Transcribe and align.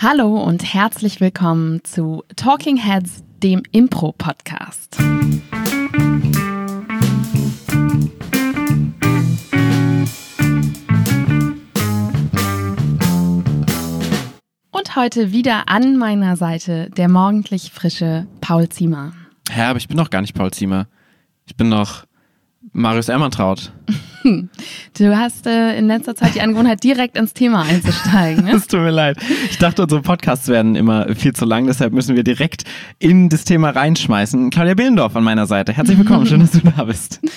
Hallo 0.00 0.40
und 0.40 0.62
herzlich 0.62 1.20
willkommen 1.20 1.82
zu 1.82 2.22
Talking 2.36 2.76
Heads, 2.76 3.24
dem 3.42 3.64
Impro-Podcast. 3.72 4.96
Und 14.70 14.94
heute 14.94 15.32
wieder 15.32 15.68
an 15.68 15.96
meiner 15.96 16.36
Seite 16.36 16.90
der 16.90 17.08
morgendlich 17.08 17.72
frische 17.72 18.28
Paul 18.40 18.68
Ziemer. 18.68 19.14
Hä, 19.50 19.62
aber 19.62 19.78
ich 19.78 19.88
bin 19.88 19.96
noch 19.96 20.10
gar 20.10 20.20
nicht 20.20 20.36
Paul 20.36 20.52
Ziemer. 20.52 20.86
Ich 21.44 21.56
bin 21.56 21.68
noch 21.68 22.04
Marius 22.72 23.08
Ermantraut. 23.08 23.72
Du 24.24 25.16
hast 25.16 25.46
äh, 25.46 25.78
in 25.78 25.86
letzter 25.86 26.14
Zeit 26.14 26.34
die 26.34 26.40
Angewohnheit, 26.40 26.82
direkt 26.82 27.16
ins 27.16 27.34
Thema 27.34 27.62
einzusteigen. 27.62 28.44
Ne? 28.44 28.52
Es 28.56 28.66
tut 28.66 28.80
mir 28.80 28.90
leid. 28.90 29.16
Ich 29.50 29.58
dachte, 29.58 29.82
unsere 29.82 30.02
Podcasts 30.02 30.48
werden 30.48 30.74
immer 30.74 31.14
viel 31.14 31.32
zu 31.34 31.44
lang, 31.44 31.66
deshalb 31.66 31.92
müssen 31.92 32.16
wir 32.16 32.24
direkt 32.24 32.64
in 32.98 33.28
das 33.28 33.44
Thema 33.44 33.70
reinschmeißen. 33.70 34.50
Claudia 34.50 34.74
Billendorf 34.74 35.14
an 35.16 35.24
meiner 35.24 35.46
Seite. 35.46 35.72
Herzlich 35.72 35.98
willkommen, 35.98 36.26
schön, 36.26 36.40
dass 36.40 36.50
du 36.50 36.60
da 36.60 36.84
bist. 36.84 37.20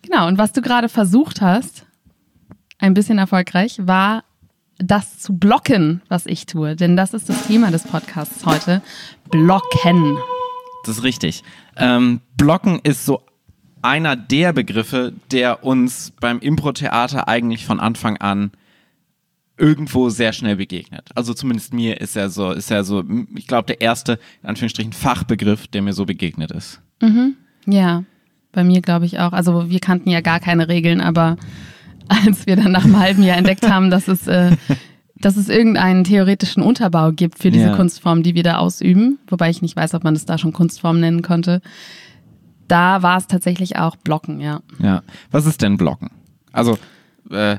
Genau, 0.00 0.26
und 0.28 0.38
was 0.38 0.52
du 0.52 0.62
gerade 0.62 0.88
versucht 0.88 1.42
hast, 1.42 1.84
ein 2.78 2.94
bisschen 2.94 3.18
erfolgreich, 3.18 3.78
war 3.82 4.24
das 4.78 5.18
zu 5.18 5.36
blocken, 5.36 6.00
was 6.08 6.24
ich 6.24 6.46
tue. 6.46 6.76
Denn 6.76 6.96
das 6.96 7.12
ist 7.12 7.28
das 7.28 7.46
Thema 7.46 7.70
des 7.70 7.82
Podcasts 7.82 8.46
heute. 8.46 8.80
Blocken. 9.30 10.16
Das 10.86 10.98
ist 10.98 11.02
richtig. 11.02 11.42
Ähm, 11.76 12.20
blocken 12.38 12.80
ist 12.84 13.04
so 13.04 13.22
einer 13.82 14.16
der 14.16 14.52
Begriffe, 14.52 15.12
der 15.30 15.64
uns 15.64 16.12
beim 16.20 16.38
Impro-Theater 16.40 17.28
eigentlich 17.28 17.64
von 17.64 17.80
Anfang 17.80 18.16
an 18.18 18.50
irgendwo 19.56 20.08
sehr 20.08 20.32
schnell 20.32 20.56
begegnet. 20.56 21.10
Also 21.14 21.34
zumindest 21.34 21.74
mir 21.74 22.00
ist 22.00 22.16
er 22.16 22.30
so, 22.30 22.52
ist 22.52 22.70
er 22.70 22.84
so, 22.84 23.04
ich 23.34 23.46
glaube, 23.46 23.66
der 23.66 23.80
erste, 23.80 24.18
in 24.42 24.48
Anführungsstrichen, 24.48 24.92
Fachbegriff, 24.92 25.66
der 25.66 25.82
mir 25.82 25.92
so 25.92 26.06
begegnet 26.06 26.52
ist. 26.52 26.80
Mhm. 27.00 27.34
Ja, 27.66 28.04
bei 28.52 28.64
mir 28.64 28.80
glaube 28.80 29.04
ich 29.04 29.18
auch. 29.18 29.32
Also 29.32 29.68
wir 29.68 29.80
kannten 29.80 30.10
ja 30.10 30.20
gar 30.20 30.40
keine 30.40 30.68
Regeln, 30.68 31.00
aber 31.00 31.36
als 32.08 32.46
wir 32.46 32.56
dann 32.56 32.72
nach 32.72 32.84
einem 32.84 32.98
halben 32.98 33.22
Jahr 33.22 33.36
entdeckt 33.36 33.68
haben, 33.68 33.90
dass 33.90 34.08
es, 34.08 34.26
äh, 34.26 34.52
dass 35.16 35.36
es 35.36 35.48
irgendeinen 35.48 36.04
theoretischen 36.04 36.62
Unterbau 36.62 37.12
gibt 37.12 37.38
für 37.38 37.50
diese 37.50 37.66
Ja. 37.66 37.76
Kunstform, 37.76 38.22
die 38.22 38.34
wir 38.34 38.44
da 38.44 38.58
ausüben, 38.58 39.18
wobei 39.26 39.50
ich 39.50 39.60
nicht 39.60 39.76
weiß, 39.76 39.94
ob 39.94 40.04
man 40.04 40.14
das 40.14 40.24
da 40.24 40.38
schon 40.38 40.52
Kunstform 40.52 41.00
nennen 41.00 41.22
konnte, 41.22 41.60
da 42.68 43.02
war 43.02 43.18
es 43.18 43.26
tatsächlich 43.26 43.76
auch 43.76 43.96
Blocken, 43.96 44.40
ja. 44.40 44.60
Ja. 44.78 45.02
Was 45.30 45.46
ist 45.46 45.62
denn 45.62 45.76
Blocken? 45.76 46.10
Also, 46.52 46.78
äh, 47.30 47.58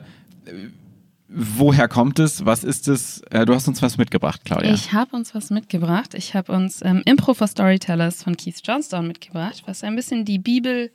woher 1.27 1.88
kommt 1.88 2.19
es? 2.19 2.45
Was 2.45 2.63
ist 2.63 2.88
es? 2.88 3.21
Äh, 3.30 3.45
du 3.45 3.53
hast 3.53 3.67
uns 3.67 3.81
was 3.81 3.97
mitgebracht, 3.97 4.41
Claudia. 4.45 4.73
Ich 4.73 4.93
habe 4.93 5.15
uns 5.15 5.35
was 5.35 5.49
mitgebracht. 5.49 6.13
Ich 6.13 6.33
habe 6.33 6.52
uns 6.52 6.81
ähm, 6.83 7.02
Impro 7.05 7.33
for 7.33 7.47
Storytellers 7.47 8.23
von 8.23 8.35
Keith 8.35 8.59
Johnstone 8.63 9.07
mitgebracht, 9.07 9.63
was 9.65 9.83
ein 9.83 9.95
bisschen 9.95 10.25
die 10.25 10.39
Bibel, 10.39 10.91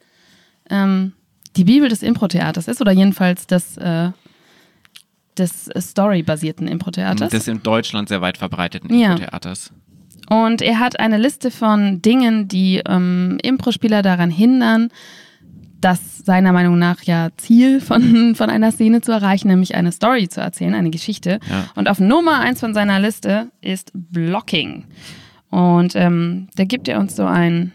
ähm, 0.71 1.13
die 1.57 1.65
Bibel 1.65 1.89
des 1.89 2.03
Impro-Theaters 2.03 2.69
ist 2.69 2.81
oder 2.81 2.93
jedenfalls 2.93 3.47
des, 3.47 3.77
äh, 3.77 4.11
des 5.39 5.69
äh, 5.69 5.81
Story-basierten 5.81 6.67
Impro-Theaters. 6.67 7.31
des 7.31 7.49
in 7.49 7.63
Deutschland 7.63 8.09
sehr 8.09 8.21
weit 8.21 8.39
verbreiteten 8.39 8.93
Ja. 8.99 9.17
Und 10.29 10.63
er 10.63 10.79
hat 10.79 10.99
eine 10.99 11.19
Liste 11.19 11.51
von 11.51 12.01
Dingen, 12.01 12.49
die 12.49 12.83
ähm, 12.87 13.39
Impro-Spieler 13.43 14.03
daran 14.03 14.31
hindern, 14.31 14.89
das 15.81 16.19
seiner 16.19 16.53
Meinung 16.53 16.79
nach 16.79 17.03
ja 17.03 17.29
Ziel 17.37 17.81
von, 17.81 18.35
von 18.37 18.49
einer 18.51 18.73
Szene 18.73 19.03
zu 19.03 19.13
erreichen, 19.13 19.49
nämlich 19.49 19.75
eine 19.75 19.93
Story 19.93 20.29
zu 20.29 20.41
erzählen, 20.41 20.75
eine 20.75 20.91
Geschichte. 20.91 21.41
Ja. 21.51 21.67
Und 21.75 21.89
auf 21.89 22.01
Nummer 22.01 22.41
eins 22.41 22.61
von 22.61 22.75
seiner 22.75 23.01
Liste 23.01 23.51
ist 23.61 23.91
Blocking. 23.95 24.85
Und 25.51 25.95
ähm, 25.95 26.49
da 26.57 26.65
gibt 26.65 26.89
er 26.89 26.99
uns 26.99 27.15
so 27.15 27.27
ein 27.27 27.73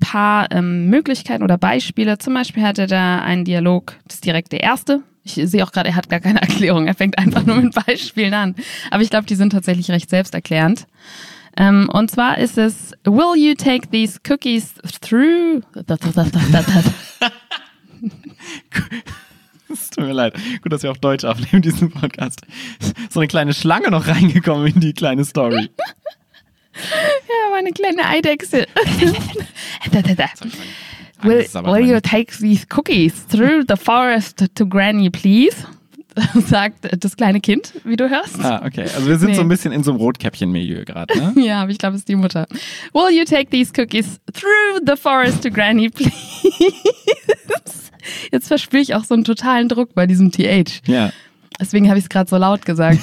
paar 0.00 0.50
ähm, 0.52 0.88
Möglichkeiten 0.88 1.42
oder 1.42 1.58
Beispiele. 1.58 2.18
Zum 2.18 2.34
Beispiel 2.34 2.62
hat 2.62 2.78
er 2.78 2.86
da 2.86 3.18
einen 3.20 3.44
Dialog, 3.44 3.96
das 4.06 4.16
ist 4.16 4.24
direkt 4.24 4.52
der 4.52 4.62
erste. 4.62 5.02
Ich 5.24 5.34
sehe 5.34 5.64
auch 5.64 5.72
gerade, 5.72 5.88
er 5.88 5.96
hat 5.96 6.10
gar 6.10 6.20
keine 6.20 6.42
Erklärung. 6.42 6.86
Er 6.86 6.94
fängt 6.94 7.18
einfach 7.18 7.44
nur 7.44 7.56
mit 7.56 7.74
Beispielen 7.86 8.34
an. 8.34 8.54
Aber 8.90 9.02
ich 9.02 9.10
glaube, 9.10 9.26
die 9.26 9.34
sind 9.34 9.50
tatsächlich 9.50 9.90
recht 9.90 10.10
selbsterklärend. 10.10 10.86
Ähm, 11.56 11.88
und 11.90 12.10
zwar 12.10 12.38
ist 12.38 12.58
es, 12.58 12.92
will 13.04 13.36
you 13.36 13.54
take 13.54 13.88
these 13.88 14.20
cookies 14.28 14.74
through? 15.00 15.62
Es 19.72 19.90
tut 19.90 20.04
mir 20.04 20.12
leid. 20.12 20.34
Gut, 20.62 20.72
dass 20.72 20.84
wir 20.84 20.90
auf 20.90 20.98
Deutsch 20.98 21.24
aufnehmen, 21.24 21.62
diesen 21.62 21.90
Podcast. 21.90 22.42
So 23.10 23.18
eine 23.18 23.26
kleine 23.26 23.54
Schlange 23.54 23.90
noch 23.90 24.06
reingekommen 24.06 24.68
in 24.68 24.78
die 24.78 24.92
kleine 24.92 25.24
Story. 25.24 25.68
Ja, 26.74 27.50
meine 27.50 27.72
kleine 27.72 28.06
Eidechse. 28.06 28.66
will, 31.24 31.44
will 31.64 31.86
you 31.86 32.00
take 32.00 32.32
these 32.38 32.66
cookies 32.68 33.12
through 33.28 33.64
the 33.68 33.76
forest 33.76 34.44
to 34.54 34.66
Granny, 34.66 35.10
please? 35.10 35.56
Sagt 36.46 36.86
das 37.02 37.16
kleine 37.16 37.40
Kind, 37.40 37.72
wie 37.82 37.96
du 37.96 38.08
hörst. 38.08 38.38
Ah, 38.40 38.62
okay. 38.64 38.82
Also 38.94 39.08
wir 39.08 39.18
sind 39.18 39.30
Nee. 39.30 39.34
so 39.34 39.40
ein 39.40 39.48
bisschen 39.48 39.72
in 39.72 39.82
so 39.82 39.90
einem 39.90 39.98
Rotkäppchen-Milieu 40.00 40.84
gerade, 40.84 41.12
ne? 41.18 41.34
Ja, 41.44 41.62
aber 41.62 41.72
ich 41.72 41.78
glaube, 41.78 41.96
es 41.96 42.02
ist 42.02 42.08
die 42.08 42.14
Mutter. 42.14 42.46
Will 42.92 43.10
you 43.18 43.24
take 43.24 43.50
these 43.50 43.72
cookies 43.76 44.20
through 44.32 44.80
the 44.86 44.94
forest 44.96 45.42
to 45.42 45.50
Granny, 45.50 45.88
please? 45.90 46.12
Jetzt 48.30 48.48
verspüre 48.48 48.80
ich 48.82 48.94
auch 48.94 49.02
so 49.04 49.14
einen 49.14 49.24
totalen 49.24 49.68
Druck 49.68 49.94
bei 49.94 50.06
diesem 50.06 50.30
TH. 50.30 50.82
Ja. 50.86 51.10
Deswegen 51.60 51.88
habe 51.88 51.98
ich 51.98 52.04
es 52.04 52.08
gerade 52.08 52.28
so 52.30 52.36
laut 52.36 52.64
gesagt. 52.64 53.00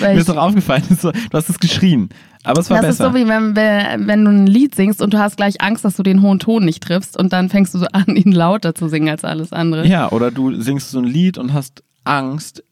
Mir 0.00 0.14
ist 0.14 0.28
doch 0.28 0.36
aufgefallen, 0.36 0.82
das 0.88 1.04
ist 1.04 1.04
du 1.04 1.36
hast 1.36 1.48
es 1.48 1.58
geschrien. 1.58 2.08
Aber 2.44 2.60
es 2.60 2.70
war 2.70 2.80
das 2.80 2.90
ist 2.92 2.98
besser. 2.98 3.10
so 3.10 3.16
wie 3.16 3.28
wenn, 3.28 3.54
wenn 3.54 4.24
du 4.24 4.30
ein 4.30 4.46
Lied 4.46 4.74
singst 4.74 5.00
und 5.00 5.14
du 5.14 5.18
hast 5.18 5.36
gleich 5.36 5.60
Angst, 5.60 5.84
dass 5.84 5.96
du 5.96 6.02
den 6.02 6.22
hohen 6.22 6.38
Ton 6.38 6.64
nicht 6.64 6.82
triffst 6.82 7.16
und 7.16 7.32
dann 7.32 7.48
fängst 7.48 7.74
du 7.74 7.78
so 7.78 7.86
an, 7.92 8.04
ihn 8.16 8.32
lauter 8.32 8.74
zu 8.74 8.88
singen 8.88 9.08
als 9.08 9.24
alles 9.24 9.52
andere. 9.52 9.86
ja, 9.86 10.10
oder 10.10 10.30
du 10.30 10.60
singst 10.60 10.90
so 10.90 10.98
ein 10.98 11.04
Lied 11.04 11.38
und 11.38 11.52
hast 11.52 11.82
Angst, 12.04 12.64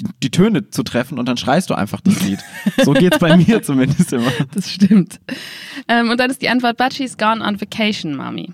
die, 0.00 0.06
die 0.22 0.30
Töne 0.30 0.70
zu 0.70 0.82
treffen 0.82 1.18
und 1.18 1.28
dann 1.28 1.36
schreist 1.36 1.68
du 1.68 1.74
einfach 1.74 2.00
das 2.00 2.22
Lied. 2.22 2.40
So 2.82 2.92
geht's 2.94 3.18
bei 3.18 3.36
mir 3.36 3.62
zumindest 3.62 4.12
immer. 4.12 4.32
Das 4.54 4.70
stimmt. 4.70 5.20
Ähm, 5.88 6.08
und 6.08 6.18
dann 6.18 6.30
ist 6.30 6.40
die 6.40 6.48
Antwort, 6.48 6.78
but 6.78 6.94
she's 6.94 7.16
gone 7.18 7.44
on 7.44 7.60
vacation, 7.60 8.16
Mommy. 8.16 8.50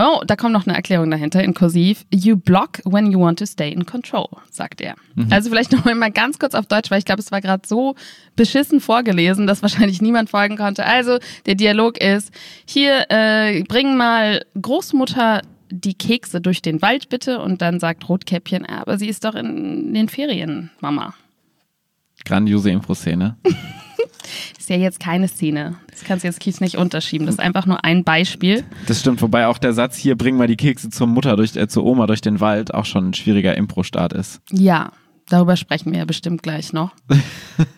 Oh, 0.00 0.22
da 0.24 0.36
kommt 0.36 0.52
noch 0.52 0.64
eine 0.64 0.76
Erklärung 0.76 1.10
dahinter 1.10 1.42
in 1.42 1.54
Kursiv. 1.54 2.06
You 2.14 2.36
block 2.36 2.80
when 2.84 3.10
you 3.10 3.18
want 3.20 3.40
to 3.40 3.46
stay 3.46 3.72
in 3.72 3.84
control, 3.84 4.28
sagt 4.48 4.80
er. 4.80 4.94
Also 5.30 5.50
vielleicht 5.50 5.72
noch 5.72 5.84
mal 5.84 6.12
ganz 6.12 6.38
kurz 6.38 6.54
auf 6.54 6.66
Deutsch, 6.66 6.90
weil 6.92 7.00
ich 7.00 7.04
glaube, 7.04 7.20
es 7.20 7.32
war 7.32 7.40
gerade 7.40 7.66
so 7.66 7.96
beschissen 8.36 8.80
vorgelesen, 8.80 9.48
dass 9.48 9.60
wahrscheinlich 9.62 10.00
niemand 10.00 10.30
folgen 10.30 10.56
konnte. 10.56 10.86
Also 10.86 11.18
der 11.46 11.56
Dialog 11.56 11.98
ist, 12.00 12.30
hier, 12.64 13.06
äh, 13.08 13.64
bring 13.64 13.96
mal 13.96 14.44
Großmutter 14.60 15.42
die 15.70 15.94
Kekse 15.94 16.40
durch 16.40 16.62
den 16.62 16.80
Wald 16.80 17.08
bitte 17.08 17.40
und 17.40 17.60
dann 17.60 17.80
sagt 17.80 18.08
Rotkäppchen, 18.08 18.64
"Ah, 18.66 18.82
aber 18.82 18.98
sie 18.98 19.08
ist 19.08 19.24
doch 19.24 19.34
in 19.34 19.92
den 19.92 20.08
Ferien, 20.08 20.70
Mama. 20.80 21.12
Grandiose 22.24 22.70
Impro-Szene. 22.70 23.36
Das 24.54 24.60
ist 24.64 24.70
ja 24.70 24.76
jetzt 24.76 25.00
keine 25.00 25.28
Szene. 25.28 25.76
Das 25.90 26.04
kannst 26.04 26.24
du 26.24 26.28
jetzt 26.28 26.40
Kies 26.40 26.60
nicht 26.60 26.76
unterschieben. 26.76 27.26
Das 27.26 27.36
ist 27.36 27.40
einfach 27.40 27.66
nur 27.66 27.84
ein 27.84 28.04
Beispiel. 28.04 28.64
Das 28.86 29.00
stimmt, 29.00 29.22
wobei 29.22 29.46
auch 29.46 29.58
der 29.58 29.72
Satz 29.72 29.96
hier, 29.96 30.16
bring 30.16 30.36
mal 30.36 30.46
die 30.46 30.56
Kekse 30.56 30.90
zur 30.90 31.06
Mutter, 31.06 31.36
durch, 31.36 31.56
äh, 31.56 31.68
zur 31.68 31.84
Oma 31.84 32.06
durch 32.06 32.20
den 32.20 32.40
Wald, 32.40 32.74
auch 32.74 32.84
schon 32.84 33.10
ein 33.10 33.14
schwieriger 33.14 33.56
Impro-Start 33.56 34.12
ist. 34.12 34.40
Ja, 34.50 34.92
darüber 35.28 35.56
sprechen 35.56 35.92
wir 35.92 35.98
ja 35.98 36.04
bestimmt 36.04 36.42
gleich 36.42 36.72
noch. 36.72 36.92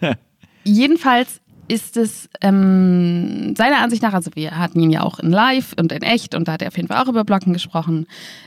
Jedenfalls 0.65 1.41
ist 1.69 1.97
es 1.97 2.29
ähm, 2.41 3.55
seiner 3.57 3.79
Ansicht 3.79 4.03
nach, 4.03 4.13
also 4.13 4.33
wir 4.35 4.59
hatten 4.59 4.81
ihn 4.81 4.91
ja 4.91 5.03
auch 5.03 5.21
in 5.21 5.31
live 5.31 5.73
und 5.79 5.93
in 5.93 6.03
echt 6.03 6.35
und 6.35 6.49
da 6.49 6.53
hat 6.53 6.63
er 6.63 6.69
auf 6.69 6.77
jeden 6.77 6.89
Fall 6.89 7.03
auch 7.03 7.09
über 7.09 7.25
Blocken 7.25 7.53
gesprochen. 7.53 8.07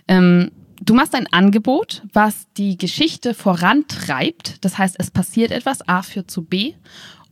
Ähm, 0.09 0.51
du 0.81 0.93
machst 0.93 1.15
ein 1.15 1.27
Angebot, 1.31 2.03
was 2.11 2.47
die 2.57 2.77
Geschichte 2.77 3.33
vorantreibt. 3.33 4.63
Das 4.65 4.77
heißt, 4.77 4.95
es 4.99 5.09
passiert 5.09 5.51
etwas, 5.51 5.87
A 5.87 6.01
führt 6.01 6.29
zu 6.29 6.43
B. 6.43 6.73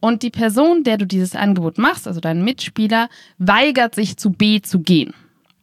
Und 0.01 0.23
die 0.23 0.31
Person, 0.31 0.83
der 0.83 0.97
du 0.97 1.05
dieses 1.05 1.35
Angebot 1.35 1.77
machst, 1.77 2.07
also 2.07 2.19
dein 2.19 2.43
Mitspieler, 2.43 3.07
weigert 3.37 3.95
sich 3.95 4.17
zu 4.17 4.31
B 4.31 4.59
zu 4.59 4.79
gehen 4.79 5.13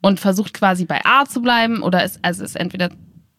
und 0.00 0.20
versucht 0.20 0.54
quasi 0.54 0.86
bei 0.86 1.04
A 1.04 1.26
zu 1.26 1.42
bleiben 1.42 1.82
oder 1.82 2.04
es, 2.04 2.18
also 2.22 2.44
es 2.44 2.54
entweder 2.54 2.90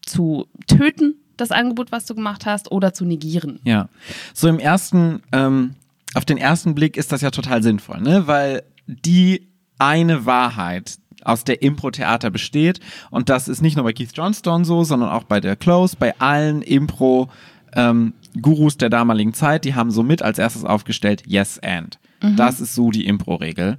zu 0.02 0.46
töten, 0.66 1.14
das 1.38 1.50
Angebot, 1.52 1.90
was 1.90 2.04
du 2.04 2.14
gemacht 2.14 2.44
hast, 2.44 2.70
oder 2.70 2.92
zu 2.92 3.06
negieren. 3.06 3.60
Ja. 3.64 3.88
So 4.34 4.46
im 4.46 4.58
ersten, 4.58 5.22
ähm, 5.32 5.74
auf 6.12 6.26
den 6.26 6.36
ersten 6.36 6.74
Blick 6.74 6.98
ist 6.98 7.12
das 7.12 7.22
ja 7.22 7.30
total 7.30 7.62
sinnvoll, 7.62 8.00
ne? 8.02 8.26
Weil 8.26 8.62
die 8.86 9.48
eine 9.78 10.26
Wahrheit 10.26 10.98
aus 11.22 11.44
der 11.44 11.62
Impro-Theater 11.62 12.30
besteht 12.30 12.80
und 13.10 13.30
das 13.30 13.48
ist 13.48 13.62
nicht 13.62 13.76
nur 13.76 13.84
bei 13.84 13.94
Keith 13.94 14.12
Johnstone 14.14 14.66
so, 14.66 14.84
sondern 14.84 15.08
auch 15.08 15.24
bei 15.24 15.40
der 15.40 15.56
Close, 15.56 15.96
bei 15.98 16.18
allen 16.18 16.62
Impro- 16.62 17.28
ähm, 17.74 18.14
Gurus 18.40 18.76
der 18.76 18.90
damaligen 18.90 19.34
Zeit, 19.34 19.64
die 19.64 19.74
haben 19.74 19.90
so 19.90 20.02
mit 20.02 20.22
als 20.22 20.38
erstes 20.38 20.64
aufgestellt, 20.64 21.22
yes 21.26 21.58
and. 21.58 21.98
Das 22.36 22.60
ist 22.60 22.74
so 22.74 22.90
die 22.90 23.06
Impro-Regel. 23.06 23.78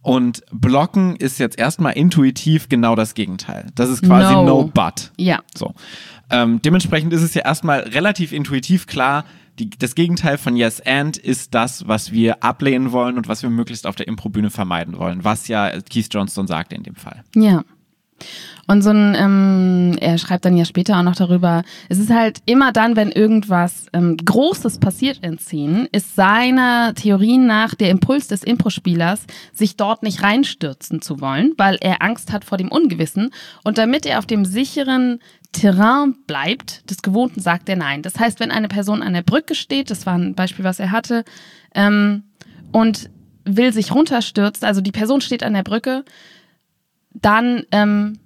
Und 0.00 0.42
Blocken 0.52 1.16
ist 1.16 1.38
jetzt 1.38 1.58
erstmal 1.58 1.94
intuitiv 1.94 2.68
genau 2.68 2.94
das 2.94 3.14
Gegenteil. 3.14 3.66
Das 3.74 3.88
ist 3.90 4.02
quasi 4.02 4.32
No. 4.34 4.44
no 4.44 4.70
but. 4.72 5.10
Ja. 5.16 5.40
So. 5.56 5.74
Ähm, 6.30 6.60
dementsprechend 6.62 7.12
ist 7.12 7.22
es 7.22 7.34
ja 7.34 7.42
erstmal 7.42 7.80
relativ 7.80 8.32
intuitiv 8.32 8.86
klar, 8.86 9.24
Die, 9.58 9.70
das 9.70 9.94
Gegenteil 9.94 10.36
von 10.36 10.56
Yes 10.56 10.80
and 10.84 11.16
ist 11.16 11.54
das, 11.54 11.86
was 11.86 12.10
wir 12.10 12.42
ablehnen 12.42 12.90
wollen 12.90 13.16
und 13.16 13.28
was 13.28 13.42
wir 13.44 13.50
möglichst 13.50 13.86
auf 13.86 13.94
der 13.94 14.08
Improbühne 14.08 14.50
vermeiden 14.50 14.98
wollen, 14.98 15.22
was 15.22 15.46
ja 15.46 15.70
Keith 15.88 16.08
Johnston 16.10 16.48
sagt 16.48 16.72
in 16.72 16.82
dem 16.82 16.96
Fall. 16.96 17.22
Ja. 17.36 17.62
Und 18.66 18.82
so 18.82 18.90
ein, 18.90 19.14
ähm, 19.14 19.98
er 20.00 20.16
schreibt 20.16 20.44
dann 20.44 20.56
ja 20.56 20.64
später 20.64 20.98
auch 20.98 21.02
noch 21.02 21.16
darüber, 21.16 21.64
es 21.88 21.98
ist 21.98 22.10
halt 22.10 22.38
immer 22.46 22.72
dann, 22.72 22.96
wenn 22.96 23.12
irgendwas 23.12 23.86
ähm, 23.92 24.16
Großes 24.16 24.78
passiert 24.78 25.18
in 25.22 25.38
Szenen, 25.38 25.86
ist 25.92 26.16
seiner 26.16 26.94
Theorie 26.94 27.36
nach 27.36 27.74
der 27.74 27.90
Impuls 27.90 28.28
des 28.28 28.42
Impro-Spielers, 28.42 29.26
sich 29.52 29.76
dort 29.76 30.02
nicht 30.02 30.22
reinstürzen 30.22 31.02
zu 31.02 31.20
wollen, 31.20 31.52
weil 31.58 31.76
er 31.80 32.02
Angst 32.02 32.32
hat 32.32 32.44
vor 32.44 32.56
dem 32.56 32.70
Ungewissen. 32.70 33.30
Und 33.64 33.76
damit 33.76 34.06
er 34.06 34.18
auf 34.18 34.26
dem 34.26 34.44
sicheren 34.46 35.20
Terrain 35.52 36.16
bleibt, 36.26 36.88
des 36.90 37.02
Gewohnten, 37.02 37.40
sagt 37.40 37.68
er 37.68 37.76
nein. 37.76 38.02
Das 38.02 38.18
heißt, 38.18 38.40
wenn 38.40 38.50
eine 38.50 38.68
Person 38.68 39.02
an 39.02 39.12
der 39.12 39.22
Brücke 39.22 39.54
steht, 39.54 39.90
das 39.90 40.06
war 40.06 40.14
ein 40.14 40.34
Beispiel, 40.34 40.64
was 40.64 40.80
er 40.80 40.90
hatte, 40.90 41.24
ähm, 41.74 42.24
und 42.72 43.10
will 43.44 43.72
sich 43.72 43.94
runterstürzen, 43.94 44.66
also 44.66 44.80
die 44.80 44.90
Person 44.90 45.20
steht 45.20 45.42
an 45.42 45.52
der 45.52 45.62
Brücke, 45.62 46.04
dann 47.14 47.64
ähm, 47.72 48.18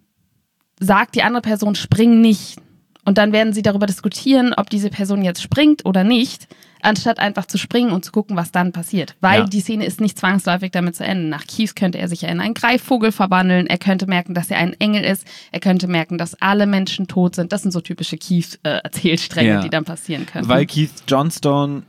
sagt 0.81 1.14
die 1.14 1.23
andere 1.23 1.43
Person, 1.43 1.75
spring 1.75 2.20
nicht. 2.20 2.56
Und 3.05 3.17
dann 3.17 3.32
werden 3.32 3.52
sie 3.55 3.62
darüber 3.62 3.87
diskutieren, 3.87 4.52
ob 4.55 4.69
diese 4.69 4.90
Person 4.90 5.23
jetzt 5.23 5.40
springt 5.43 5.87
oder 5.87 6.05
nicht, 6.05 6.46
anstatt 6.82 7.19
einfach 7.19 7.46
zu 7.46 7.56
springen 7.58 7.90
und 7.90 8.05
zu 8.05 8.12
gucken, 8.12 8.37
was 8.37 8.52
dann 8.52 8.70
passiert. 8.73 9.17
Weil 9.20 9.40
Ja. 9.40 9.46
die 9.46 9.61
Szene 9.62 9.87
ist 9.87 10.00
nicht 10.00 10.19
zwangsläufig 10.19 10.70
damit 10.73 10.94
zu 10.94 11.05
enden. 11.05 11.29
Nach 11.31 11.44
Keith 11.46 11.75
könnte 11.75 11.99
er 11.99 12.06
sich 12.08 12.20
ja 12.23 12.29
in 12.29 12.38
einen 12.40 12.52
Greifvogel 12.55 13.11
verwandeln, 13.11 13.67
er 13.67 13.79
könnte 13.79 14.06
merken, 14.06 14.35
dass 14.35 14.50
er 14.50 14.58
ein 14.58 14.75
Engel 14.75 15.05
ist, 15.05 15.26
er 15.52 15.61
könnte 15.61 15.88
merken, 15.88 16.19
dass 16.19 16.41
alle 16.41 16.67
Menschen 16.67 17.08
tot 17.08 17.34
sind. 17.34 17.50
Das 17.52 17.62
sind 17.62 17.73
so 17.73 17.81
typische 17.81 18.17
Keith-Erzählstränge, 18.19 19.49
Ja. 19.49 19.61
die 19.62 19.70
dann 19.70 19.84
passieren 19.84 20.26
können. 20.26 20.46
Weil 20.49 20.67
Keith 20.67 20.91
Johnstone 21.08 21.82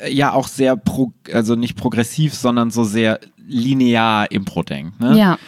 äh, 0.00 0.12
ja 0.12 0.32
auch 0.32 0.48
sehr, 0.48 0.76
pro, 0.76 1.12
also 1.32 1.56
nicht 1.56 1.76
progressiv, 1.76 2.34
sondern 2.34 2.70
so 2.70 2.84
sehr 2.84 3.18
linear 3.46 4.30
Impro 4.30 4.62
denkt. 4.62 4.98
Ne? 5.00 5.18
ja, 5.18 5.38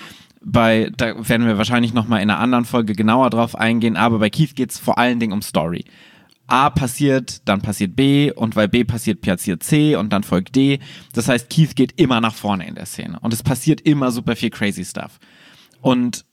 bei, 0.51 0.91
da 0.97 1.29
werden 1.29 1.47
wir 1.47 1.59
wahrscheinlich 1.59 1.93
nochmal 1.93 2.23
in 2.23 2.31
einer 2.31 2.41
anderen 2.41 2.65
Folge 2.65 2.95
genauer 2.95 3.31
drauf 3.31 3.55
eingehen, 3.55 3.97
aber 3.97 4.19
bei 4.19 4.31
Keith 4.31 4.55
geht 4.55 4.71
es 4.71 4.79
vor 4.79 4.99
allen 4.99 5.21
Dingen 5.21 5.33
um 5.33 5.43
Story. 5.43 5.85
A 6.47 6.71
passiert, 6.71 7.47
dann 7.47 7.61
passiert 7.61 7.95
B 7.95 8.33
und 8.33 8.57
weil 8.57 8.69
B 8.69 8.83
passiert, 8.83 9.21
passiert 9.21 9.63
C 9.63 9.97
und 9.97 10.11
dann 10.13 10.23
folgt 10.23 10.57
D. 10.57 10.79
Das 11.13 11.29
heißt, 11.29 11.51
Keith 11.51 11.77
geht 11.77 12.01
immer 12.01 12.23
nach 12.23 12.35
vorne 12.35 12.67
in 12.67 12.75
der 12.75 12.87
Szene 12.87 13.19
und 13.21 13.35
es 13.35 13.43
passiert 13.43 13.83
immer 13.83 14.11
super 14.11 14.35
viel 14.35 14.49
crazy 14.49 14.85
Stuff. 14.85 15.19
Und 15.83 16.25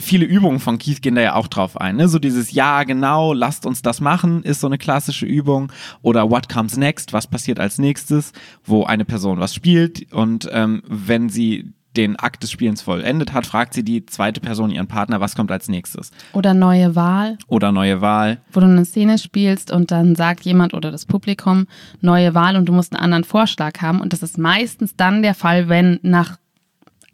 viele 0.00 0.26
Übungen 0.26 0.60
von 0.60 0.76
Keith 0.76 1.00
gehen 1.00 1.14
da 1.14 1.22
ja 1.22 1.34
auch 1.34 1.48
drauf 1.48 1.80
ein. 1.80 1.96
Ne? 1.96 2.08
So 2.08 2.18
dieses 2.18 2.52
Ja, 2.52 2.84
genau, 2.84 3.32
lasst 3.32 3.64
uns 3.64 3.80
das 3.80 4.02
machen, 4.02 4.42
ist 4.42 4.60
so 4.60 4.66
eine 4.66 4.76
klassische 4.76 5.24
Übung. 5.24 5.72
Oder 6.02 6.30
What 6.30 6.50
comes 6.50 6.76
next, 6.76 7.14
was 7.14 7.26
passiert 7.26 7.58
als 7.58 7.78
nächstes, 7.78 8.32
wo 8.64 8.84
eine 8.84 9.06
Person 9.06 9.40
was 9.40 9.54
spielt 9.54 10.12
und 10.12 10.48
ähm, 10.52 10.82
wenn 10.86 11.30
sie 11.30 11.72
den 11.96 12.16
Akt 12.16 12.42
des 12.42 12.50
Spielens 12.50 12.82
vollendet 12.82 13.32
hat, 13.32 13.46
fragt 13.46 13.74
sie 13.74 13.84
die 13.84 14.04
zweite 14.06 14.40
Person, 14.40 14.70
ihren 14.70 14.88
Partner, 14.88 15.20
was 15.20 15.34
kommt 15.34 15.50
als 15.50 15.68
nächstes. 15.68 16.10
oder 16.32 16.54
neue 16.54 16.94
Wahl. 16.96 17.38
Oder 17.46 17.72
neue 17.72 18.00
Wahl. 18.00 18.40
wo 18.52 18.60
du 18.60 18.66
eine 18.66 18.84
Szene 18.84 19.18
spielst 19.18 19.70
und 19.70 19.90
dann 19.90 20.14
sagt 20.14 20.44
jemand 20.44 20.74
oder 20.74 20.90
das 20.90 21.06
Publikum 21.06 21.66
neue 22.00 22.34
Wahl 22.34 22.56
und 22.56 22.66
du 22.66 22.72
musst 22.72 22.94
einen 22.94 23.02
anderen 23.02 23.24
Vorschlag 23.24 23.80
haben. 23.80 24.00
Und 24.00 24.12
das 24.12 24.22
ist 24.22 24.38
meistens 24.38 24.96
dann 24.96 25.22
der 25.22 25.34
Fall, 25.34 25.68
wenn 25.68 25.98
nach 26.02 26.36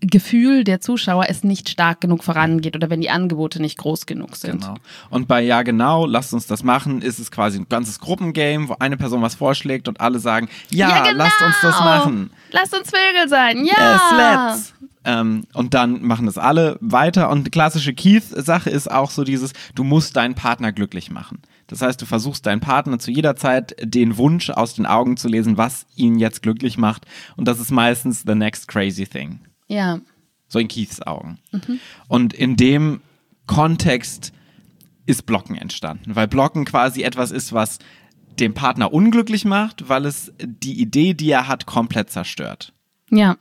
Gefühl 0.01 0.65
der 0.65 0.81
Zuschauer 0.81 1.27
es 1.29 1.45
nicht 1.45 1.69
stark 1.69 2.01
genug 2.01 2.25
vorangeht 2.25 2.75
oder 2.75 2.91
wenn 2.91 3.01
die 3.01 3.11
Angebote 3.11 3.61
nicht 3.61 3.79
groß 3.79 4.07
genug 4.07 4.37
sind. 4.37 4.63
Genau. 4.63 4.75
Und 5.11 5.29
bei 5.29 5.43
Ja, 5.43 5.63
genau, 5.63 6.07
lasst 6.07 6.33
uns 6.33 6.47
das 6.47 6.63
machen, 6.63 7.03
ist 7.03 7.19
es 7.19 7.31
quasi 7.31 7.59
ein 7.59 7.67
ganzes 7.69 8.01
Gruppengame, 8.01 8.69
wo 8.69 8.77
eine 8.79 8.97
Person 8.97 9.23
was 9.23 9.35
vorschlägt 9.35 9.89
und 9.89 10.01
alle 10.01 10.19
sagen, 10.19 10.49
ja, 10.71 11.11
lasst 11.11 11.43
uns 11.43 11.57
das 11.63 11.79
machen. 11.81 12.31
Lasst 12.51 12.77
uns 12.77 12.91
Vögel 12.91 13.29
sein. 13.29 13.65
Ja. 13.65 13.93
Yes, 13.93 14.03
let's. 14.17 14.75
Ähm, 15.05 15.45
und 15.55 15.75
dann 15.75 16.03
machen 16.03 16.27
das 16.27 16.37
alle 16.37 16.77
weiter. 16.81 17.31
Und 17.31 17.45
die 17.45 17.51
klassische 17.51 17.95
Keith-Sache 17.95 18.71
ist 18.71 18.91
auch 18.91 19.11
so 19.11 19.25
dieses, 19.25 19.53
du 19.75 19.85
musst 19.85 20.17
deinen 20.17 20.35
Partner 20.35 20.73
glücklich 20.73 21.11
machen. 21.11 21.39
Das 21.69 21.83
heißt, 21.83 22.03
du 22.03 22.07
versuchst 22.07 22.45
deinen 22.47 22.61
Partner 22.61 22.99
zu 22.99 23.11
jeder 23.11 23.37
Zeit 23.37 23.77
den 23.83 24.17
Wunsch 24.17 24.51
aus 24.51 24.75
den 24.75 24.87
Augen 24.87 25.17
zu 25.17 25.29
lesen, 25.29 25.57
was 25.57 25.87
ihn 25.95 26.19
jetzt 26.19 26.43
glücklich 26.43 26.77
macht. 26.79 27.07
Und 27.37 27.47
das 27.47 27.61
ist 27.61 27.71
meistens 27.71 28.25
the 28.27 28.35
next 28.35 28.69
crazy 28.69 29.07
thing. 29.07 29.41
Ja. 29.71 30.01
So 30.49 30.59
in 30.59 30.69
Keiths 30.69 31.01
Augen. 31.01 31.39
Und 32.09 32.35
in 32.35 32.57
dem 32.57 33.01
Kontext 33.47 34.33
ist 35.07 35.27
Blocken 35.27 35.57
entstanden, 35.57 36.17
weil 36.17 36.29
Blocken 36.29 36.65
quasi 36.65 37.03
etwas 37.03 37.31
ist, 37.31 37.53
was 37.53 37.79
den 38.39 38.55
Partner 38.55 38.93
unglücklich 38.93 39.45
macht, 39.45 39.89
weil 39.89 40.07
es 40.07 40.33
die 40.41 40.81
Idee, 40.81 41.15
die 41.15 41.31
er 41.31 41.47
hat, 41.49 41.67
komplett 41.67 42.11
zerstört. 42.11 42.73
Ja. 43.11 43.37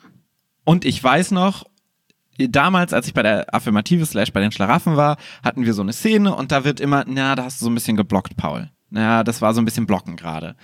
Und 0.65 0.85
ich 0.85 1.03
weiß 1.03 1.31
noch, 1.31 1.65
damals, 2.37 2.93
als 2.93 3.07
ich 3.07 3.13
bei 3.13 3.23
der 3.23 3.53
Affirmative 3.53 4.05
Slash 4.05 4.31
bei 4.31 4.39
den 4.39 4.51
Schlaraffen 4.51 4.95
war, 4.95 5.17
hatten 5.43 5.65
wir 5.65 5.73
so 5.73 5.81
eine 5.81 5.93
Szene 5.93 6.35
und 6.35 6.51
da 6.51 6.63
wird 6.63 6.79
immer, 6.79 7.05
na, 7.07 7.35
da 7.35 7.43
hast 7.45 7.59
du 7.59 7.65
so 7.65 7.71
ein 7.71 7.75
bisschen 7.75 7.97
geblockt, 7.97 8.37
Paul. 8.37 8.69
Na, 8.89 9.23
das 9.23 9.41
war 9.41 9.53
so 9.53 9.61
ein 9.61 9.65
bisschen 9.65 9.87
Blocken 9.87 10.15
gerade. 10.15 10.55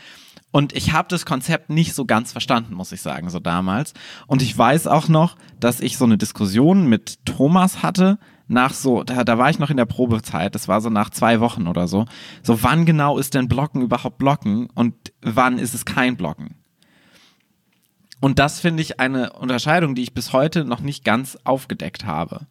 Und 0.55 0.71
ich 0.71 0.93
habe 0.93 1.09
das 1.09 1.25
Konzept 1.25 1.69
nicht 1.69 1.93
so 1.93 2.05
ganz 2.05 2.31
verstanden, 2.31 2.75
muss 2.75 2.93
ich 2.93 3.01
sagen, 3.01 3.29
so 3.29 3.41
damals. 3.41 3.93
Und 4.25 4.41
ich 4.41 4.57
weiß 4.57 4.87
auch 4.87 5.09
noch, 5.09 5.35
dass 5.59 5.81
ich 5.81 5.97
so 5.97 6.05
eine 6.05 6.17
Diskussion 6.17 6.87
mit 6.87 7.25
Thomas 7.25 7.83
hatte, 7.83 8.19
nach 8.47 8.71
so, 8.73 9.03
da, 9.03 9.25
da 9.25 9.37
war 9.37 9.49
ich 9.49 9.59
noch 9.59 9.69
in 9.69 9.75
der 9.75 9.83
Probezeit, 9.83 10.55
das 10.55 10.69
war 10.69 10.79
so 10.79 10.89
nach 10.89 11.09
zwei 11.09 11.41
Wochen 11.41 11.67
oder 11.67 11.89
so. 11.89 12.05
So, 12.41 12.63
wann 12.63 12.85
genau 12.85 13.17
ist 13.17 13.33
denn 13.33 13.49
Blocken 13.49 13.81
überhaupt 13.81 14.17
Blocken 14.17 14.69
und 14.73 14.95
wann 15.21 15.59
ist 15.59 15.73
es 15.73 15.83
kein 15.83 16.15
Blocken? 16.15 16.55
Und 18.21 18.39
das 18.39 18.61
finde 18.61 18.81
ich 18.81 18.97
eine 18.97 19.33
Unterscheidung, 19.33 19.93
die 19.93 20.03
ich 20.03 20.13
bis 20.13 20.31
heute 20.31 20.63
noch 20.63 20.79
nicht 20.79 21.03
ganz 21.03 21.37
aufgedeckt 21.43 22.05
habe. 22.05 22.47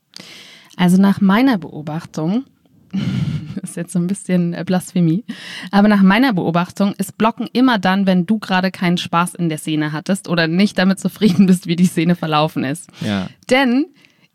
Also 0.76 1.00
nach 1.00 1.22
meiner 1.22 1.56
Beobachtung, 1.56 2.44
das 3.60 3.70
ist 3.70 3.76
jetzt 3.76 3.92
so 3.92 3.98
ein 3.98 4.06
bisschen 4.06 4.54
äh, 4.54 4.64
Blasphemie, 4.64 5.24
aber 5.70 5.88
nach 5.88 6.02
meiner 6.02 6.32
Beobachtung 6.32 6.94
ist 6.98 7.18
Blocken 7.18 7.48
immer 7.52 7.78
dann, 7.78 8.06
wenn 8.06 8.26
du 8.26 8.38
gerade 8.38 8.70
keinen 8.70 8.98
Spaß 8.98 9.34
in 9.34 9.48
der 9.48 9.58
Szene 9.58 9.92
hattest 9.92 10.28
oder 10.28 10.46
nicht 10.46 10.78
damit 10.78 10.98
zufrieden 10.98 11.46
bist, 11.46 11.66
wie 11.66 11.76
die 11.76 11.86
Szene 11.86 12.14
verlaufen 12.16 12.64
ist. 12.64 12.88
Ja. 13.00 13.28
Denn 13.50 13.86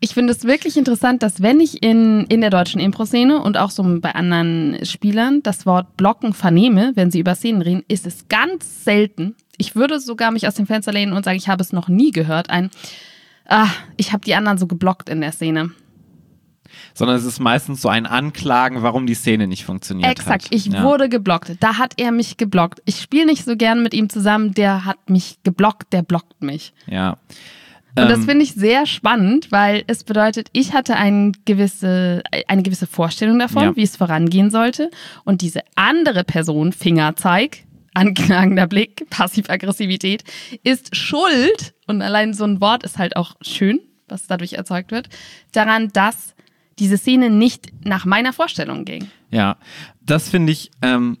ich 0.02 0.14
finde 0.14 0.32
es 0.32 0.44
wirklich 0.44 0.78
interessant, 0.78 1.22
dass 1.22 1.42
wenn 1.42 1.60
ich 1.60 1.82
in, 1.82 2.24
in 2.24 2.40
der 2.40 2.48
deutschen 2.48 2.80
Impro-Szene 2.80 3.42
und 3.42 3.58
auch 3.58 3.70
so 3.70 3.82
bei 4.00 4.14
anderen 4.14 4.78
Spielern 4.84 5.42
das 5.42 5.66
Wort 5.66 5.98
Blocken 5.98 6.32
vernehme, 6.32 6.92
wenn 6.94 7.10
sie 7.10 7.20
über 7.20 7.34
Szenen 7.34 7.60
reden, 7.60 7.84
ist 7.86 8.06
es 8.06 8.26
ganz 8.28 8.82
selten. 8.82 9.36
Ich 9.58 9.76
würde 9.76 10.00
sogar 10.00 10.30
mich 10.30 10.48
aus 10.48 10.54
dem 10.54 10.66
Fenster 10.66 10.92
lehnen 10.92 11.12
und 11.12 11.26
sagen, 11.26 11.36
ich 11.36 11.50
habe 11.50 11.62
es 11.62 11.74
noch 11.74 11.88
nie 11.88 12.12
gehört. 12.12 12.48
Ein, 12.48 12.70
ah, 13.46 13.68
ich 13.98 14.14
habe 14.14 14.24
die 14.24 14.34
anderen 14.34 14.56
so 14.56 14.66
geblockt 14.66 15.10
in 15.10 15.20
der 15.20 15.32
Szene. 15.32 15.70
Sondern 16.94 17.16
es 17.16 17.24
ist 17.24 17.40
meistens 17.40 17.82
so 17.82 17.88
ein 17.88 18.06
Anklagen, 18.06 18.82
warum 18.82 19.06
die 19.06 19.14
Szene 19.14 19.46
nicht 19.46 19.64
funktioniert 19.64 20.10
Exakt, 20.10 20.44
hat. 20.46 20.52
ich 20.54 20.66
ja. 20.66 20.82
wurde 20.82 21.08
geblockt. 21.08 21.52
Da 21.60 21.78
hat 21.78 21.94
er 21.96 22.12
mich 22.12 22.36
geblockt. 22.36 22.80
Ich 22.84 23.00
spiele 23.00 23.26
nicht 23.26 23.44
so 23.44 23.56
gern 23.56 23.82
mit 23.82 23.94
ihm 23.94 24.08
zusammen. 24.08 24.52
Der 24.54 24.84
hat 24.84 25.10
mich 25.10 25.38
geblockt, 25.42 25.92
der 25.92 26.02
blockt 26.02 26.42
mich. 26.42 26.72
Ja. 26.86 27.18
Und 27.98 28.08
das 28.08 28.18
Ähm, 28.20 28.24
finde 28.26 28.44
ich 28.44 28.52
sehr 28.54 28.86
spannend, 28.86 29.50
weil 29.50 29.82
es 29.88 30.04
bedeutet, 30.04 30.48
ich 30.52 30.72
hatte 30.74 30.94
ein 30.96 31.32
gewisse, 31.44 32.22
eine 32.46 32.62
gewisse 32.62 32.86
Vorstellung 32.86 33.38
davon, 33.40 33.62
Ja. 33.64 33.76
wie 33.76 33.82
es 33.82 33.96
vorangehen 33.96 34.50
sollte. 34.50 34.90
Und 35.24 35.42
diese 35.42 35.62
andere 35.74 36.22
Person, 36.22 36.72
Fingerzeig, 36.72 37.64
anklagender 37.92 38.68
Blick, 38.68 39.10
Passiv-Aggressivität, 39.10 40.22
ist 40.62 40.94
schuld, 40.94 41.74
und 41.88 42.00
allein 42.02 42.32
so 42.32 42.44
ein 42.44 42.60
Wort 42.60 42.84
ist 42.84 42.96
halt 42.98 43.16
auch 43.16 43.34
schön, 43.42 43.80
was 44.08 44.28
dadurch 44.28 44.52
erzeugt 44.52 44.92
wird, 44.92 45.08
daran, 45.52 45.88
dass 45.92 46.34
diese 46.80 46.98
Szene 46.98 47.30
nicht 47.30 47.72
nach 47.84 48.04
meiner 48.04 48.32
Vorstellung 48.32 48.84
ging. 48.84 49.08
Ja, 49.30 49.56
das 50.02 50.28
finde 50.28 50.52
ich, 50.52 50.70
ähm, 50.82 51.18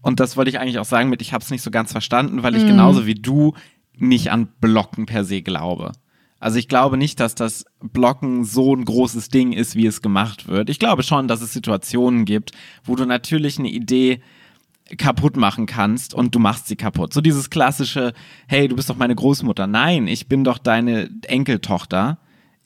und 0.00 0.20
das 0.20 0.36
wollte 0.36 0.50
ich 0.50 0.58
eigentlich 0.58 0.78
auch 0.78 0.84
sagen 0.86 1.10
mit, 1.10 1.20
ich 1.20 1.32
habe 1.32 1.44
es 1.44 1.50
nicht 1.50 1.62
so 1.62 1.70
ganz 1.70 1.92
verstanden, 1.92 2.42
weil 2.42 2.56
ich 2.56 2.66
genauso 2.66 3.06
wie 3.06 3.14
du 3.14 3.54
nicht 3.98 4.30
an 4.30 4.48
Blocken 4.60 5.04
per 5.04 5.24
se 5.24 5.42
glaube. 5.42 5.92
Also 6.38 6.58
ich 6.58 6.68
glaube 6.68 6.96
nicht, 6.96 7.20
dass 7.20 7.34
das 7.34 7.66
Blocken 7.80 8.44
so 8.44 8.74
ein 8.74 8.86
großes 8.86 9.28
Ding 9.28 9.52
ist, 9.52 9.76
wie 9.76 9.86
es 9.86 10.00
gemacht 10.00 10.48
wird. 10.48 10.70
Ich 10.70 10.78
glaube 10.78 11.02
schon, 11.02 11.28
dass 11.28 11.42
es 11.42 11.52
Situationen 11.52 12.24
gibt, 12.24 12.52
wo 12.82 12.96
du 12.96 13.04
natürlich 13.04 13.58
eine 13.58 13.68
Idee 13.68 14.22
kaputt 14.96 15.36
machen 15.36 15.66
kannst 15.66 16.14
und 16.14 16.34
du 16.34 16.38
machst 16.38 16.66
sie 16.66 16.76
kaputt. 16.76 17.12
So 17.12 17.20
dieses 17.20 17.50
klassische, 17.50 18.14
hey, 18.48 18.68
du 18.68 18.76
bist 18.76 18.88
doch 18.88 18.96
meine 18.96 19.14
Großmutter. 19.14 19.66
Nein, 19.66 20.06
ich 20.06 20.28
bin 20.28 20.42
doch 20.42 20.58
deine 20.58 21.10
Enkeltochter. 21.26 22.18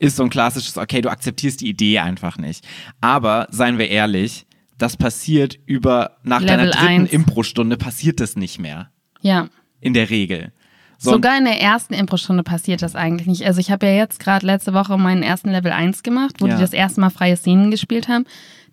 Ist 0.04 0.16
so 0.16 0.22
ein 0.24 0.30
klassisches, 0.30 0.76
okay, 0.78 1.00
du 1.00 1.10
akzeptierst 1.10 1.60
die 1.60 1.68
Idee 1.68 1.98
einfach 1.98 2.38
nicht. 2.38 2.66
Aber 3.00 3.46
seien 3.50 3.78
wir 3.78 3.88
ehrlich, 3.88 4.46
das 4.78 4.96
passiert 4.96 5.58
über, 5.66 6.16
nach 6.22 6.42
deiner 6.42 6.64
Level 6.64 6.70
dritten 6.72 6.86
eins. 7.02 7.12
Impro-Stunde 7.12 7.76
passiert 7.76 8.20
das 8.20 8.36
nicht 8.36 8.58
mehr. 8.58 8.90
Ja. 9.20 9.48
In 9.80 9.94
der 9.94 10.10
Regel. 10.10 10.52
So, 10.98 11.12
Sogar 11.12 11.36
in 11.38 11.44
der 11.44 11.60
ersten 11.60 11.92
Impro-Stunde 11.94 12.42
passiert 12.42 12.80
das 12.82 12.94
eigentlich 12.94 13.26
nicht. 13.26 13.44
Also 13.44 13.60
ich 13.60 13.70
habe 13.70 13.86
ja 13.86 13.92
jetzt 13.92 14.20
gerade 14.20 14.46
letzte 14.46 14.72
Woche 14.74 14.96
meinen 14.96 15.22
ersten 15.22 15.50
Level 15.50 15.72
1 15.72 16.02
gemacht, 16.02 16.36
wo 16.40 16.46
Ja. 16.46 16.54
die 16.54 16.60
das 16.60 16.72
erste 16.72 17.00
Mal 17.00 17.10
freie 17.10 17.36
Szenen 17.36 17.70
gespielt 17.70 18.08
haben. 18.08 18.24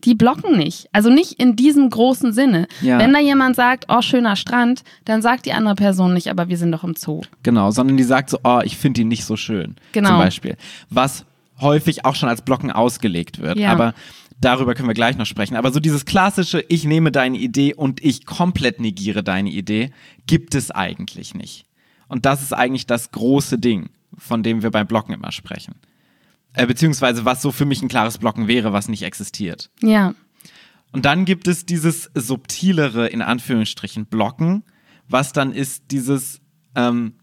Die 0.03 0.15
blocken 0.15 0.57
nicht. 0.57 0.87
Also 0.91 1.09
nicht 1.09 1.33
in 1.33 1.55
diesem 1.55 1.89
großen 1.89 2.33
Sinne. 2.33 2.67
Ja. 2.81 2.99
Wenn 2.99 3.13
da 3.13 3.19
jemand 3.19 3.55
sagt, 3.55 3.85
oh, 3.89 4.01
schöner 4.01 4.35
Strand, 4.35 4.83
dann 5.05 5.21
sagt 5.21 5.45
die 5.45 5.53
andere 5.53 5.75
Person 5.75 6.13
nicht, 6.13 6.29
aber 6.29 6.49
wir 6.49 6.57
sind 6.57 6.71
doch 6.71 6.83
im 6.83 6.95
Zoo. 6.95 7.21
Genau, 7.43 7.71
sondern 7.71 7.97
die 7.97 8.03
sagt 8.03 8.29
so, 8.29 8.39
oh, 8.43 8.61
ich 8.63 8.77
finde 8.77 9.01
ihn 9.01 9.07
nicht 9.07 9.25
so 9.25 9.35
schön. 9.35 9.75
Genau. 9.91 10.09
Zum 10.09 10.17
Beispiel. 10.17 10.57
Was 10.89 11.25
häufig 11.61 12.05
auch 12.05 12.15
schon 12.15 12.29
als 12.29 12.41
Blocken 12.41 12.71
ausgelegt 12.71 13.39
wird. 13.39 13.57
Ja. 13.57 13.71
Aber 13.71 13.93
darüber 14.41 14.73
können 14.73 14.87
wir 14.87 14.93
gleich 14.93 15.17
noch 15.17 15.25
sprechen. 15.25 15.55
Aber 15.55 15.71
so 15.71 15.79
dieses 15.79 16.05
klassische, 16.05 16.65
ich 16.67 16.83
nehme 16.83 17.11
deine 17.11 17.37
Idee 17.37 17.73
und 17.73 18.03
ich 18.03 18.25
komplett 18.25 18.79
negiere 18.79 19.23
deine 19.23 19.49
Idee, 19.49 19.91
gibt 20.27 20.55
es 20.55 20.71
eigentlich 20.71 21.35
nicht. 21.35 21.65
Und 22.07 22.25
das 22.25 22.41
ist 22.41 22.53
eigentlich 22.53 22.87
das 22.87 23.11
große 23.11 23.57
Ding, 23.57 23.89
von 24.17 24.43
dem 24.43 24.63
wir 24.63 24.71
beim 24.71 24.87
Blocken 24.87 25.13
immer 25.13 25.31
sprechen. 25.31 25.75
Äh, 26.53 26.67
beziehungsweise 26.67 27.25
was 27.25 27.41
so 27.41 27.51
für 27.51 27.65
mich 27.65 27.81
ein 27.81 27.87
klares 27.87 28.17
Blocken 28.17 28.47
wäre, 28.47 28.73
was 28.73 28.87
nicht 28.87 29.03
existiert. 29.03 29.69
Ja. 29.81 30.13
Und 30.91 31.05
dann 31.05 31.25
gibt 31.25 31.47
es 31.47 31.65
dieses 31.65 32.11
subtilere, 32.13 33.07
in 33.07 33.21
Anführungsstrichen, 33.21 34.07
Blocken, 34.07 34.63
was 35.07 35.31
dann 35.31 35.53
ist 35.53 35.85
dieses, 35.91 36.41
ähm, 36.75 37.13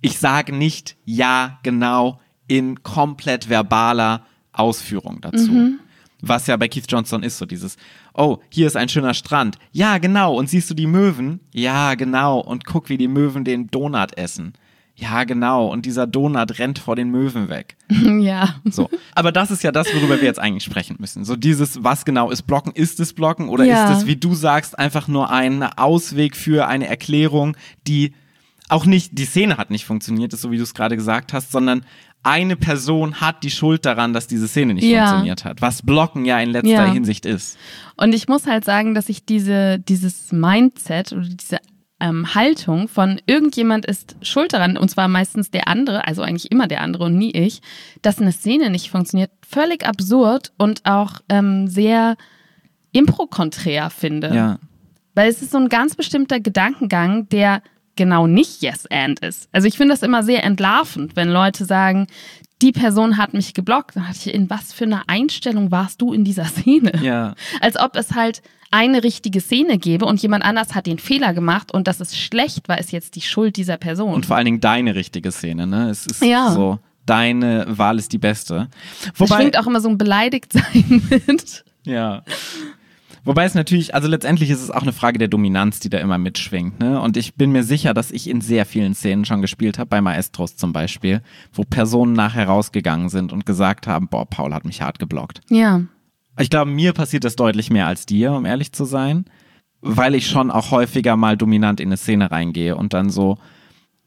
ich 0.00 0.18
sage 0.18 0.54
nicht 0.54 0.96
ja, 1.04 1.58
genau, 1.62 2.20
in 2.46 2.82
komplett 2.82 3.48
verbaler 3.48 4.26
Ausführung 4.52 5.20
dazu. 5.20 5.78
Was 6.20 6.46
ja 6.46 6.56
bei 6.56 6.68
Keith 6.68 6.86
Johnson 6.88 7.22
ist, 7.22 7.38
so 7.38 7.46
dieses, 7.46 7.76
oh, 8.14 8.38
hier 8.48 8.66
ist 8.66 8.76
ein 8.76 8.88
schöner 8.88 9.14
Strand. 9.14 9.58
Ja, 9.72 9.98
genau. 9.98 10.34
Und 10.36 10.48
siehst 10.48 10.70
du 10.70 10.74
die 10.74 10.86
Möwen? 10.86 11.40
Ja, 11.52 11.94
genau. 11.96 12.38
Und 12.38 12.64
guck, 12.64 12.88
wie 12.88 12.96
die 12.96 13.08
Möwen 13.08 13.44
den 13.44 13.66
Donut 13.66 14.16
essen. 14.16 14.54
Ja, 14.96 15.24
genau. 15.24 15.66
Und 15.66 15.86
dieser 15.86 16.06
Donut 16.06 16.58
rennt 16.60 16.78
vor 16.78 16.94
den 16.94 17.10
Möwen 17.10 17.48
weg. 17.48 17.76
ja. 18.20 18.54
So. 18.64 18.88
Aber 19.14 19.32
das 19.32 19.50
ist 19.50 19.62
ja 19.64 19.72
das, 19.72 19.92
worüber 19.94 20.18
wir 20.20 20.24
jetzt 20.24 20.38
eigentlich 20.38 20.62
sprechen 20.64 20.96
müssen. 21.00 21.24
So 21.24 21.34
dieses, 21.34 21.82
was 21.82 22.04
genau 22.04 22.30
ist 22.30 22.42
Blocken? 22.42 22.72
Ist 22.72 23.00
es 23.00 23.12
Blocken 23.12 23.48
oder 23.48 23.64
Ja. 23.64 23.90
ist 23.92 23.98
es, 23.98 24.06
wie 24.06 24.16
du 24.16 24.34
sagst, 24.34 24.78
einfach 24.78 25.08
nur 25.08 25.30
ein 25.30 25.62
Ausweg 25.64 26.36
für 26.36 26.68
eine 26.68 26.86
Erklärung, 26.86 27.56
die 27.88 28.14
auch 28.68 28.86
nicht, 28.86 29.18
die 29.18 29.24
Szene 29.24 29.56
hat 29.56 29.70
nicht 29.70 29.84
funktioniert, 29.84 30.32
ist 30.32 30.42
so 30.42 30.50
wie 30.50 30.56
du 30.58 30.62
es 30.62 30.74
gerade 30.74 30.96
gesagt 30.96 31.32
hast, 31.32 31.50
sondern 31.52 31.84
eine 32.22 32.56
Person 32.56 33.20
hat 33.20 33.42
die 33.42 33.50
Schuld 33.50 33.84
daran, 33.84 34.14
dass 34.14 34.26
diese 34.26 34.48
Szene 34.48 34.72
nicht 34.74 34.84
Ja. 34.84 35.06
funktioniert 35.08 35.44
hat. 35.44 35.60
Was 35.60 35.82
Blocken 35.82 36.24
ja 36.24 36.38
in 36.40 36.50
letzter 36.50 36.70
Ja. 36.70 36.90
Hinsicht 36.92 37.26
ist. 37.26 37.58
Und 37.96 38.14
ich 38.14 38.28
muss 38.28 38.46
halt 38.46 38.64
sagen, 38.64 38.94
dass 38.94 39.08
ich 39.10 39.26
diese, 39.26 39.78
dieses 39.80 40.32
Mindset 40.32 41.12
oder 41.12 41.26
diese 41.28 41.58
ähm, 42.00 42.34
Haltung 42.34 42.88
von 42.88 43.20
irgendjemand 43.26 43.86
ist 43.86 44.16
schuld 44.22 44.52
daran, 44.52 44.76
und 44.76 44.90
zwar 44.90 45.08
meistens 45.08 45.50
der 45.50 45.68
andere, 45.68 46.06
also 46.06 46.22
eigentlich 46.22 46.50
immer 46.50 46.66
der 46.66 46.80
andere 46.80 47.04
und 47.04 47.16
nie 47.16 47.30
ich, 47.30 47.62
dass 48.02 48.18
eine 48.18 48.32
Szene 48.32 48.70
nicht 48.70 48.90
funktioniert, 48.90 49.30
völlig 49.48 49.86
absurd 49.86 50.52
und 50.58 50.84
auch 50.84 51.20
ähm, 51.28 51.68
sehr 51.68 52.16
impro-konträr 52.92 53.90
finde. 53.90 54.34
Ja. 54.34 54.58
Weil 55.14 55.30
es 55.30 55.42
ist 55.42 55.52
so 55.52 55.58
ein 55.58 55.68
ganz 55.68 55.94
bestimmter 55.94 56.40
Gedankengang, 56.40 57.28
der 57.28 57.62
genau 57.96 58.26
nicht 58.26 58.62
Yes 58.62 58.86
and 58.90 59.20
ist. 59.20 59.48
Also 59.52 59.68
ich 59.68 59.76
finde 59.76 59.94
das 59.94 60.02
immer 60.02 60.24
sehr 60.24 60.42
entlarvend, 60.42 61.14
wenn 61.14 61.28
Leute 61.28 61.64
sagen, 61.64 62.08
die 62.62 62.72
Person 62.72 63.16
hat 63.16 63.34
mich 63.34 63.54
geblockt. 63.54 63.96
Dann 63.96 64.08
hatte 64.08 64.18
ich, 64.18 64.34
in 64.34 64.50
was 64.50 64.72
für 64.72 64.84
einer 64.84 65.04
Einstellung 65.06 65.70
warst 65.70 66.00
du 66.00 66.12
in 66.12 66.24
dieser 66.24 66.44
Szene? 66.46 66.92
Ja. 67.02 67.34
Als 67.60 67.78
ob 67.78 67.96
es 67.96 68.14
halt 68.14 68.42
eine 68.74 69.04
richtige 69.04 69.40
Szene 69.40 69.78
gäbe 69.78 70.04
und 70.04 70.20
jemand 70.20 70.44
anders 70.44 70.74
hat 70.74 70.86
den 70.86 70.98
Fehler 70.98 71.32
gemacht 71.32 71.72
und 71.72 71.86
das 71.86 72.00
ist 72.00 72.18
schlecht, 72.18 72.68
war 72.68 72.78
ist 72.78 72.90
jetzt 72.90 73.14
die 73.14 73.20
Schuld 73.20 73.56
dieser 73.56 73.76
Person. 73.76 74.12
Und 74.12 74.26
vor 74.26 74.34
allen 74.34 74.46
Dingen 74.46 74.60
deine 74.60 74.96
richtige 74.96 75.30
Szene, 75.30 75.66
ne? 75.68 75.90
Es 75.90 76.06
ist 76.06 76.22
Ja. 76.24 76.50
so, 76.50 76.80
deine 77.06 77.66
Wahl 77.68 77.98
ist 78.00 78.12
die 78.12 78.18
beste. 78.18 78.68
Wobei, 79.14 79.36
schwingt 79.36 79.58
auch 79.58 79.68
immer 79.68 79.80
so 79.80 79.88
ein 79.88 79.96
Beleidigtsein 79.96 81.02
mit. 81.26 81.64
Ja. 81.84 82.24
Wobei 83.26 83.44
es 83.44 83.54
natürlich, 83.54 83.94
also 83.94 84.08
letztendlich 84.08 84.50
ist 84.50 84.60
es 84.60 84.70
auch 84.70 84.82
eine 84.82 84.92
Frage 84.92 85.18
der 85.18 85.28
Dominanz, 85.28 85.78
die 85.80 85.88
da 85.88 85.98
immer 85.98 86.18
mitschwingt. 86.18 86.80
Ne? 86.80 87.00
Und 87.00 87.16
ich 87.16 87.34
bin 87.36 87.52
mir 87.52 87.62
sicher, 87.62 87.94
dass 87.94 88.10
ich 88.10 88.28
in 88.28 88.40
sehr 88.42 88.66
vielen 88.66 88.94
Szenen 88.94 89.24
schon 89.24 89.40
gespielt 89.40 89.78
habe, 89.78 89.88
bei 89.88 90.00
Maestros 90.02 90.56
zum 90.56 90.72
Beispiel, 90.72 91.22
wo 91.52 91.62
Personen 91.62 92.12
nachher 92.12 92.46
rausgegangen 92.48 93.08
sind 93.08 93.32
und 93.32 93.46
gesagt 93.46 93.86
haben, 93.86 94.08
boah, 94.08 94.26
Paul 94.26 94.52
hat 94.52 94.64
mich 94.66 94.82
hart 94.82 94.98
geblockt. 94.98 95.40
Ja. 95.48 95.82
Ich 96.38 96.50
glaube, 96.50 96.70
mir 96.70 96.92
passiert 96.92 97.24
das 97.24 97.36
deutlich 97.36 97.70
mehr 97.70 97.86
als 97.86 98.06
dir, 98.06 98.32
um 98.32 98.44
ehrlich 98.44 98.72
zu 98.72 98.84
sein, 98.84 99.26
weil 99.80 100.14
ich 100.14 100.26
schon 100.26 100.50
auch 100.50 100.70
häufiger 100.70 101.16
mal 101.16 101.36
dominant 101.36 101.80
in 101.80 101.88
eine 101.88 101.96
Szene 101.96 102.30
reingehe 102.30 102.76
und 102.76 102.92
dann 102.92 103.10
so, 103.10 103.38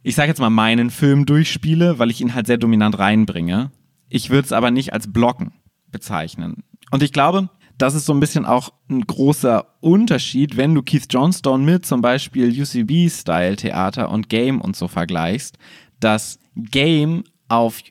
ich 0.03 0.15
sage 0.15 0.29
jetzt 0.29 0.39
mal 0.39 0.49
meinen 0.49 0.89
Film 0.89 1.25
durchspiele, 1.25 1.99
weil 1.99 2.11
ich 2.11 2.21
ihn 2.21 2.33
halt 2.33 2.47
sehr 2.47 2.57
dominant 2.57 2.97
reinbringe. 2.99 3.71
Ich 4.09 4.29
würde 4.29 4.45
es 4.45 4.51
aber 4.51 4.71
nicht 4.71 4.93
als 4.93 5.11
Blocken 5.11 5.53
bezeichnen. 5.91 6.63
Und 6.91 7.03
ich 7.03 7.13
glaube, 7.13 7.49
das 7.77 7.93
ist 7.93 8.05
so 8.05 8.13
ein 8.13 8.19
bisschen 8.19 8.45
auch 8.45 8.73
ein 8.89 9.01
großer 9.01 9.65
Unterschied, 9.81 10.57
wenn 10.57 10.73
du 10.73 10.81
Keith 10.81 11.07
Johnstone 11.09 11.63
mit 11.63 11.85
zum 11.85 12.01
Beispiel 12.01 12.49
UCB-Style-Theater 12.49 14.09
und 14.09 14.29
Game 14.29 14.61
und 14.61 14.75
so 14.75 14.87
vergleichst, 14.87 15.57
dass 15.99 16.39
Game 16.55 17.23
auf 17.49 17.81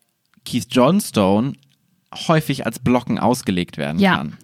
Keith 0.44 0.66
Johnstone 0.70 1.52
häufig 2.28 2.66
als 2.66 2.78
Blocken 2.78 3.18
ausgelegt 3.18 3.76
werden 3.78 3.98
Ja. 3.98 4.16
kann. 4.16 4.36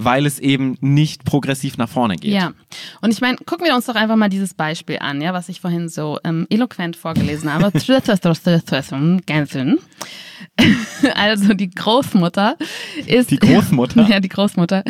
Weil 0.00 0.26
es 0.26 0.38
eben 0.38 0.76
nicht 0.80 1.24
progressiv 1.24 1.76
nach 1.76 1.88
vorne 1.88 2.14
geht. 2.14 2.32
Ja, 2.32 2.52
und 3.00 3.10
ich 3.12 3.20
meine, 3.20 3.36
gucken 3.38 3.66
wir 3.66 3.74
uns 3.74 3.86
doch 3.86 3.96
einfach 3.96 4.14
mal 4.14 4.28
dieses 4.28 4.54
Beispiel 4.54 4.98
an, 5.00 5.20
ja, 5.20 5.32
was 5.32 5.48
ich 5.48 5.60
vorhin 5.60 5.88
so 5.88 6.20
ähm, 6.22 6.46
eloquent 6.50 6.94
vorgelesen 6.94 7.52
habe. 7.52 7.64
also 11.16 11.52
die 11.52 11.70
Großmutter 11.70 12.56
ist 13.06 13.32
Die 13.32 13.38
Großmutter? 13.40 14.02
ja 14.08 14.20
die 14.20 14.28
Großmutter. 14.28 14.84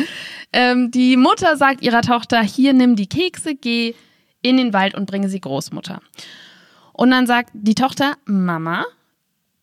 Ähm, 0.53 0.91
die 0.91 1.17
Mutter 1.17 1.57
sagt 1.57 1.81
ihrer 1.81 2.01
Tochter: 2.03 2.43
Hier 2.43 2.73
nimm 2.73 2.95
die 2.95 3.07
Kekse, 3.07 3.55
geh 3.55 3.95
in 4.43 4.57
den 4.57 4.73
Wald 4.73 4.93
und 4.93 5.07
bringe 5.07 5.29
sie 5.29 5.41
Großmutter. 5.41 6.01
Und 6.93 7.09
dann 7.09 7.25
sagt 7.25 7.49
die 7.53 7.73
Tochter: 7.75 8.15
Mama, 8.25 8.85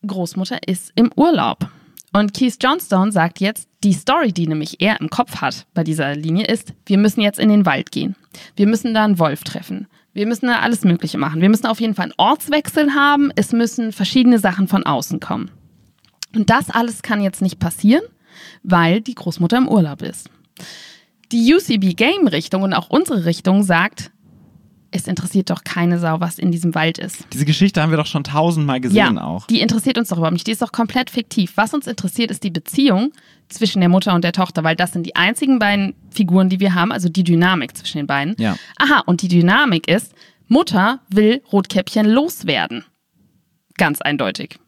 Großmutter 0.05 0.59
ist 0.67 0.91
im 0.95 1.09
Urlaub. 1.15 1.69
Und 2.13 2.33
Keith 2.33 2.57
Johnstone 2.61 3.11
sagt 3.11 3.39
jetzt, 3.39 3.67
die 3.83 3.93
Story, 3.93 4.31
die 4.31 4.47
nämlich 4.47 4.81
er 4.81 4.99
im 4.99 5.09
Kopf 5.09 5.41
hat 5.41 5.67
bei 5.73 5.83
dieser 5.83 6.15
Linie, 6.15 6.47
ist, 6.47 6.73
wir 6.85 6.97
müssen 6.97 7.21
jetzt 7.21 7.39
in 7.39 7.49
den 7.49 7.65
Wald 7.65 7.91
gehen. 7.91 8.15
Wir 8.55 8.67
müssen 8.67 8.93
da 8.93 9.03
einen 9.03 9.19
Wolf 9.19 9.43
treffen. 9.43 9.87
Wir 10.13 10.25
müssen 10.25 10.47
da 10.47 10.59
alles 10.59 10.83
Mögliche 10.83 11.17
machen. 11.17 11.41
Wir 11.41 11.49
müssen 11.49 11.67
auf 11.67 11.79
jeden 11.79 11.93
Fall 11.93 12.05
einen 12.05 12.13
Ortswechsel 12.17 12.95
haben. 12.95 13.31
Es 13.35 13.51
müssen 13.51 13.91
verschiedene 13.91 14.39
Sachen 14.39 14.67
von 14.67 14.83
außen 14.83 15.19
kommen. 15.19 15.51
Und 16.35 16.49
das 16.49 16.69
alles 16.69 17.01
kann 17.03 17.21
jetzt 17.21 17.41
nicht 17.41 17.59
passieren, 17.59 18.03
weil 18.63 19.01
die 19.01 19.15
Großmutter 19.15 19.57
im 19.57 19.67
Urlaub 19.67 20.01
ist. 20.01 20.29
Die 21.31 21.53
UCB 21.53 21.95
Game 21.95 22.27
Richtung 22.27 22.63
und 22.63 22.73
auch 22.73 22.89
unsere 22.89 23.25
Richtung 23.25 23.63
sagt, 23.63 24.11
es 24.97 25.07
interessiert 25.07 25.49
doch 25.49 25.63
keine 25.63 25.99
Sau, 25.99 26.19
was 26.19 26.37
in 26.39 26.51
diesem 26.51 26.75
Wald 26.75 26.97
ist. 26.97 27.25
Diese 27.33 27.45
Geschichte 27.45 27.81
haben 27.81 27.91
wir 27.91 27.97
doch 27.97 28.05
schon 28.05 28.23
tausendmal 28.23 28.81
gesehen 28.81 29.15
ja, 29.15 29.23
auch. 29.23 29.47
die 29.47 29.61
interessiert 29.61 29.97
uns 29.97 30.09
doch 30.09 30.17
überhaupt 30.17 30.33
nicht. 30.33 30.47
Die 30.47 30.51
ist 30.51 30.61
doch 30.61 30.71
komplett 30.71 31.09
fiktiv. 31.09 31.53
Was 31.55 31.73
uns 31.73 31.87
interessiert, 31.87 32.31
ist 32.31 32.43
die 32.43 32.49
Beziehung 32.51 33.11
zwischen 33.49 33.79
der 33.79 33.89
Mutter 33.89 34.13
und 34.13 34.23
der 34.23 34.33
Tochter, 34.33 34.63
weil 34.63 34.75
das 34.75 34.91
sind 34.93 35.05
die 35.05 35.15
einzigen 35.15 35.59
beiden 35.59 35.93
Figuren, 36.11 36.49
die 36.49 36.59
wir 36.59 36.73
haben, 36.75 36.91
also 36.91 37.07
die 37.09 37.23
Dynamik 37.23 37.77
zwischen 37.77 37.97
den 37.99 38.07
beiden. 38.07 38.35
Ja. 38.37 38.57
Aha, 38.77 39.03
und 39.05 39.21
die 39.21 39.27
Dynamik 39.29 39.87
ist, 39.87 40.13
Mutter 40.47 40.99
will 41.09 41.41
Rotkäppchen 41.51 42.05
loswerden. 42.05 42.83
Ganz 43.77 44.01
eindeutig. 44.01 44.59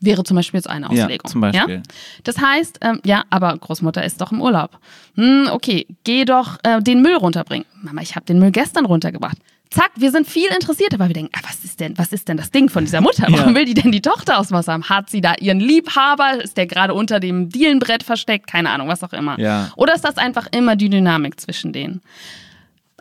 Wäre 0.00 0.24
zum 0.24 0.34
Beispiel 0.36 0.58
jetzt 0.58 0.68
eine 0.68 0.86
Ja, 0.92 1.04
Auslegung. 1.04 1.30
zum 1.30 1.40
Beispiel. 1.40 1.76
Ja? 1.76 1.82
Das 2.24 2.38
heißt, 2.38 2.80
ähm, 2.82 3.00
ja, 3.04 3.22
aber 3.30 3.56
Großmutter 3.56 4.04
ist 4.04 4.20
doch 4.20 4.32
im 4.32 4.42
Urlaub. 4.42 4.78
Hm, 5.14 5.48
okay, 5.52 5.86
geh 6.02 6.24
doch 6.24 6.58
äh, 6.64 6.82
den 6.82 7.02
Müll 7.02 7.14
runterbringen. 7.14 7.66
Mama, 7.82 8.02
ich 8.02 8.16
habe 8.16 8.26
den 8.26 8.40
Müll 8.40 8.50
gestern 8.50 8.84
runtergebracht. 8.84 9.38
Zack, 9.72 9.90
wir 9.96 10.10
sind 10.10 10.26
viel 10.28 10.48
interessierter, 10.50 10.98
weil 10.98 11.08
wir 11.08 11.14
denken, 11.14 11.32
ah, 11.34 11.40
was 11.44 11.64
ist 11.64 11.80
denn, 11.80 11.96
was 11.96 12.12
ist 12.12 12.28
denn 12.28 12.36
das 12.36 12.50
Ding 12.50 12.68
von 12.68 12.84
dieser 12.84 13.00
Mutter? 13.00 13.24
Warum 13.30 13.50
Ja. 13.50 13.54
will 13.54 13.64
die 13.64 13.74
denn 13.74 13.90
die 13.90 14.02
Tochter 14.02 14.38
aus 14.38 14.48
dem 14.48 14.56
Wasser 14.58 14.72
haben? 14.74 14.84
Hat 14.88 15.08
sie 15.08 15.20
da 15.22 15.34
ihren 15.40 15.60
Liebhaber? 15.60 16.42
Ist 16.42 16.56
der 16.56 16.66
gerade 16.66 16.92
unter 16.94 17.20
dem 17.20 17.48
Dielenbrett 17.48 18.02
versteckt? 18.02 18.46
Keine 18.46 18.68
Ahnung, 18.70 18.88
was 18.88 19.02
auch 19.02 19.12
immer. 19.14 19.38
Ja. 19.40 19.70
Oder 19.76 19.94
ist 19.94 20.02
das 20.04 20.18
einfach 20.18 20.46
immer 20.54 20.76
die 20.76 20.90
Dynamik 20.90 21.40
zwischen 21.40 21.72
denen? 21.72 22.02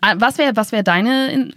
Ah, 0.02 0.16
Was 0.18 0.38
wäre 0.38 0.56
was 0.56 0.72
wär 0.72 0.84
deine 0.84 1.32
in- 1.32 1.54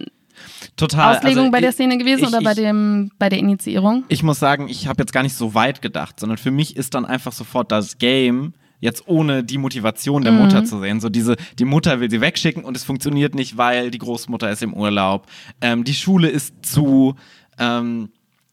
Total. 0.75 1.15
Auslegung 1.15 1.39
also 1.43 1.51
bei 1.51 1.61
der 1.61 1.71
Szene 1.71 1.97
gewesen 1.97 2.23
ich, 2.23 2.27
oder 2.27 2.41
bei, 2.41 2.51
ich, 2.51 2.57
dem, 2.57 3.09
bei 3.17 3.29
der 3.29 3.39
Initiierung? 3.39 4.03
Ich 4.09 4.21
muss 4.21 4.37
sagen, 4.39 4.67
ich 4.67 4.87
habe 4.87 5.01
jetzt 5.01 5.13
gar 5.13 5.23
nicht 5.23 5.35
so 5.35 5.53
weit 5.53 5.81
gedacht, 5.81 6.19
sondern 6.19 6.37
für 6.37 6.51
mich 6.51 6.75
ist 6.75 6.93
dann 6.93 7.05
einfach 7.05 7.31
sofort 7.31 7.71
das 7.71 7.97
Game 7.97 8.53
jetzt 8.85 9.07
ohne 9.07 9.43
die 9.43 9.57
Motivation 9.57 10.23
der 10.23 10.31
Mutter 10.31 10.63
zu 10.63 10.79
sehen. 10.79 11.01
So 11.01 11.09
diese, 11.09 11.35
die 11.59 11.65
Mutter 11.65 11.99
will 11.99 12.09
sie 12.09 12.21
wegschicken 12.21 12.63
und 12.63 12.77
es 12.77 12.83
funktioniert 12.83 13.35
nicht, 13.35 13.57
weil 13.57 13.91
die 13.91 13.97
Großmutter 13.97 14.49
ist 14.49 14.61
im 14.61 14.73
Urlaub. 14.73 15.25
Ähm, 15.59 15.83
die 15.83 15.95
Schule 15.95 16.29
ist 16.29 16.65
zu, 16.65 17.15
ähm, 17.57 18.09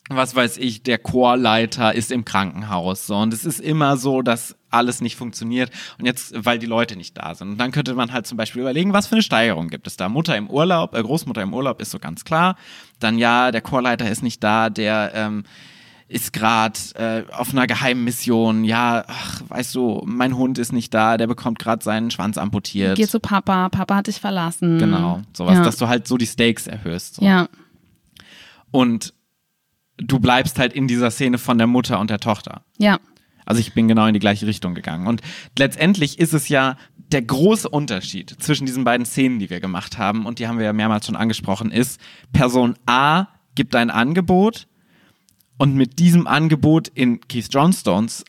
was 0.08 0.34
weiß 0.34 0.56
ich, 0.56 0.82
der 0.82 0.98
Chorleiter 0.98 1.94
ist 1.94 2.10
im 2.10 2.24
Krankenhaus. 2.24 3.06
So. 3.06 3.16
Und 3.16 3.32
es 3.32 3.44
ist 3.44 3.60
immer 3.60 3.96
so, 3.96 4.22
dass 4.22 4.56
alles 4.70 5.02
nicht 5.02 5.16
funktioniert. 5.16 5.70
Und 5.98 6.06
jetzt, 6.06 6.32
weil 6.34 6.58
die 6.58 6.66
Leute 6.66 6.96
nicht 6.96 7.16
da 7.18 7.34
sind. 7.34 7.50
Und 7.50 7.58
dann 7.58 7.70
könnte 7.70 7.94
man 7.94 8.12
halt 8.12 8.26
zum 8.26 8.38
Beispiel 8.38 8.62
überlegen, 8.62 8.94
was 8.94 9.06
für 9.06 9.16
eine 9.16 9.22
Steigerung 9.22 9.68
gibt 9.68 9.86
es 9.86 9.96
da. 9.96 10.08
Mutter 10.08 10.36
im 10.36 10.48
Urlaub, 10.48 10.94
äh, 10.94 11.02
Großmutter 11.02 11.42
im 11.42 11.52
Urlaub 11.52 11.80
ist 11.80 11.90
so 11.90 11.98
ganz 11.98 12.24
klar. 12.24 12.56
Dann 12.98 13.18
ja, 13.18 13.50
der 13.50 13.60
Chorleiter 13.60 14.10
ist 14.10 14.22
nicht 14.22 14.42
da, 14.42 14.70
der, 14.70 15.12
ähm, 15.14 15.44
ist 16.12 16.32
gerade 16.32 16.78
äh, 16.94 17.24
auf 17.32 17.52
einer 17.52 17.66
geheimen 17.66 18.04
Mission. 18.04 18.64
Ja, 18.64 19.04
ach, 19.06 19.42
weißt 19.48 19.74
du, 19.74 20.02
mein 20.04 20.36
Hund 20.36 20.58
ist 20.58 20.72
nicht 20.72 20.92
da, 20.94 21.16
der 21.16 21.26
bekommt 21.26 21.58
gerade 21.58 21.82
seinen 21.82 22.10
Schwanz 22.10 22.38
amputiert. 22.38 22.96
Geh 22.96 23.06
zu 23.06 23.18
Papa, 23.20 23.68
Papa 23.70 23.96
hat 23.96 24.06
dich 24.06 24.20
verlassen. 24.20 24.78
Genau, 24.78 25.22
sowas, 25.36 25.54
Ja. 25.58 25.64
dass 25.64 25.76
du 25.76 25.88
halt 25.88 26.06
so 26.06 26.16
die 26.16 26.26
Stakes 26.26 26.66
erhöhst. 26.66 27.16
So. 27.16 27.24
Ja, 27.24 27.48
Und 28.70 29.14
du 29.98 30.18
bleibst 30.18 30.58
halt 30.58 30.72
in 30.72 30.88
dieser 30.88 31.10
Szene 31.10 31.38
von 31.38 31.58
der 31.58 31.66
Mutter 31.66 31.98
und 32.00 32.10
der 32.10 32.20
Tochter. 32.20 32.62
ja, 32.78 32.98
Also 33.44 33.60
ich 33.60 33.74
bin 33.74 33.88
genau 33.88 34.06
in 34.06 34.14
die 34.14 34.20
gleiche 34.20 34.46
Richtung 34.46 34.74
gegangen. 34.74 35.06
Und 35.06 35.20
letztendlich 35.58 36.18
ist 36.18 36.32
es 36.32 36.48
ja 36.48 36.76
der 36.96 37.22
große 37.22 37.68
Unterschied 37.68 38.34
zwischen 38.38 38.66
diesen 38.66 38.84
beiden 38.84 39.04
Szenen, 39.04 39.38
die 39.38 39.50
wir 39.50 39.60
gemacht 39.60 39.98
haben, 39.98 40.24
und 40.26 40.38
die 40.38 40.48
haben 40.48 40.58
wir 40.58 40.64
ja 40.64 40.72
mehrmals 40.72 41.06
schon 41.06 41.16
angesprochen, 41.16 41.70
ist, 41.70 42.00
Person 42.32 42.74
A 42.86 43.26
gibt 43.54 43.74
ein 43.76 43.90
Angebot 43.90 44.66
und 45.58 45.74
mit 45.74 45.98
diesem 45.98 46.26
Angebot 46.26 46.88
in 46.88 47.20
Keith 47.20 47.48
Johnstones 47.50 48.24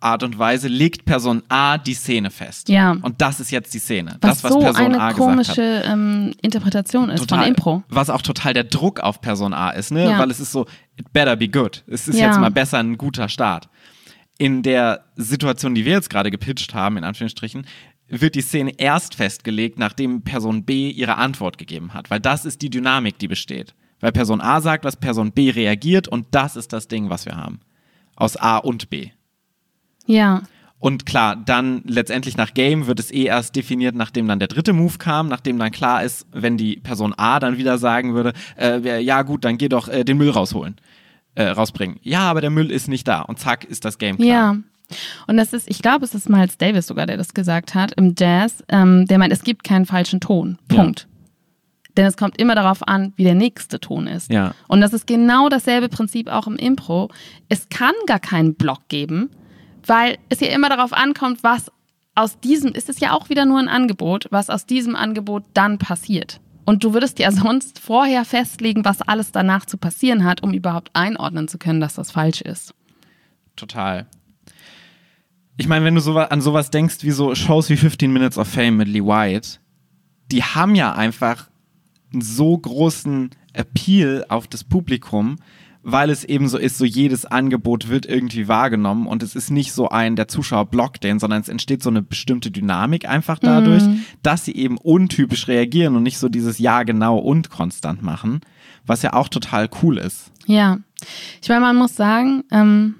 Art 0.00 0.22
und 0.22 0.38
Weise 0.38 0.68
legt 0.68 1.04
Person 1.04 1.42
A 1.48 1.78
die 1.78 1.94
Szene 1.94 2.30
fest. 2.30 2.68
Ja. 2.68 2.92
Und 3.02 3.20
das 3.20 3.40
ist 3.40 3.50
jetzt 3.50 3.74
die 3.74 3.78
Szene. 3.78 4.12
was, 4.20 4.42
das, 4.42 4.44
was 4.44 4.52
so 4.52 4.60
Person 4.60 4.84
eine 4.84 5.00
A 5.00 5.08
gesagt 5.12 5.12
hat 5.12 5.16
komische 5.16 5.82
ähm, 5.86 6.34
Interpretation 6.40 7.10
ist 7.10 7.28
von 7.28 7.42
Impro. 7.42 7.82
was 7.88 8.10
auch 8.10 8.22
total 8.22 8.54
der 8.54 8.64
Druck 8.64 9.00
auf 9.00 9.20
Person 9.20 9.52
A 9.52 9.70
ist, 9.70 9.90
ne? 9.90 10.10
Ja. 10.10 10.18
Weil 10.18 10.30
es 10.30 10.40
ist 10.40 10.52
so, 10.52 10.66
it 10.96 11.12
better 11.12 11.36
be 11.36 11.48
good. 11.48 11.82
Es 11.86 12.08
ist 12.08 12.18
Ja. 12.18 12.26
jetzt 12.26 12.38
mal 12.38 12.50
besser 12.50 12.78
ein 12.78 12.96
guter 12.96 13.28
Start. 13.28 13.68
In 14.38 14.62
der 14.62 15.04
Situation, 15.16 15.74
die 15.74 15.84
wir 15.84 15.92
jetzt 15.92 16.10
gerade 16.10 16.30
gepitcht 16.30 16.74
haben, 16.74 16.96
in 16.96 17.02
Anführungsstrichen, 17.04 17.66
wird 18.06 18.36
die 18.36 18.40
Szene 18.40 18.72
erst 18.78 19.16
festgelegt, 19.16 19.78
nachdem 19.78 20.22
Person 20.22 20.64
B 20.64 20.90
ihre 20.90 21.16
Antwort 21.16 21.58
gegeben 21.58 21.92
hat. 21.92 22.08
Weil 22.10 22.20
das 22.20 22.44
ist 22.44 22.62
die 22.62 22.70
Dynamik, 22.70 23.18
die 23.18 23.28
besteht. 23.28 23.74
Weil 24.00 24.12
Person 24.12 24.40
A 24.40 24.60
sagt, 24.60 24.84
was 24.84 24.96
Person 24.96 25.32
B 25.32 25.50
reagiert 25.50 26.08
und 26.08 26.26
das 26.30 26.56
ist 26.56 26.72
das 26.72 26.88
Ding, 26.88 27.10
was 27.10 27.26
wir 27.26 27.36
haben. 27.36 27.60
Aus 28.16 28.36
A 28.36 28.58
und 28.58 28.90
B. 28.90 29.10
Ja, 30.06 30.42
Und 30.80 31.06
klar, 31.06 31.34
dann 31.36 31.82
letztendlich 31.84 32.36
nach 32.36 32.54
Game 32.54 32.86
wird 32.86 33.00
es 33.00 33.10
eh 33.10 33.24
erst 33.24 33.56
definiert, 33.56 33.96
nachdem 33.96 34.28
dann 34.28 34.38
der 34.38 34.46
dritte 34.48 34.72
Move 34.72 34.96
kam, 34.98 35.28
nachdem 35.28 35.58
dann 35.58 35.72
klar 35.72 36.04
ist, 36.04 36.26
wenn 36.32 36.56
die 36.56 36.76
Person 36.76 37.12
A 37.16 37.40
dann 37.40 37.58
wieder 37.58 37.78
sagen 37.78 38.14
würde, 38.14 38.32
äh, 38.56 39.00
ja 39.02 39.22
gut, 39.22 39.44
dann 39.44 39.58
geh 39.58 39.68
doch 39.68 39.88
äh, 39.88 40.04
den 40.04 40.16
Müll 40.18 40.30
rausholen, 40.30 40.76
äh, 41.34 41.48
rausbringen. 41.48 41.98
Ja, 42.02 42.20
aber 42.30 42.40
der 42.40 42.50
Müll 42.50 42.70
ist 42.70 42.86
nicht 42.88 43.08
da 43.08 43.22
und 43.22 43.38
zack 43.40 43.64
ist 43.64 43.84
das 43.84 43.98
Game 43.98 44.16
klar. 44.18 44.28
ja. 44.28 44.56
Und 45.26 45.36
das 45.36 45.52
ist, 45.52 45.68
ich 45.68 45.82
glaube, 45.82 46.06
es 46.06 46.14
ist 46.14 46.30
Miles 46.30 46.56
Davis 46.56 46.86
sogar, 46.86 47.04
der 47.06 47.18
das 47.18 47.34
gesagt 47.34 47.74
hat 47.74 47.92
im 47.92 48.14
Jazz. 48.18 48.64
Ähm, 48.70 49.04
der 49.06 49.18
meint, 49.18 49.34
es 49.34 49.42
gibt 49.42 49.62
keinen 49.62 49.84
falschen 49.84 50.20
Ton. 50.20 50.56
Ja. 50.72 50.78
Denn 51.98 52.06
es 52.06 52.16
kommt 52.16 52.40
immer 52.40 52.54
darauf 52.54 52.86
an, 52.86 53.12
wie 53.16 53.24
der 53.24 53.34
nächste 53.34 53.80
Ton 53.80 54.06
ist. 54.06 54.30
Ja. 54.30 54.54
Und 54.68 54.80
das 54.80 54.92
ist 54.92 55.08
genau 55.08 55.48
dasselbe 55.48 55.88
Prinzip 55.88 56.28
auch 56.28 56.46
im 56.46 56.54
Impro. 56.54 57.10
Es 57.48 57.68
kann 57.70 57.92
gar 58.06 58.20
keinen 58.20 58.54
Block 58.54 58.86
geben, 58.86 59.30
weil 59.84 60.16
es 60.28 60.38
ja 60.38 60.46
immer 60.46 60.68
darauf 60.68 60.92
ankommt, 60.92 61.42
was 61.42 61.72
aus 62.14 62.38
diesem, 62.38 62.70
ist 62.70 62.88
es 62.88 63.00
ja 63.00 63.14
auch 63.14 63.30
wieder 63.30 63.46
nur 63.46 63.58
ein 63.58 63.68
Angebot, 63.68 64.28
was 64.30 64.48
aus 64.48 64.64
diesem 64.64 64.94
Angebot 64.94 65.42
dann 65.54 65.78
passiert. 65.78 66.40
Und 66.64 66.84
du 66.84 66.94
würdest 66.94 67.18
ja 67.18 67.32
sonst 67.32 67.80
vorher 67.80 68.24
festlegen, 68.24 68.84
was 68.84 69.02
alles 69.02 69.32
danach 69.32 69.66
zu 69.66 69.76
passieren 69.76 70.24
hat, 70.24 70.44
um 70.44 70.52
überhaupt 70.52 70.90
einordnen 70.92 71.48
zu 71.48 71.58
können, 71.58 71.80
dass 71.80 71.94
das 71.94 72.12
falsch 72.12 72.42
ist. 72.42 72.74
Total. 73.56 74.06
Ich 75.56 75.66
meine, 75.66 75.84
wenn 75.84 75.96
du 75.96 76.00
so, 76.00 76.16
an 76.16 76.40
sowas 76.42 76.70
denkst 76.70 76.98
wie 77.00 77.10
so 77.10 77.34
Shows 77.34 77.68
wie 77.70 77.76
15 77.76 78.12
Minutes 78.12 78.38
of 78.38 78.46
Fame 78.46 78.76
mit 78.76 78.86
Lee 78.86 79.02
White, 79.02 79.58
die 80.30 80.44
haben 80.44 80.76
ja 80.76 80.92
einfach 80.92 81.48
einen 82.12 82.22
so 82.22 82.56
großen 82.56 83.30
Appeal 83.52 84.24
auf 84.28 84.46
das 84.46 84.64
Publikum, 84.64 85.36
weil 85.82 86.10
es 86.10 86.24
eben 86.24 86.48
so 86.48 86.58
ist, 86.58 86.76
so 86.76 86.84
jedes 86.84 87.24
Angebot 87.24 87.88
wird 87.88 88.04
irgendwie 88.04 88.48
wahrgenommen 88.48 89.06
und 89.06 89.22
es 89.22 89.34
ist 89.34 89.50
nicht 89.50 89.72
so 89.72 89.88
ein, 89.88 90.16
der 90.16 90.28
Zuschauer 90.28 90.66
blockt 90.66 91.04
den, 91.04 91.18
sondern 91.18 91.40
es 91.40 91.48
entsteht 91.48 91.82
so 91.82 91.88
eine 91.90 92.02
bestimmte 92.02 92.50
Dynamik 92.50 93.08
einfach 93.08 93.38
dadurch, 93.38 93.84
dass 94.22 94.44
sie 94.44 94.54
eben 94.54 94.76
untypisch 94.76 95.48
reagieren 95.48 95.96
und 95.96 96.02
nicht 96.02 96.18
so 96.18 96.28
dieses 96.28 96.58
Ja 96.58 96.82
genau 96.82 97.18
und 97.18 97.48
konstant 97.50 98.02
machen, 98.02 98.40
was 98.86 99.02
ja 99.02 99.12
auch 99.14 99.28
total 99.28 99.68
cool 99.82 99.98
ist. 99.98 100.30
Ja. 100.46 100.78
Ich 101.40 101.48
meine, 101.48 101.60
man 101.60 101.76
muss 101.76 101.94
sagen, 101.94 102.44
ähm, 102.50 102.96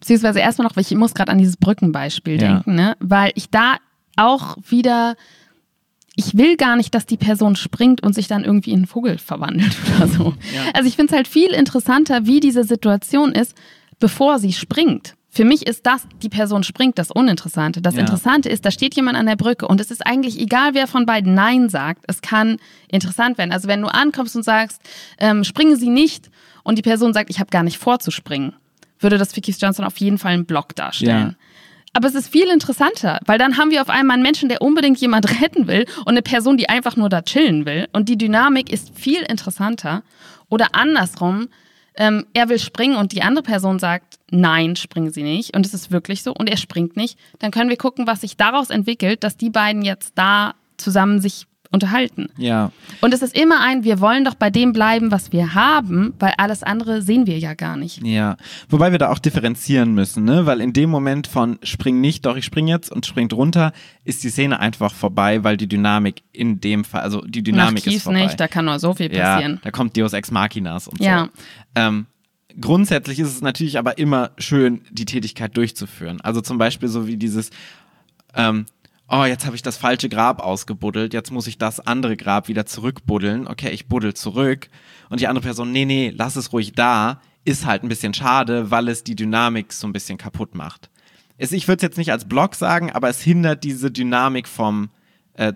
beziehungsweise 0.00 0.40
erstmal 0.40 0.66
noch, 0.66 0.76
weil 0.76 0.82
ich 0.82 0.94
muss 0.94 1.14
gerade 1.14 1.30
an 1.30 1.38
dieses 1.38 1.56
Brückenbeispiel 1.58 2.40
Ja. 2.40 2.54
denken, 2.54 2.74
ne? 2.74 2.96
weil 3.00 3.32
ich 3.34 3.50
da 3.50 3.76
auch 4.16 4.56
wieder, 4.68 5.16
ich 6.16 6.36
will 6.36 6.56
gar 6.56 6.76
nicht, 6.76 6.94
dass 6.94 7.06
die 7.06 7.16
Person 7.16 7.56
springt 7.56 8.02
und 8.02 8.14
sich 8.14 8.28
dann 8.28 8.44
irgendwie 8.44 8.70
in 8.70 8.80
einen 8.80 8.86
Vogel 8.86 9.18
verwandelt 9.18 9.76
oder 9.96 10.06
so. 10.08 10.34
Ja. 10.54 10.62
Also 10.74 10.88
ich 10.88 10.96
finde 10.96 11.12
es 11.12 11.16
halt 11.16 11.28
viel 11.28 11.50
interessanter, 11.50 12.26
wie 12.26 12.40
diese 12.40 12.64
Situation 12.64 13.32
ist, 13.32 13.54
bevor 13.98 14.38
sie 14.38 14.52
springt. 14.52 15.14
Für 15.28 15.44
mich 15.44 15.66
ist 15.66 15.84
das, 15.84 16.06
die 16.22 16.28
Person 16.28 16.62
springt, 16.62 16.96
das 16.96 17.10
Uninteressante. 17.10 17.82
Das 17.82 17.94
Ja. 17.94 18.02
Interessante 18.02 18.48
ist, 18.48 18.64
da 18.64 18.70
steht 18.70 18.94
jemand 18.94 19.18
an 19.18 19.26
der 19.26 19.34
Brücke 19.34 19.66
und 19.66 19.80
es 19.80 19.90
ist 19.90 20.06
eigentlich 20.06 20.38
egal, 20.40 20.74
wer 20.74 20.86
von 20.86 21.06
beiden 21.06 21.34
Nein 21.34 21.68
sagt. 21.68 22.04
Es 22.06 22.22
kann 22.22 22.58
interessant 22.86 23.36
werden. 23.36 23.50
Also 23.50 23.66
wenn 23.66 23.82
du 23.82 23.88
ankommst 23.88 24.36
und 24.36 24.44
sagst, 24.44 24.80
ähm, 25.18 25.42
springen 25.42 25.74
Sie 25.76 25.90
nicht 25.90 26.30
und 26.62 26.78
die 26.78 26.82
Person 26.82 27.12
sagt, 27.12 27.30
ich 27.30 27.40
habe 27.40 27.50
gar 27.50 27.64
nicht 27.64 27.78
vor 27.78 27.98
zu 27.98 28.12
springen, 28.12 28.54
würde 29.00 29.18
das 29.18 29.32
für 29.32 29.40
Keith 29.40 29.60
Johnson 29.60 29.84
auf 29.84 29.96
jeden 29.98 30.18
Fall 30.18 30.34
einen 30.34 30.46
Block 30.46 30.76
darstellen. 30.76 31.30
Ja. 31.30 31.34
Aber 31.94 32.08
es 32.08 32.14
ist 32.14 32.28
viel 32.28 32.48
interessanter, 32.48 33.20
weil 33.24 33.38
dann 33.38 33.56
haben 33.56 33.70
wir 33.70 33.80
auf 33.80 33.88
einmal 33.88 34.14
einen 34.14 34.24
Menschen, 34.24 34.48
der 34.48 34.60
unbedingt 34.60 35.00
jemand 35.00 35.40
retten 35.40 35.66
will 35.68 35.86
und 36.00 36.08
eine 36.08 36.22
Person, 36.22 36.56
die 36.56 36.68
einfach 36.68 36.96
nur 36.96 37.08
da 37.08 37.22
chillen 37.22 37.64
will. 37.64 37.88
Und 37.92 38.08
die 38.08 38.18
Dynamik 38.18 38.70
ist 38.70 38.98
viel 38.98 39.22
interessanter. 39.22 40.02
Oder 40.50 40.74
andersrum, 40.74 41.48
ähm, 41.96 42.26
er 42.34 42.48
will 42.48 42.58
springen 42.58 42.96
und 42.96 43.12
die 43.12 43.22
andere 43.22 43.44
Person 43.44 43.78
sagt, 43.78 44.18
nein, 44.30 44.74
springen 44.74 45.12
sie 45.12 45.22
nicht. 45.22 45.56
Und 45.56 45.64
es 45.64 45.72
ist 45.72 45.92
wirklich 45.92 46.24
so 46.24 46.34
und 46.34 46.48
er 46.50 46.56
springt 46.56 46.96
nicht. 46.96 47.16
Dann 47.38 47.52
können 47.52 47.70
wir 47.70 47.76
gucken, 47.76 48.06
was 48.08 48.22
sich 48.22 48.36
daraus 48.36 48.70
entwickelt, 48.70 49.22
dass 49.22 49.36
die 49.36 49.50
beiden 49.50 49.82
jetzt 49.82 50.12
da 50.16 50.54
zusammen 50.76 51.20
sich 51.20 51.46
unterhalten. 51.74 52.28
Ja. 52.38 52.70
Und 53.02 53.12
es 53.12 53.20
ist 53.20 53.36
immer 53.38 53.60
ein, 53.60 53.84
wir 53.84 54.00
wollen 54.00 54.24
doch 54.24 54.34
bei 54.34 54.48
dem 54.48 54.72
bleiben, 54.72 55.10
was 55.10 55.32
wir 55.32 55.54
haben, 55.54 56.14
weil 56.18 56.32
alles 56.38 56.62
andere 56.62 57.02
sehen 57.02 57.26
wir 57.26 57.38
ja 57.38 57.52
gar 57.54 57.76
nicht. 57.76 58.02
Ja, 58.06 58.36
wobei 58.70 58.92
wir 58.92 58.98
da 58.98 59.10
auch 59.10 59.18
differenzieren 59.18 59.92
müssen, 59.92 60.24
ne? 60.24 60.46
Weil 60.46 60.60
in 60.60 60.72
dem 60.72 60.88
Moment 60.88 61.26
von 61.26 61.58
spring 61.62 62.00
nicht, 62.00 62.24
doch 62.24 62.36
ich 62.36 62.44
spring 62.46 62.68
jetzt 62.68 62.90
und 62.90 63.04
springt 63.04 63.32
runter, 63.34 63.72
ist 64.04 64.24
die 64.24 64.30
Szene 64.30 64.60
einfach 64.60 64.94
vorbei, 64.94 65.44
weil 65.44 65.56
die 65.58 65.68
Dynamik 65.68 66.22
in 66.32 66.60
dem 66.60 66.84
Fall, 66.84 67.02
also 67.02 67.20
die 67.20 67.40
Nach 67.40 67.44
Dynamik 67.44 67.86
ist 67.86 67.92
Keith 67.92 68.02
vorbei. 68.02 68.24
nicht, 68.24 68.40
da 68.40 68.48
kann 68.48 68.64
nur 68.64 68.78
so 68.78 68.94
viel 68.94 69.14
ja, 69.14 69.34
passieren. 69.34 69.60
da 69.62 69.70
kommt 69.70 69.96
Deus 69.96 70.12
Ex 70.14 70.30
Machinas 70.30 70.88
und 70.88 71.00
Ja. 71.00 71.24
so. 71.24 71.30
Ähm, 71.74 72.06
grundsätzlich 72.60 73.18
ist 73.18 73.28
es 73.28 73.40
natürlich 73.42 73.78
aber 73.78 73.98
immer 73.98 74.30
schön, 74.38 74.82
die 74.90 75.04
Tätigkeit 75.04 75.56
durchzuführen. 75.56 76.20
Also 76.20 76.40
zum 76.40 76.58
Beispiel 76.58 76.88
so 76.88 77.06
wie 77.06 77.16
dieses, 77.16 77.50
ähm, 78.34 78.66
oh, 79.08 79.24
jetzt 79.24 79.46
habe 79.46 79.56
ich 79.56 79.62
das 79.62 79.76
falsche 79.76 80.08
Grab 80.08 80.40
ausgebuddelt, 80.40 81.12
jetzt 81.12 81.30
muss 81.30 81.46
ich 81.46 81.58
das 81.58 81.80
andere 81.80 82.16
Grab 82.16 82.48
wieder 82.48 82.66
zurückbuddeln. 82.66 83.46
Okay, 83.46 83.70
ich 83.70 83.86
buddel 83.86 84.14
zurück. 84.14 84.68
Und 85.10 85.20
die 85.20 85.28
andere 85.28 85.44
Person, 85.44 85.72
nee, 85.72 85.84
nee, 85.84 86.12
lass 86.14 86.36
es 86.36 86.52
ruhig 86.52 86.72
da, 86.72 87.20
ist 87.44 87.66
halt 87.66 87.82
ein 87.82 87.88
bisschen 87.88 88.14
schade, 88.14 88.70
weil 88.70 88.88
es 88.88 89.04
die 89.04 89.16
Dynamik 89.16 89.72
so 89.72 89.86
ein 89.86 89.92
bisschen 89.92 90.18
kaputt 90.18 90.54
macht. 90.54 90.90
Es, 91.36 91.52
ich 91.52 91.68
würde 91.68 91.78
es 91.78 91.82
jetzt 91.82 91.98
nicht 91.98 92.12
als 92.12 92.26
Block 92.26 92.54
sagen, 92.54 92.90
aber 92.90 93.08
es 93.08 93.20
hindert 93.20 93.64
diese 93.64 93.90
Dynamik 93.90 94.48
vom 94.48 94.90
äh, 95.34 95.52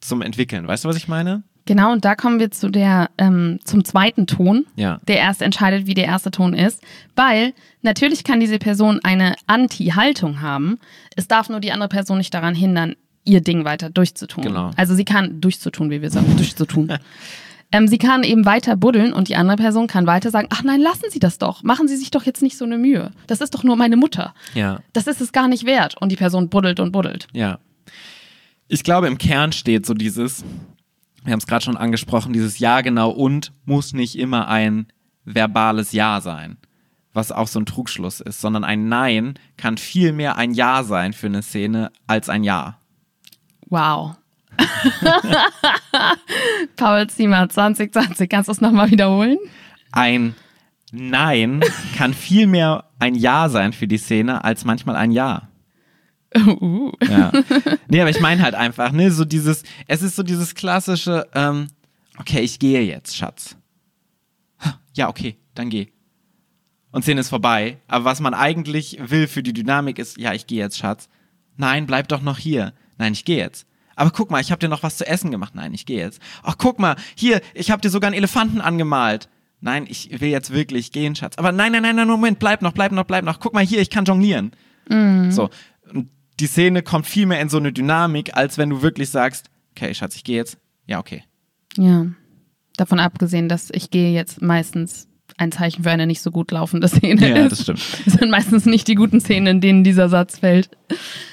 zum 0.00 0.22
Entwickeln. 0.22 0.66
Weißt 0.68 0.84
du, 0.84 0.88
was 0.88 0.96
ich 0.96 1.08
meine? 1.08 1.42
Genau, 1.66 1.92
und 1.92 2.04
da 2.04 2.14
kommen 2.14 2.38
wir 2.40 2.50
zu 2.50 2.68
der, 2.68 3.08
ähm, 3.16 3.58
zum 3.64 3.84
zweiten 3.84 4.26
Ton, 4.26 4.66
Ja. 4.76 5.00
der 5.08 5.16
erst 5.16 5.40
entscheidet, 5.40 5.86
wie 5.86 5.94
der 5.94 6.04
erste 6.04 6.30
Ton 6.30 6.52
ist. 6.52 6.82
Weil 7.16 7.54
natürlich 7.82 8.22
kann 8.22 8.38
diese 8.40 8.58
Person 8.58 9.00
eine 9.02 9.34
Anti-Haltung 9.46 10.42
haben. 10.42 10.78
Es 11.16 11.26
darf 11.26 11.48
nur 11.48 11.60
die 11.60 11.72
andere 11.72 11.88
Person 11.88 12.18
nicht 12.18 12.34
daran 12.34 12.54
hindern, 12.54 12.96
ihr 13.24 13.40
Ding 13.40 13.64
weiter 13.64 13.88
durchzutun. 13.88 14.44
Genau. 14.44 14.70
Also 14.76 14.94
sie 14.94 15.06
kann 15.06 15.40
durchzutun, 15.40 15.90
wie 15.90 16.02
wir 16.02 16.10
sagen, 16.10 16.36
durchzutun. 16.36 16.92
ähm, 17.72 17.88
sie 17.88 17.96
kann 17.96 18.24
eben 18.24 18.44
weiter 18.44 18.76
buddeln 18.76 19.14
und 19.14 19.28
die 19.28 19.36
andere 19.36 19.56
Person 19.56 19.86
kann 19.86 20.06
weiter 20.06 20.30
sagen, 20.30 20.48
ach 20.50 20.62
nein, 20.62 20.80
lassen 20.82 21.06
Sie 21.08 21.18
das 21.18 21.38
doch. 21.38 21.62
Machen 21.62 21.88
Sie 21.88 21.96
sich 21.96 22.10
doch 22.10 22.24
jetzt 22.24 22.42
nicht 22.42 22.58
so 22.58 22.66
eine 22.66 22.76
Mühe. 22.76 23.10
Das 23.26 23.40
ist 23.40 23.54
doch 23.54 23.64
nur 23.64 23.76
meine 23.76 23.96
Mutter. 23.96 24.34
Ja. 24.52 24.80
Das 24.92 25.06
ist 25.06 25.22
es 25.22 25.32
gar 25.32 25.48
nicht 25.48 25.64
wert. 25.64 25.96
Und 25.98 26.12
die 26.12 26.16
Person 26.16 26.50
buddelt 26.50 26.78
und 26.78 26.92
buddelt. 26.92 27.26
Ja. 27.32 27.58
Ich 28.68 28.84
glaube, 28.84 29.06
im 29.06 29.16
Kern 29.18 29.52
steht 29.52 29.86
so 29.86 29.94
dieses, 29.94 30.44
wir 31.24 31.32
haben 31.32 31.38
es 31.40 31.46
gerade 31.46 31.64
schon 31.64 31.76
angesprochen, 31.76 32.32
dieses 32.32 32.58
Ja 32.58 32.82
genau 32.82 33.10
und 33.10 33.52
muss 33.64 33.92
nicht 33.92 34.16
immer 34.18 34.48
ein 34.48 34.86
verbales 35.24 35.92
Ja 35.92 36.20
sein, 36.20 36.58
was 37.12 37.32
auch 37.32 37.48
so 37.48 37.58
ein 37.58 37.66
Trugschluss 37.66 38.20
ist, 38.20 38.40
sondern 38.40 38.62
ein 38.64 38.88
Nein 38.88 39.34
kann 39.56 39.78
viel 39.78 40.12
mehr 40.12 40.36
ein 40.36 40.52
Ja 40.52 40.84
sein 40.84 41.12
für 41.12 41.26
eine 41.26 41.42
Szene 41.42 41.90
als 42.06 42.28
ein 42.28 42.44
Ja. 42.44 42.78
Wow. 43.68 44.16
Paul 46.76 47.06
Ziemer 47.08 47.48
2020, 47.48 48.28
kannst 48.28 48.48
du 48.48 48.52
es 48.52 48.60
nochmal 48.60 48.90
wiederholen? 48.90 49.38
Ein 49.90 50.34
Nein 50.92 51.60
kann 51.96 52.14
viel 52.14 52.46
mehr 52.46 52.84
ein 52.98 53.14
Ja 53.14 53.48
sein 53.48 53.72
für 53.72 53.88
die 53.88 53.98
Szene 53.98 54.44
als 54.44 54.64
manchmal 54.64 54.96
ein 54.96 55.10
Ja. 55.10 55.48
Uh. 56.60 56.90
Ja. 57.08 57.30
Nee, 57.88 58.00
aber 58.00 58.10
ich 58.10 58.20
meine 58.20 58.42
halt 58.42 58.54
einfach, 58.54 58.90
ne, 58.90 59.10
so 59.10 59.24
dieses, 59.24 59.62
es 59.86 60.02
ist 60.02 60.16
so 60.16 60.24
dieses 60.24 60.54
klassische, 60.54 61.28
ähm, 61.34 61.68
okay, 62.18 62.40
ich 62.40 62.58
gehe 62.58 62.82
jetzt, 62.82 63.16
Schatz. 63.16 63.56
Ja, 64.94 65.08
okay, 65.08 65.36
dann 65.54 65.70
geh. 65.70 65.88
und 66.90 67.02
Szene 67.02 67.20
ist 67.20 67.28
vorbei. 67.28 67.78
Aber 67.88 68.04
was 68.04 68.20
man 68.20 68.34
eigentlich 68.34 68.98
will 69.00 69.26
für 69.26 69.42
die 69.42 69.52
Dynamik 69.52 69.98
ist, 69.98 70.18
ja, 70.18 70.32
ich 70.32 70.46
gehe 70.46 70.58
jetzt, 70.58 70.78
Schatz. 70.78 71.08
Nein, 71.56 71.86
bleib 71.86 72.08
doch 72.08 72.22
noch 72.22 72.38
hier. 72.38 72.72
Nein, 72.98 73.12
ich 73.12 73.24
gehe 73.24 73.38
jetzt. 73.38 73.66
Aber 73.96 74.10
guck 74.10 74.30
mal, 74.30 74.40
ich 74.40 74.50
habe 74.50 74.58
dir 74.58 74.68
noch 74.68 74.82
was 74.82 74.96
zu 74.96 75.06
essen 75.06 75.30
gemacht. 75.30 75.54
Nein, 75.54 75.72
ich 75.74 75.86
gehe 75.86 75.98
jetzt. 75.98 76.20
Ach, 76.42 76.56
guck 76.58 76.78
mal, 76.78 76.96
hier, 77.14 77.40
ich 77.54 77.70
habe 77.70 77.80
dir 77.80 77.90
sogar 77.90 78.08
einen 78.08 78.16
Elefanten 78.16 78.60
angemalt. 78.60 79.28
Nein, 79.60 79.86
ich 79.88 80.20
will 80.20 80.28
jetzt 80.28 80.52
wirklich 80.52 80.92
gehen, 80.92 81.14
Schatz. 81.16 81.38
Aber 81.38 81.52
nein, 81.52 81.72
nein, 81.72 81.82
nein, 81.82 81.96
nein, 81.96 82.08
Moment, 82.08 82.38
bleib 82.38 82.60
noch, 82.62 82.72
bleib 82.72 82.92
noch, 82.92 83.04
bleib 83.04 83.24
noch. 83.24 83.40
Guck 83.40 83.54
mal 83.54 83.64
hier, 83.64 83.80
ich 83.80 83.90
kann 83.90 84.04
jonglieren. 84.04 84.52
Mhm. 84.88 85.32
So. 85.32 85.48
Die 86.40 86.46
Szene 86.46 86.82
kommt 86.82 87.06
viel 87.06 87.26
mehr 87.26 87.40
in 87.40 87.48
so 87.48 87.58
eine 87.58 87.72
Dynamik, 87.72 88.36
als 88.36 88.58
wenn 88.58 88.70
du 88.70 88.82
wirklich 88.82 89.10
sagst, 89.10 89.50
okay, 89.72 89.94
Schatz, 89.94 90.16
ich 90.16 90.24
gehe 90.24 90.36
jetzt. 90.36 90.58
Ja, 90.86 90.98
okay. 90.98 91.22
Ja. 91.76 92.06
Davon 92.76 92.98
abgesehen, 92.98 93.48
dass 93.48 93.70
ich 93.70 93.90
gehe 93.90 94.12
jetzt 94.12 94.42
meistens 94.42 95.08
ein 95.36 95.50
Zeichen 95.52 95.82
für 95.82 95.90
eine 95.90 96.06
nicht 96.06 96.22
so 96.22 96.30
gut 96.30 96.50
laufende 96.52 96.86
Szene 96.88 97.28
Ja, 97.28 97.36
ist. 97.46 97.52
das 97.52 97.62
stimmt. 97.62 97.80
Das 98.04 98.14
sind 98.14 98.30
meistens 98.30 98.66
nicht 98.66 98.86
die 98.88 98.94
guten 98.94 99.20
Szenen, 99.20 99.46
in 99.46 99.60
denen 99.60 99.84
dieser 99.84 100.08
Satz 100.08 100.38
fällt. 100.38 100.70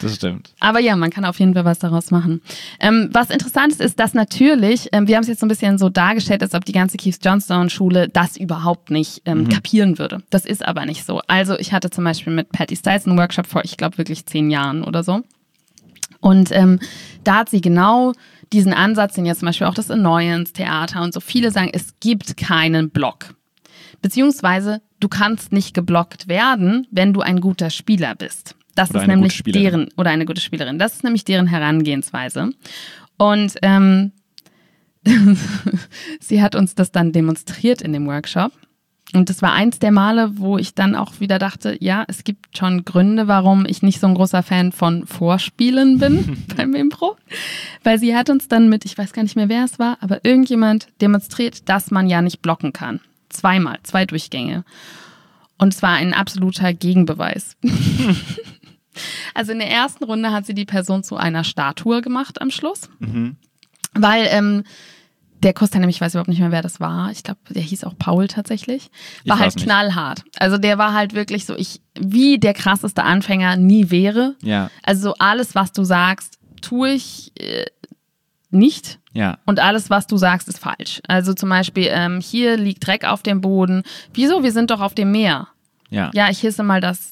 Das 0.02 0.16
stimmt. 0.16 0.54
Aber 0.60 0.80
ja, 0.80 0.96
man 0.96 1.10
kann 1.12 1.24
auf 1.26 1.40
jeden 1.40 1.54
Fall 1.54 1.66
was 1.66 1.80
daraus 1.80 2.10
machen. 2.12 2.42
Ähm, 2.80 3.10
was 3.14 3.30
interessant 3.30 3.74
ist, 3.74 3.82
ist, 3.82 4.00
dass 4.00 4.14
natürlich, 4.14 4.90
ähm, 4.92 5.08
wir 5.08 5.16
haben 5.16 5.22
es 5.24 5.28
jetzt 5.28 5.40
so 5.42 5.46
ein 5.46 5.50
bisschen 5.50 5.78
so 5.78 5.90
dargestellt, 5.90 6.42
als 6.42 6.54
ob 6.56 6.66
die 6.66 6.72
ganze 6.72 6.98
Keith 6.98 7.20
Johnstone-Schule 7.24 8.10
das 8.10 8.38
überhaupt 8.38 8.90
nicht 8.90 9.22
ähm, 9.26 9.50
kapieren 9.50 10.00
würde. 10.00 10.24
Das 10.30 10.46
ist 10.46 10.66
aber 10.66 10.86
nicht 10.86 11.06
so. 11.06 11.22
Also 11.28 11.58
ich 11.60 11.72
hatte 11.74 11.90
zum 11.90 12.04
Beispiel 12.04 12.34
mit 12.34 12.52
Patty 12.52 12.76
Stiles 12.76 13.06
einen 13.06 13.18
Workshop 13.18 13.46
vor, 13.48 13.64
ich 13.64 13.78
glaube, 13.78 13.98
wirklich 13.98 14.26
zehn 14.26 14.50
Jahren 14.50 14.84
oder 14.84 15.04
so. 15.04 15.22
Und 16.20 16.52
ähm, 16.52 16.80
da 17.24 17.38
hat 17.38 17.50
sie 17.50 17.62
genau 17.62 18.14
diesen 18.54 18.74
Ansatz, 18.74 19.16
den 19.16 19.26
jetzt 19.26 19.40
zum 19.40 19.48
Beispiel 19.48 19.68
auch 19.68 19.74
das 19.74 19.90
Annoyance 19.90 20.54
Theater 20.54 21.02
und 21.02 21.14
so 21.14 21.20
viele 21.20 21.52
sagen, 21.52 21.70
es 21.74 21.96
gibt 22.00 22.38
keinen 22.38 22.90
Block. 22.90 23.34
Beziehungsweise 24.02 24.82
du 25.00 25.08
kannst 25.08 25.52
nicht 25.52 25.74
geblockt 25.74 26.28
werden, 26.28 26.88
wenn 26.92 27.14
du 27.14 27.22
ein 27.22 27.42
guter 27.42 27.70
Spieler 27.70 28.16
bist. 28.16 28.56
Das 28.76 28.90
Oder 28.92 29.02
ist 29.02 29.08
nämlich 29.08 29.44
deren, 29.44 29.90
oder 29.98 30.12
eine 30.12 30.26
gute 30.26 30.42
Spielerin. 30.42 30.80
Das 30.80 30.94
ist 30.94 31.04
nämlich 31.04 31.26
deren 31.26 31.48
Herangehensweise. 31.48 32.52
Und 33.18 33.56
ähm, 33.62 34.12
sie 36.20 36.42
hat 36.42 36.56
uns 36.56 36.76
das 36.76 36.92
dann 36.92 37.12
demonstriert 37.12 37.82
in 37.82 37.94
dem 37.94 38.08
Workshop. 38.08 38.52
Und 39.14 39.30
das 39.30 39.42
war 39.42 39.52
eins 39.52 39.80
der 39.80 39.92
Male, 39.92 40.38
wo 40.38 40.58
ich 40.58 40.74
dann 40.74 40.96
auch 40.96 41.20
wieder 41.20 41.38
dachte, 41.38 41.76
ja, 41.82 42.06
es 42.08 42.24
gibt 42.24 42.58
schon 42.58 42.86
Gründe, 42.86 43.28
warum 43.28 43.66
ich 43.66 43.82
nicht 43.82 44.00
so 44.00 44.08
ein 44.08 44.16
großer 44.16 44.42
Fan 44.42 44.72
von 44.72 45.06
Vorspielen 45.06 46.00
bin 46.00 46.46
beim 46.56 46.74
Impro. 46.76 47.18
Weil 47.84 48.00
sie 48.00 48.16
hat 48.16 48.30
uns 48.30 48.48
dann 48.48 48.70
mit, 48.70 48.86
ich 48.86 48.98
weiß 48.98 49.12
gar 49.12 49.24
nicht 49.24 49.36
mehr, 49.36 49.50
wer 49.50 49.66
es 49.66 49.80
war, 49.80 49.98
aber 50.00 50.24
irgendjemand 50.24 50.88
demonstriert, 51.02 51.68
dass 51.68 51.92
man 51.92 52.08
ja 52.08 52.22
nicht 52.22 52.42
blocken 52.42 52.72
kann. 52.72 53.02
Zweimal, 53.32 53.80
zwei 53.84 54.06
Durchgänge. 54.06 54.64
Und 55.58 55.74
es 55.74 55.82
war 55.82 55.94
ein 55.94 56.14
absoluter 56.14 56.74
Gegenbeweis. 56.74 57.56
also 59.34 59.52
in 59.52 59.60
der 59.60 59.70
ersten 59.70 60.04
Runde 60.04 60.32
hat 60.32 60.46
sie 60.46 60.54
die 60.54 60.66
Person 60.66 61.04
zu 61.04 61.18
einer 61.18 61.44
Statue 61.44 62.02
gemacht 62.02 62.42
am 62.42 62.52
Schluss. 62.52 62.90
Weil 63.94 64.28
ähm, 64.30 64.64
der 65.44 65.54
nämlich, 65.74 65.98
ich 65.98 66.02
weiß 66.02 66.14
überhaupt 66.14 66.30
nicht 66.30 66.40
mehr, 66.40 66.52
wer 66.52 66.62
das 66.62 66.80
war. 66.80 67.12
Ich 67.12 67.24
glaube, 67.24 67.40
der 67.50 67.64
hieß 67.64 67.84
auch 67.84 67.98
Paul 67.98 68.28
tatsächlich. 68.28 68.92
War 69.26 69.40
halt 69.40 69.56
nicht. 69.56 69.66
knallhart. 69.66 70.24
Also 70.38 70.58
der 70.58 70.78
war 70.78 70.94
halt 70.94 71.14
wirklich 71.14 71.46
so, 71.46 71.56
ich, 71.56 71.82
wie 72.00 72.38
der 72.38 72.54
krasseste 72.54 73.04
Anfänger 73.04 73.56
nie 73.56 73.90
wäre. 73.90 74.36
Ja. 74.44 74.70
Also 74.84 75.10
so 75.10 75.16
alles, 75.18 75.56
was 75.56 75.72
du 75.72 75.84
sagst, 75.84 76.38
tue 76.62 76.92
ich 76.92 77.32
äh, 77.40 77.66
nicht. 78.54 79.00
Ja. 79.14 79.38
Und 79.46 79.60
alles, 79.60 79.90
was 79.90 80.08
du 80.08 80.18
sagst, 80.18 80.48
ist 80.48 80.60
falsch. 80.60 81.02
Also 81.08 81.34
zum 81.34 81.50
Beispiel, 81.50 81.88
ähm, 81.90 82.20
hier 82.22 82.58
liegt 82.58 82.86
Dreck 82.86 83.06
auf 83.06 83.24
dem 83.24 83.42
Boden. 83.42 83.84
Wieso? 84.14 84.44
Wir 84.44 84.52
sind 84.52 84.72
doch 84.72 84.82
auf 84.82 84.94
dem 84.94 85.12
Meer. 85.12 85.48
Ja. 85.90 86.10
Ja, 86.14 86.30
ich 86.30 86.40
hisse 86.40 86.64
mal 86.64 86.80
das 86.80 87.12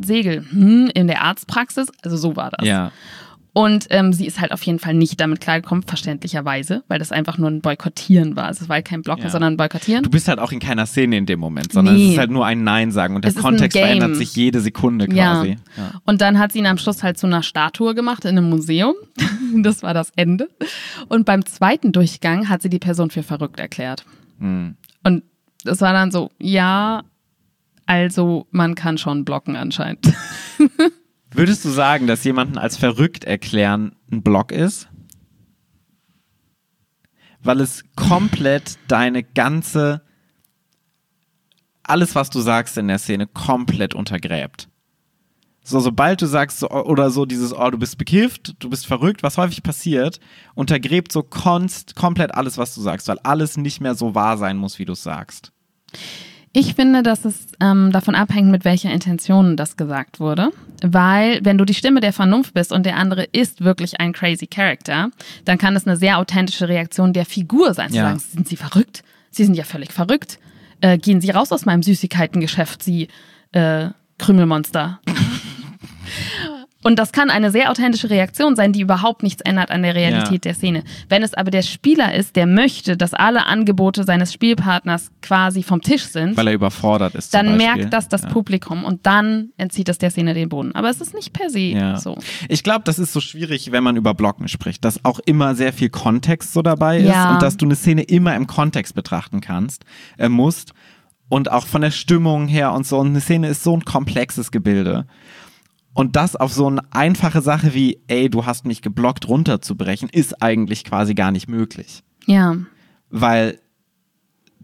Segel. 0.00 0.44
Hm, 0.50 0.90
in 0.92 1.06
der 1.06 1.22
Arztpraxis. 1.22 1.88
Also 2.02 2.16
so 2.16 2.36
war 2.36 2.50
das. 2.50 2.66
Ja. 2.66 2.90
Und 3.54 3.86
ähm, 3.90 4.12
sie 4.12 4.26
ist 4.26 4.40
halt 4.40 4.52
auf 4.52 4.62
jeden 4.62 4.78
Fall 4.78 4.94
nicht 4.94 5.20
damit 5.20 5.40
klargekommen, 5.40 5.82
verständlicherweise, 5.82 6.84
weil 6.86 6.98
das 6.98 7.10
einfach 7.12 7.38
nur 7.38 7.50
ein 7.50 7.60
Boykottieren 7.60 8.36
war. 8.36 8.44
Also 8.44 8.62
es 8.64 8.68
war 8.68 8.74
halt 8.76 8.84
kein 8.86 9.02
Blocken, 9.02 9.24
Ja. 9.24 9.30
sondern 9.30 9.54
ein 9.54 9.56
Boykottieren. 9.56 10.04
Du 10.04 10.10
bist 10.10 10.28
halt 10.28 10.38
auch 10.38 10.52
in 10.52 10.60
keiner 10.60 10.86
Szene 10.86 11.16
in 11.16 11.26
dem 11.26 11.40
Moment, 11.40 11.72
sondern 11.72 11.96
Nee. 11.96 12.06
es 12.06 12.12
ist 12.12 12.18
halt 12.18 12.30
nur 12.30 12.46
ein 12.46 12.62
Nein 12.62 12.92
sagen 12.92 13.16
und 13.16 13.24
der 13.24 13.32
Kontext 13.32 13.76
verändert 13.76 14.14
sich 14.16 14.36
jede 14.36 14.60
Sekunde 14.60 15.06
Ja. 15.12 15.34
quasi. 15.34 15.56
Ja. 15.76 15.92
Und 16.04 16.20
dann 16.20 16.38
hat 16.38 16.52
sie 16.52 16.60
ihn 16.60 16.66
am 16.66 16.78
Schluss 16.78 17.02
halt 17.02 17.18
zu 17.18 17.26
einer 17.26 17.42
Statue 17.42 17.94
gemacht 17.94 18.24
in 18.24 18.36
einem 18.38 18.48
Museum. 18.48 18.94
Das 19.62 19.82
war 19.82 19.94
das 19.94 20.12
Ende. 20.14 20.50
Und 21.08 21.24
beim 21.24 21.46
zweiten 21.46 21.90
Durchgang 21.90 22.50
hat 22.50 22.60
sie 22.60 22.68
die 22.68 22.78
Person 22.78 23.08
für 23.10 23.22
verrückt 23.22 23.58
erklärt. 23.58 24.04
Hm. 24.40 24.76
Und 25.04 25.22
das 25.64 25.80
war 25.80 25.94
dann 25.94 26.10
so, 26.10 26.30
ja, 26.38 27.02
also 27.86 28.46
man 28.50 28.74
kann 28.74 28.98
schon 28.98 29.24
blocken 29.24 29.56
anscheinend. 29.56 30.12
Würdest 31.30 31.64
du 31.64 31.68
sagen, 31.68 32.06
dass 32.06 32.24
jemanden 32.24 32.58
als 32.58 32.76
verrückt 32.76 33.24
erklären 33.24 33.94
ein 34.10 34.22
Block 34.22 34.50
ist? 34.50 34.88
Weil 37.42 37.60
es 37.60 37.84
komplett 37.94 38.78
deine 38.88 39.22
ganze, 39.22 40.02
alles, 41.82 42.14
was 42.14 42.30
du 42.30 42.40
sagst 42.40 42.78
in 42.78 42.88
der 42.88 42.98
Szene, 42.98 43.26
komplett 43.26 43.94
untergräbt. 43.94 44.68
So, 45.62 45.80
sobald 45.80 46.22
du 46.22 46.26
sagst, 46.26 46.64
oder 46.64 47.10
so 47.10 47.26
dieses, 47.26 47.52
oh, 47.52 47.70
du 47.70 47.76
bist 47.76 47.98
bekifft, 47.98 48.54
du 48.58 48.70
bist 48.70 48.86
verrückt, 48.86 49.22
was 49.22 49.36
häufig 49.36 49.62
passiert, 49.62 50.18
untergräbt 50.54 51.12
so 51.12 51.22
konst, 51.22 51.94
komplett 51.94 52.34
alles, 52.34 52.56
was 52.56 52.74
du 52.74 52.80
sagst, 52.80 53.06
weil 53.06 53.18
alles 53.18 53.58
nicht 53.58 53.82
mehr 53.82 53.94
so 53.94 54.14
wahr 54.14 54.38
sein 54.38 54.56
muss, 54.56 54.78
wie 54.78 54.86
du 54.86 54.94
es 54.94 55.02
sagst. 55.02 55.52
Ich 56.52 56.74
finde, 56.74 57.02
dass 57.02 57.24
es 57.24 57.46
ähm, 57.60 57.92
davon 57.92 58.14
abhängt, 58.14 58.50
mit 58.50 58.64
welcher 58.64 58.90
Intention 58.90 59.56
das 59.56 59.76
gesagt 59.76 60.18
wurde. 60.18 60.50
Weil, 60.82 61.40
wenn 61.44 61.58
du 61.58 61.64
die 61.64 61.74
Stimme 61.74 62.00
der 62.00 62.12
Vernunft 62.12 62.54
bist 62.54 62.72
und 62.72 62.86
der 62.86 62.96
andere 62.96 63.24
ist 63.24 63.60
wirklich 63.62 64.00
ein 64.00 64.12
crazy 64.12 64.46
Character, 64.46 65.10
dann 65.44 65.58
kann 65.58 65.76
es 65.76 65.86
eine 65.86 65.96
sehr 65.96 66.18
authentische 66.18 66.68
Reaktion 66.68 67.12
der 67.12 67.26
Figur 67.26 67.74
sein. 67.74 67.90
Zu 67.90 67.96
Ja. 67.96 68.04
sagen, 68.08 68.18
sind 68.18 68.48
Sie 68.48 68.56
verrückt? 68.56 69.02
Sie 69.30 69.44
sind 69.44 69.54
ja 69.54 69.64
völlig 69.64 69.92
verrückt. 69.92 70.38
Äh, 70.80 70.96
gehen 70.98 71.20
Sie 71.20 71.30
raus 71.30 71.52
aus 71.52 71.66
meinem 71.66 71.82
Süßigkeitengeschäft, 71.82 72.82
Sie 72.82 73.08
äh, 73.52 73.88
Krümelmonster. 74.18 75.00
Und 76.88 76.98
das 76.98 77.12
kann 77.12 77.28
eine 77.28 77.50
sehr 77.50 77.70
authentische 77.70 78.08
Reaktion 78.08 78.56
sein, 78.56 78.72
die 78.72 78.80
überhaupt 78.80 79.22
nichts 79.22 79.42
ändert 79.42 79.70
an 79.70 79.82
der 79.82 79.94
Realität 79.94 80.30
Ja. 80.32 80.38
der 80.38 80.54
Szene. 80.54 80.84
Wenn 81.10 81.22
es 81.22 81.34
aber 81.34 81.50
der 81.50 81.60
Spieler 81.60 82.14
ist, 82.14 82.34
der 82.34 82.46
möchte, 82.46 82.96
dass 82.96 83.12
alle 83.12 83.44
Angebote 83.44 84.04
seines 84.04 84.32
Spielpartners 84.32 85.10
quasi 85.20 85.62
vom 85.62 85.82
Tisch 85.82 86.04
sind, 86.04 86.34
Weil 86.38 86.46
er 86.48 86.54
überfordert 86.54 87.14
ist. 87.14 87.34
dann 87.34 87.58
merkt 87.58 87.92
das 87.92 88.08
das 88.08 88.22
Ja. 88.22 88.28
Publikum 88.30 88.84
und 88.84 89.04
dann 89.04 89.50
entzieht 89.58 89.90
es 89.90 89.98
der 89.98 90.08
Szene 90.10 90.32
den 90.32 90.48
Boden. 90.48 90.74
Aber 90.74 90.88
es 90.88 91.02
ist 91.02 91.12
nicht 91.12 91.34
per 91.34 91.50
se 91.50 91.58
Ja. 91.60 91.98
so. 91.98 92.16
Ich 92.48 92.62
glaube, 92.62 92.84
das 92.86 92.98
ist 92.98 93.12
so 93.12 93.20
schwierig, 93.20 93.70
wenn 93.70 93.84
man 93.84 93.96
über 93.96 94.14
Blocken 94.14 94.48
spricht, 94.48 94.82
dass 94.86 95.04
auch 95.04 95.18
immer 95.26 95.54
sehr 95.54 95.74
viel 95.74 95.90
Kontext 95.90 96.54
so 96.54 96.62
dabei 96.62 97.00
ist 97.00 97.08
und 97.32 97.42
dass 97.42 97.58
du 97.58 97.66
eine 97.66 97.76
Szene 97.76 98.02
immer 98.04 98.34
im 98.34 98.46
Kontext 98.46 98.94
betrachten 98.94 99.42
kannst, 99.42 99.84
äh, 100.16 100.30
musst 100.30 100.72
und 101.28 101.50
auch 101.52 101.66
von 101.66 101.82
der 101.82 101.90
Stimmung 101.90 102.48
her 102.48 102.72
und 102.72 102.86
so. 102.86 102.96
Und 102.98 103.08
eine 103.08 103.20
Szene 103.20 103.48
ist 103.48 103.62
so 103.62 103.76
ein 103.76 103.84
komplexes 103.84 104.50
Gebilde. 104.50 105.04
Und 105.98 106.14
das 106.14 106.36
auf 106.36 106.52
so 106.52 106.68
eine 106.68 106.80
einfache 106.92 107.42
Sache 107.42 107.74
wie, 107.74 107.98
ey, 108.06 108.30
du 108.30 108.46
hast 108.46 108.64
mich 108.64 108.82
geblockt, 108.82 109.26
runterzubrechen, 109.26 110.08
ist 110.08 110.40
eigentlich 110.40 110.84
quasi 110.84 111.12
gar 111.14 111.32
nicht 111.32 111.48
möglich. 111.48 112.04
Ja. 112.24 112.56
Weil 113.10 113.58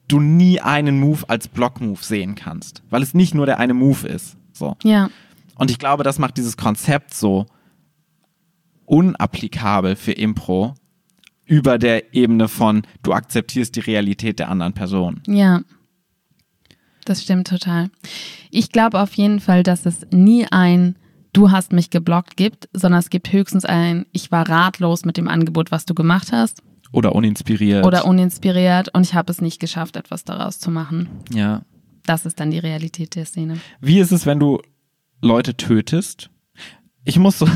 du 0.06 0.20
nie 0.20 0.60
einen 0.60 1.00
Move 1.00 1.24
als 1.26 1.48
Block-Move 1.48 2.04
sehen 2.04 2.36
kannst. 2.36 2.84
Weil 2.88 3.02
es 3.02 3.14
nicht 3.14 3.34
nur 3.34 3.46
der 3.46 3.58
eine 3.58 3.74
Move 3.74 4.06
ist. 4.06 4.36
So. 4.52 4.76
Ja. 4.84 5.10
Und 5.56 5.72
ich 5.72 5.80
glaube, 5.80 6.04
das 6.04 6.20
macht 6.20 6.36
dieses 6.36 6.56
Konzept 6.56 7.12
so 7.14 7.46
unapplikabel 8.84 9.96
für 9.96 10.12
Impro 10.12 10.76
über 11.46 11.78
der 11.78 12.14
Ebene 12.14 12.46
von 12.46 12.82
du 13.02 13.12
akzeptierst 13.12 13.74
die 13.74 13.80
Realität 13.80 14.38
der 14.38 14.50
anderen 14.50 14.74
Person. 14.74 15.20
Ja. 15.26 15.62
Das 17.04 17.24
stimmt 17.24 17.48
total. 17.48 17.90
Ich 18.52 18.70
glaube 18.70 19.00
auf 19.00 19.14
jeden 19.14 19.40
Fall, 19.40 19.64
dass 19.64 19.84
es 19.84 20.06
nie 20.12 20.46
ein 20.48 20.94
Du 21.34 21.50
hast 21.50 21.72
mich 21.72 21.90
geblockt 21.90 22.36
gibt, 22.36 22.68
sondern 22.72 23.00
es 23.00 23.10
gibt 23.10 23.30
höchstens 23.32 23.64
ein 23.64 24.06
Ich 24.12 24.30
war 24.30 24.48
ratlos 24.48 25.04
mit 25.04 25.16
dem 25.16 25.26
Angebot, 25.28 25.72
was 25.72 25.84
du 25.84 25.92
gemacht 25.92 26.30
hast 26.32 26.62
Oder 26.92 27.12
uninspiriert. 27.14 27.84
oder 27.84 28.06
uninspiriert 28.06 28.88
und 28.94 29.02
ich 29.04 29.14
habe 29.14 29.32
es 29.32 29.40
nicht 29.40 29.58
geschafft, 29.60 29.96
etwas 29.96 30.24
daraus 30.24 30.58
zu 30.58 30.70
machen. 30.70 31.08
ja. 31.32 31.62
Das 32.06 32.26
ist 32.26 32.38
dann 32.38 32.50
die 32.50 32.58
Realität 32.58 33.14
der 33.14 33.24
Szene. 33.24 33.56
Wie 33.80 33.98
ist 33.98 34.12
es, 34.12 34.26
wenn 34.26 34.38
du 34.38 34.60
Leute 35.22 35.56
tötest? 35.56 36.28
Ich 37.02 37.18
muss 37.18 37.38
so, 37.38 37.48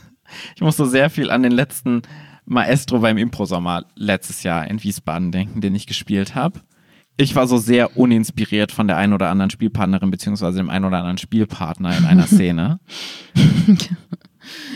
ich 0.56 0.62
muss 0.62 0.78
so 0.78 0.86
sehr 0.86 1.10
viel 1.10 1.30
an 1.30 1.42
den 1.42 1.52
letzten 1.52 2.00
Maestro 2.46 3.00
beim 3.00 3.18
Impro-Sommer 3.18 3.84
letztes 3.96 4.42
Jahr 4.42 4.66
in 4.68 4.82
Wiesbaden 4.82 5.32
denken, 5.32 5.60
den 5.60 5.74
ich 5.74 5.86
gespielt 5.86 6.34
habe. 6.34 6.60
Ich 7.20 7.36
war 7.36 7.46
so 7.46 7.58
sehr 7.58 7.98
uninspiriert 7.98 8.72
von 8.72 8.86
der 8.86 8.96
einen 8.96 9.12
oder 9.12 9.28
anderen 9.28 9.50
Spielpartnerin 9.50 10.10
beziehungsweise 10.10 10.56
dem 10.56 10.70
einen 10.70 10.86
oder 10.86 10.98
anderen 10.98 11.18
Spielpartner 11.18 11.96
in 11.96 12.04
einer 12.06 12.26
Szene. 12.26 12.80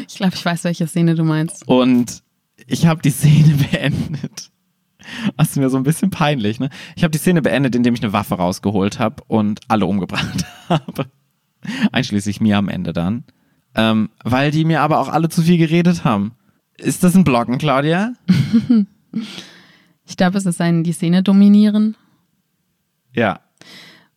Ich 0.07 0.16
glaube, 0.16 0.35
ich 0.35 0.44
weiß, 0.44 0.62
welche 0.64 0.87
Szene 0.87 1.14
du 1.14 1.24
meinst. 1.24 1.66
Und 1.66 2.22
ich 2.66 2.87
habe 2.87 3.00
die 3.00 3.11
Szene 3.11 3.57
beendet. 3.72 4.50
Das 5.37 5.50
ist 5.50 5.57
mir 5.57 5.70
so 5.70 5.78
ein 5.78 5.83
bisschen 5.83 6.11
peinlich. 6.11 6.61
Ne? 6.61 6.68
Ich 6.94 7.02
habe 7.02 7.11
die 7.11 7.18
Szene 7.18 7.40
beendet, 7.40 7.74
indem 7.74 7.94
ich 7.94 8.02
eine 8.02 8.12
Waffe 8.12 8.35
rausgeholt 8.35 8.98
habe 8.98 9.24
und 9.26 9.61
alle 9.66 9.87
umgebracht 9.87 10.44
habe. 10.68 11.07
Einschließlich 11.92 12.42
mir 12.42 12.59
am 12.59 12.68
Ende 12.68 12.92
dann. 12.92 13.24
Ähm, 13.74 14.11
weil 14.22 14.50
die 14.50 14.66
mir 14.66 14.83
aber 14.83 15.00
auch 15.00 15.09
alle 15.09 15.30
zu 15.30 15.42
viel 15.42 15.59
geredet 15.59 16.04
haben. 16.04 16.33
Ist 16.76 17.02
das 17.02 17.16
ein 17.16 17.24
Blocken, 17.24 17.57
Claudia? 17.59 18.12
Ich 20.07 20.16
glaube, 20.16 20.38
es 20.38 20.46
ist 20.46 20.61
ein 20.61 20.85
die 20.85 20.92
Szene 20.92 21.22
dominieren. 21.22 21.96
Ja. 23.14 23.40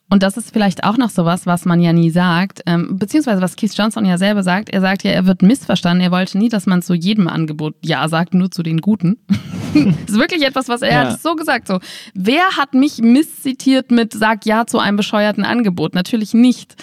Und 0.10 0.23
das 0.23 0.38
ist 0.38 0.53
vielleicht 0.53 0.86
auch 0.86 0.97
noch 0.97 1.10
sowas, 1.10 1.45
was 1.45 1.65
man 1.65 1.81
ja 1.81 1.91
nie 1.91 2.10
sagt, 2.12 2.62
ähm, 2.65 2.97
beziehungsweise 2.97 3.41
was 3.41 3.57
Keith 3.57 3.73
Johnson 3.73 4.05
ja 4.05 4.17
selber 4.17 4.41
sagt. 4.41 4.69
Er 4.69 4.79
sagt 4.79 5.03
ja, 5.03 5.12
er 5.12 5.25
wird 5.25 5.41
missverstanden. 5.41 6.01
Er 6.01 6.12
wollte 6.12 6.38
nie, 6.38 6.47
dass 6.47 6.65
man 6.65 6.81
zu 6.81 6.93
jedem 6.93 7.27
Angebot 7.27 7.75
Ja 7.83 8.07
sagt, 8.07 8.33
nur 8.33 8.49
zu 8.49 8.63
den 8.63 8.79
Guten. 8.79 9.17
das 9.73 10.12
ist 10.12 10.17
wirklich 10.17 10.45
etwas, 10.45 10.69
was 10.69 10.81
er 10.81 10.91
Ja. 10.93 11.12
hat 11.12 11.21
so 11.21 11.36
gesagt. 11.36 11.67
So, 11.67 11.79
wer 12.13 12.43
hat 12.57 12.73
mich 12.73 12.99
misszitiert 12.99 13.91
mit 13.91 14.13
Sag 14.13 14.45
Ja 14.45 14.65
zu 14.65 14.79
einem 14.79 14.95
bescheuerten 14.95 15.43
Angebot? 15.43 15.93
Natürlich 15.93 16.33
nicht. 16.33 16.75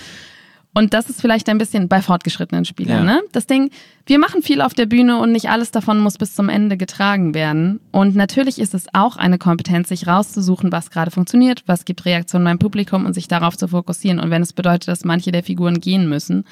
Und 0.76 0.92
das 0.92 1.08
ist 1.08 1.20
vielleicht 1.20 1.48
ein 1.48 1.58
bisschen 1.58 1.88
bei 1.88 2.02
fortgeschrittenen 2.02 2.64
Spielern, 2.64 3.06
Ja. 3.06 3.14
ne? 3.14 3.20
Das 3.30 3.46
Ding, 3.46 3.70
wir 4.06 4.18
machen 4.18 4.42
viel 4.42 4.60
auf 4.60 4.74
der 4.74 4.86
Bühne 4.86 5.18
und 5.18 5.30
nicht 5.30 5.48
alles 5.48 5.70
davon 5.70 6.00
muss 6.00 6.18
bis 6.18 6.34
zum 6.34 6.48
Ende 6.48 6.76
getragen 6.76 7.32
werden. 7.32 7.78
Und 7.92 8.16
natürlich 8.16 8.58
ist 8.58 8.74
es 8.74 8.86
auch 8.92 9.16
eine 9.16 9.38
Kompetenz, 9.38 9.88
sich 9.88 10.08
rauszusuchen, 10.08 10.72
was 10.72 10.90
gerade 10.90 11.12
funktioniert, 11.12 11.62
was 11.66 11.84
gibt 11.84 12.04
Reaktionen 12.04 12.44
beim 12.44 12.58
Publikum 12.58 13.06
und 13.06 13.14
sich 13.14 13.28
darauf 13.28 13.56
zu 13.56 13.68
fokussieren. 13.68 14.18
Und 14.18 14.30
wenn 14.30 14.42
es 14.42 14.52
bedeutet, 14.52 14.88
dass 14.88 15.04
manche 15.04 15.30
der 15.30 15.44
Figuren 15.44 15.80
gehen 15.80 16.08
müssen, 16.08 16.44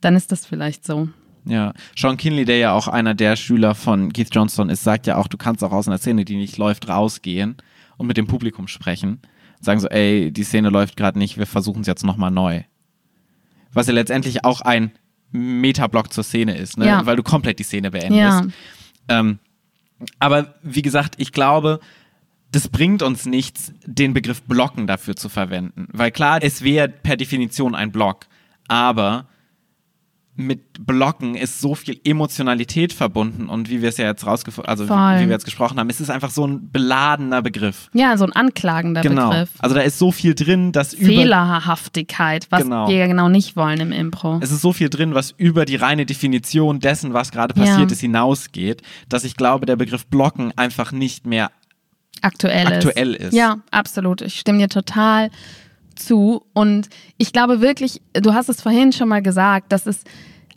dann 0.00 0.16
ist 0.16 0.32
das 0.32 0.44
vielleicht 0.44 0.84
so. 0.84 1.08
Ja, 1.44 1.72
Sean 1.96 2.16
Kinley, 2.16 2.44
der 2.44 2.58
ja 2.58 2.72
auch 2.72 2.88
einer 2.88 3.14
der 3.14 3.36
Schüler 3.36 3.74
von 3.76 4.12
Keith 4.12 4.28
Johnston 4.32 4.70
ist, 4.70 4.82
sagt 4.84 5.06
ja 5.06 5.16
auch, 5.16 5.28
du 5.28 5.36
kannst 5.36 5.62
auch 5.62 5.72
aus 5.72 5.86
einer 5.88 5.98
Szene, 5.98 6.24
die 6.24 6.36
nicht 6.36 6.58
läuft, 6.58 6.88
rausgehen 6.88 7.56
und 7.96 8.06
mit 8.08 8.16
dem 8.16 8.26
Publikum 8.26 8.66
sprechen. 8.68 9.20
Sagen 9.60 9.78
so, 9.80 9.88
ey, 9.88 10.32
die 10.32 10.42
Szene 10.44 10.70
läuft 10.70 10.96
gerade 10.96 11.18
nicht, 11.18 11.38
wir 11.38 11.46
versuchen 11.46 11.82
es 11.82 11.86
jetzt 11.86 12.04
nochmal 12.04 12.32
neu. 12.32 12.62
Was 13.72 13.86
ja 13.86 13.92
letztendlich 13.92 14.44
auch 14.44 14.60
ein 14.60 14.92
Metablock 15.30 16.12
zur 16.12 16.24
Szene 16.24 16.56
ist, 16.56 16.76
ne? 16.76 16.86
Ja. 16.86 17.06
weil 17.06 17.16
du 17.16 17.22
komplett 17.22 17.58
die 17.58 17.64
Szene 17.64 17.90
beendest. 17.90 18.14
Ja, 18.14 18.46
Ähm, 19.08 19.38
aber 20.18 20.54
wie 20.62 20.82
gesagt, 20.82 21.14
ich 21.18 21.32
glaube, 21.32 21.80
das 22.50 22.68
bringt 22.68 23.02
uns 23.02 23.24
nichts, 23.24 23.72
den 23.86 24.12
Begriff 24.12 24.42
Blocken 24.42 24.86
dafür 24.86 25.16
zu 25.16 25.28
verwenden. 25.28 25.88
Weil 25.92 26.10
klar, 26.10 26.38
es 26.42 26.62
wäre 26.62 26.88
per 26.88 27.16
Definition 27.16 27.74
ein 27.74 27.92
Block, 27.92 28.26
aber 28.68 29.26
mit 30.34 30.86
Blocken 30.86 31.34
ist 31.34 31.60
so 31.60 31.74
viel 31.74 32.00
Emotionalität 32.04 32.94
verbunden 32.94 33.48
und 33.50 33.68
wie 33.68 33.82
wir 33.82 33.90
es 33.90 33.98
ja 33.98 34.06
jetzt 34.06 34.26
rausgefunden, 34.26 34.66
also 34.68 34.84
wie, 34.84 34.88
Voll. 34.88 35.16
wie 35.20 35.26
wir 35.26 35.32
jetzt 35.32 35.44
gesprochen 35.44 35.78
haben, 35.78 35.90
es 35.90 36.00
ist 36.00 36.08
einfach 36.08 36.30
so 36.30 36.46
ein 36.46 36.70
beladener 36.70 37.42
Begriff. 37.42 37.90
ja 37.92 38.16
so 38.16 38.24
ein 38.24 38.32
anklagender 38.32 39.02
Genau. 39.02 39.28
Begriff. 39.28 39.50
Also 39.58 39.74
da 39.74 39.82
ist 39.82 39.98
so 39.98 40.10
viel 40.10 40.34
drin, 40.34 40.72
dass 40.72 40.94
Fehlerhaftigkeit, 40.94 42.46
was 42.50 42.62
Genau. 42.62 42.88
wir 42.88 42.96
ja 42.96 43.06
genau 43.06 43.28
nicht 43.28 43.56
wollen 43.56 43.80
im 43.80 43.92
Impro. 43.92 44.38
es 44.42 44.50
ist 44.50 44.62
so 44.62 44.72
viel 44.72 44.88
drin, 44.88 45.14
was 45.14 45.32
über 45.36 45.64
die 45.64 45.76
reine 45.76 46.06
Definition 46.06 46.80
dessen, 46.80 47.12
was 47.12 47.30
gerade 47.30 47.54
passiert 47.54 47.78
Ja. 47.90 47.92
ist, 47.92 48.00
hinausgeht, 48.00 48.82
dass 49.08 49.24
ich 49.24 49.36
glaube, 49.36 49.66
der 49.66 49.76
Begriff 49.76 50.06
Blocken 50.06 50.52
einfach 50.56 50.92
nicht 50.92 51.26
mehr 51.26 51.50
aktuell, 52.22 52.66
aktuell 52.68 53.14
ist. 53.14 53.24
ist. 53.28 53.34
Ja, 53.34 53.58
absolut. 53.70 54.22
Ich 54.22 54.38
stimme 54.38 54.58
dir 54.58 54.68
total 54.68 55.30
zu. 56.04 56.42
Und 56.52 56.88
ich 57.18 57.32
glaube 57.32 57.60
wirklich, 57.60 58.00
du 58.12 58.34
hast 58.34 58.48
es 58.48 58.60
vorhin 58.60 58.92
schon 58.92 59.08
mal 59.08 59.22
gesagt, 59.22 59.72
dass 59.72 59.86
es 59.86 60.04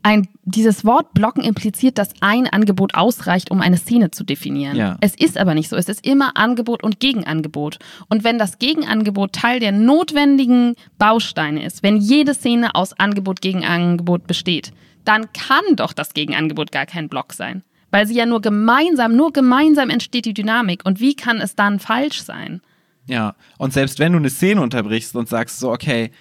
ein, 0.05 0.27
dieses 0.43 0.85
Wort 0.85 1.15
blocken 1.15 1.43
impliziert, 1.43 1.97
dass 1.97 2.09
ein 2.21 2.45
Angebot 2.45 2.93
ausreicht, 2.93 3.49
um 3.49 3.59
eine 3.59 3.77
Szene 3.77 4.11
zu 4.11 4.23
definieren. 4.23 4.77
Ja. 4.77 4.97
Es 5.01 5.15
ist 5.15 5.35
aber 5.35 5.55
nicht 5.55 5.67
so. 5.67 5.75
Es 5.77 5.89
ist 5.89 6.05
immer 6.05 6.37
Angebot 6.37 6.83
und 6.83 6.99
Gegenangebot. 6.99 7.79
Und 8.07 8.23
wenn 8.23 8.37
das 8.37 8.59
Gegenangebot 8.59 9.33
Teil 9.33 9.59
der 9.59 9.71
notwendigen 9.71 10.75
Bausteine 10.99 11.65
ist, 11.65 11.81
wenn 11.81 11.97
jede 11.97 12.35
Szene 12.35 12.75
aus 12.75 12.93
Angebot, 12.93 13.41
Gegenangebot 13.41 14.27
besteht, 14.27 14.73
dann 15.05 15.33
kann 15.33 15.75
doch 15.75 15.91
das 15.91 16.13
Gegenangebot 16.13 16.71
gar 16.71 16.85
kein 16.85 17.09
Block 17.09 17.33
sein. 17.33 17.63
Weil 17.89 18.05
sie 18.05 18.15
ja 18.15 18.27
nur 18.27 18.41
gemeinsam, 18.41 19.15
nur 19.15 19.33
gemeinsam 19.33 19.89
entsteht 19.89 20.25
die 20.25 20.35
Dynamik. 20.35 20.85
Und 20.85 20.99
wie 20.99 21.15
kann 21.15 21.41
es 21.41 21.55
dann 21.55 21.79
falsch 21.79 22.21
sein? 22.21 22.61
Ja, 23.07 23.35
und 23.57 23.73
selbst 23.73 23.99
wenn 23.99 24.11
du 24.13 24.17
eine 24.17 24.29
Szene 24.29 24.61
unterbrichst 24.61 25.15
und 25.15 25.29
sagst 25.29 25.59
so, 25.59 25.71
okay, 25.71 26.11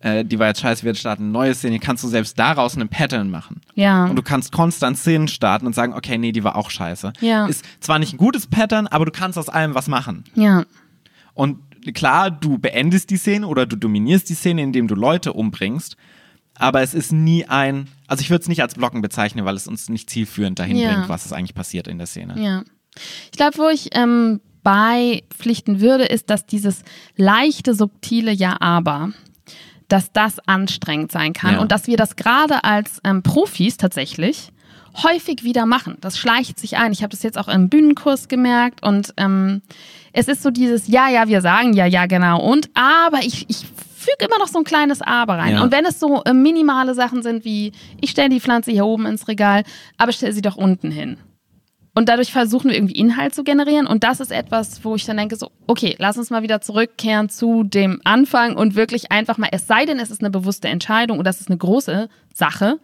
äh, 0.00 0.24
die 0.24 0.38
war 0.38 0.48
jetzt 0.48 0.60
scheiße, 0.60 0.84
wir 0.84 0.94
starten 0.94 1.22
eine 1.24 1.32
neue 1.32 1.54
Szene, 1.54 1.78
kannst 1.78 2.04
du 2.04 2.08
selbst 2.08 2.38
daraus 2.38 2.76
einen 2.76 2.88
Pattern 2.90 3.30
machen. 3.30 3.62
Ja. 3.74 4.04
Und 4.04 4.16
du 4.16 4.22
kannst 4.22 4.52
konstant 4.52 4.98
Szenen 4.98 5.28
starten 5.28 5.66
und 5.66 5.74
sagen, 5.74 5.94
okay, 5.94 6.18
nee, 6.18 6.32
die 6.32 6.44
war 6.44 6.56
auch 6.56 6.68
scheiße. 6.70 7.12
Ja. 7.20 7.46
Ist 7.46 7.64
zwar 7.80 7.98
nicht 7.98 8.12
ein 8.12 8.18
gutes 8.18 8.46
Pattern, 8.46 8.86
aber 8.86 9.06
du 9.06 9.10
kannst 9.10 9.38
aus 9.38 9.48
allem 9.48 9.74
was 9.74 9.88
machen. 9.88 10.24
Ja. 10.34 10.64
Und 11.32 11.58
klar, 11.94 12.30
du 12.30 12.58
beendest 12.58 13.08
die 13.10 13.16
Szene 13.16 13.46
oder 13.46 13.64
du 13.66 13.76
dominierst 13.76 14.28
die 14.28 14.34
Szene, 14.34 14.62
indem 14.62 14.88
du 14.88 14.94
Leute 14.94 15.32
umbringst, 15.32 15.96
aber 16.56 16.82
es 16.82 16.94
ist 16.94 17.10
nie 17.12 17.46
ein, 17.46 17.88
also 18.06 18.20
ich 18.20 18.30
würde 18.30 18.42
es 18.42 18.48
nicht 18.48 18.62
als 18.62 18.74
Blocken 18.74 19.00
bezeichnen, 19.02 19.44
weil 19.44 19.56
es 19.56 19.66
uns 19.66 19.88
nicht 19.88 20.08
zielführend 20.10 20.58
dahin 20.58 20.76
Ja. 20.76 20.92
bringt, 20.92 21.08
was 21.08 21.24
es 21.26 21.32
eigentlich 21.32 21.54
passiert 21.54 21.88
in 21.88 21.98
der 21.98 22.06
Szene. 22.06 22.40
Ja. 22.40 22.62
Ich 23.32 23.38
glaube, 23.38 23.58
wo 23.58 23.68
ich 23.68 23.88
ähm, 23.92 24.40
beipflichten 24.64 25.80
würde, 25.80 26.04
ist, 26.04 26.30
dass 26.30 26.46
dieses 26.46 26.82
leichte, 27.16 27.74
subtile 27.74 28.32
Ja-Aber, 28.32 29.10
dass 29.88 30.10
das 30.12 30.40
anstrengend 30.48 31.12
sein 31.12 31.32
kann 31.32 31.54
Ja. 31.54 31.60
und 31.60 31.70
dass 31.70 31.86
wir 31.86 31.96
das 31.96 32.16
gerade 32.16 32.64
als 32.64 33.00
ähm, 33.04 33.22
Profis 33.22 33.76
tatsächlich 33.76 34.48
häufig 35.02 35.44
wieder 35.44 35.66
machen. 35.66 35.96
Das 36.00 36.18
schleicht 36.18 36.58
sich 36.58 36.76
ein. 36.76 36.92
Ich 36.92 37.02
habe 37.02 37.10
das 37.10 37.22
jetzt 37.22 37.36
auch 37.36 37.48
im 37.48 37.68
Bühnenkurs 37.68 38.28
gemerkt 38.28 38.82
und 38.82 39.12
ähm, 39.16 39.60
es 40.12 40.28
ist 40.28 40.42
so 40.42 40.50
dieses 40.50 40.86
Ja, 40.88 41.08
ja, 41.08 41.28
wir 41.28 41.40
sagen 41.40 41.72
ja, 41.74 41.84
ja, 41.86 42.06
genau 42.06 42.40
und, 42.40 42.70
aber 42.74 43.18
ich, 43.24 43.44
ich 43.50 43.66
füge 43.96 44.24
immer 44.26 44.38
noch 44.38 44.48
so 44.48 44.58
ein 44.58 44.64
kleines 44.64 45.02
Aber 45.02 45.38
rein. 45.38 45.54
Ja. 45.54 45.62
Und 45.62 45.72
wenn 45.72 45.84
es 45.84 45.98
so 45.98 46.22
äh, 46.24 46.32
minimale 46.32 46.94
Sachen 46.94 47.22
sind 47.22 47.44
wie, 47.44 47.72
ich 48.00 48.10
stelle 48.10 48.28
die 48.28 48.40
Pflanze 48.40 48.70
hier 48.70 48.86
oben 48.86 49.06
ins 49.06 49.26
Regal, 49.28 49.64
aber 49.98 50.12
stelle 50.12 50.32
sie 50.32 50.42
doch 50.42 50.56
unten 50.56 50.90
hin. 50.90 51.16
Und 51.96 52.08
dadurch 52.08 52.32
versuchen 52.32 52.70
wir 52.70 52.76
irgendwie 52.76 52.94
Inhalt 52.96 53.34
zu 53.34 53.44
generieren. 53.44 53.86
Und 53.86 54.02
das 54.02 54.18
ist 54.18 54.32
etwas, 54.32 54.84
wo 54.84 54.96
ich 54.96 55.04
dann 55.04 55.16
denke, 55.16 55.36
so, 55.36 55.52
okay, 55.68 55.94
lass 55.98 56.18
uns 56.18 56.28
mal 56.30 56.42
wieder 56.42 56.60
zurückkehren 56.60 57.28
zu 57.28 57.62
dem 57.62 58.00
Anfang 58.04 58.56
und 58.56 58.74
wirklich 58.74 59.12
einfach 59.12 59.38
mal, 59.38 59.48
es 59.52 59.66
sei 59.68 59.86
denn, 59.86 60.00
es 60.00 60.10
ist 60.10 60.20
eine 60.20 60.30
bewusste 60.30 60.66
Entscheidung 60.68 61.18
und 61.18 61.24
das 61.24 61.40
ist 61.40 61.48
eine 61.48 61.56
große 61.58 62.08
Sache, 62.34 62.80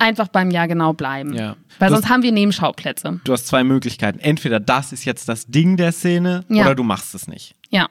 einfach 0.00 0.26
beim 0.28 0.50
Ja 0.50 0.66
genau 0.66 0.92
bleiben. 0.94 1.32
Ja. 1.34 1.56
Weil 1.78 1.90
Das- 1.90 2.00
sonst 2.00 2.08
haben 2.10 2.22
wir 2.24 2.32
Nebenschauplätze. 2.32 3.20
Du 3.22 3.32
hast 3.32 3.46
zwei 3.46 3.62
Möglichkeiten. 3.62 4.18
Entweder 4.18 4.58
das 4.58 4.92
ist 4.92 5.04
jetzt 5.04 5.28
das 5.28 5.46
Ding 5.46 5.76
der 5.76 5.92
Szene 5.92 6.44
Ja. 6.48 6.64
oder 6.64 6.74
du 6.74 6.82
machst 6.82 7.14
es 7.14 7.28
nicht. 7.28 7.54
Ja, 7.70 7.86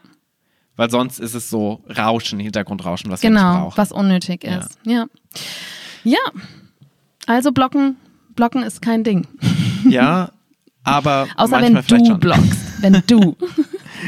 Weil 0.75 0.89
sonst 0.89 1.19
ist 1.19 1.35
es 1.35 1.49
so 1.49 1.83
Rauschen, 1.97 2.39
Hintergrundrauschen, 2.39 3.11
was 3.11 3.21
wir 3.21 3.29
nicht 3.29 3.39
genau, 3.39 3.63
brauchen. 3.65 3.77
was 3.77 3.91
unnötig 3.91 4.43
Ja. 4.45 4.57
ist. 4.59 4.77
Ja. 4.85 5.05
Ja. 6.03 6.17
Also 7.27 7.51
blocken, 7.51 7.95
blocken 8.35 8.63
ist 8.63 8.81
kein 8.81 9.03
Ding. 9.03 9.27
Ja, 9.87 10.31
aber 10.89 11.27
Außer 11.37 11.51
manchmal 11.59 11.61
wenn 11.75 11.83
vielleicht 11.83 12.05
du 12.05 12.09
schon. 12.11 12.19
blockst. 12.19 12.81
Wenn 12.81 13.03
du. 13.07 13.35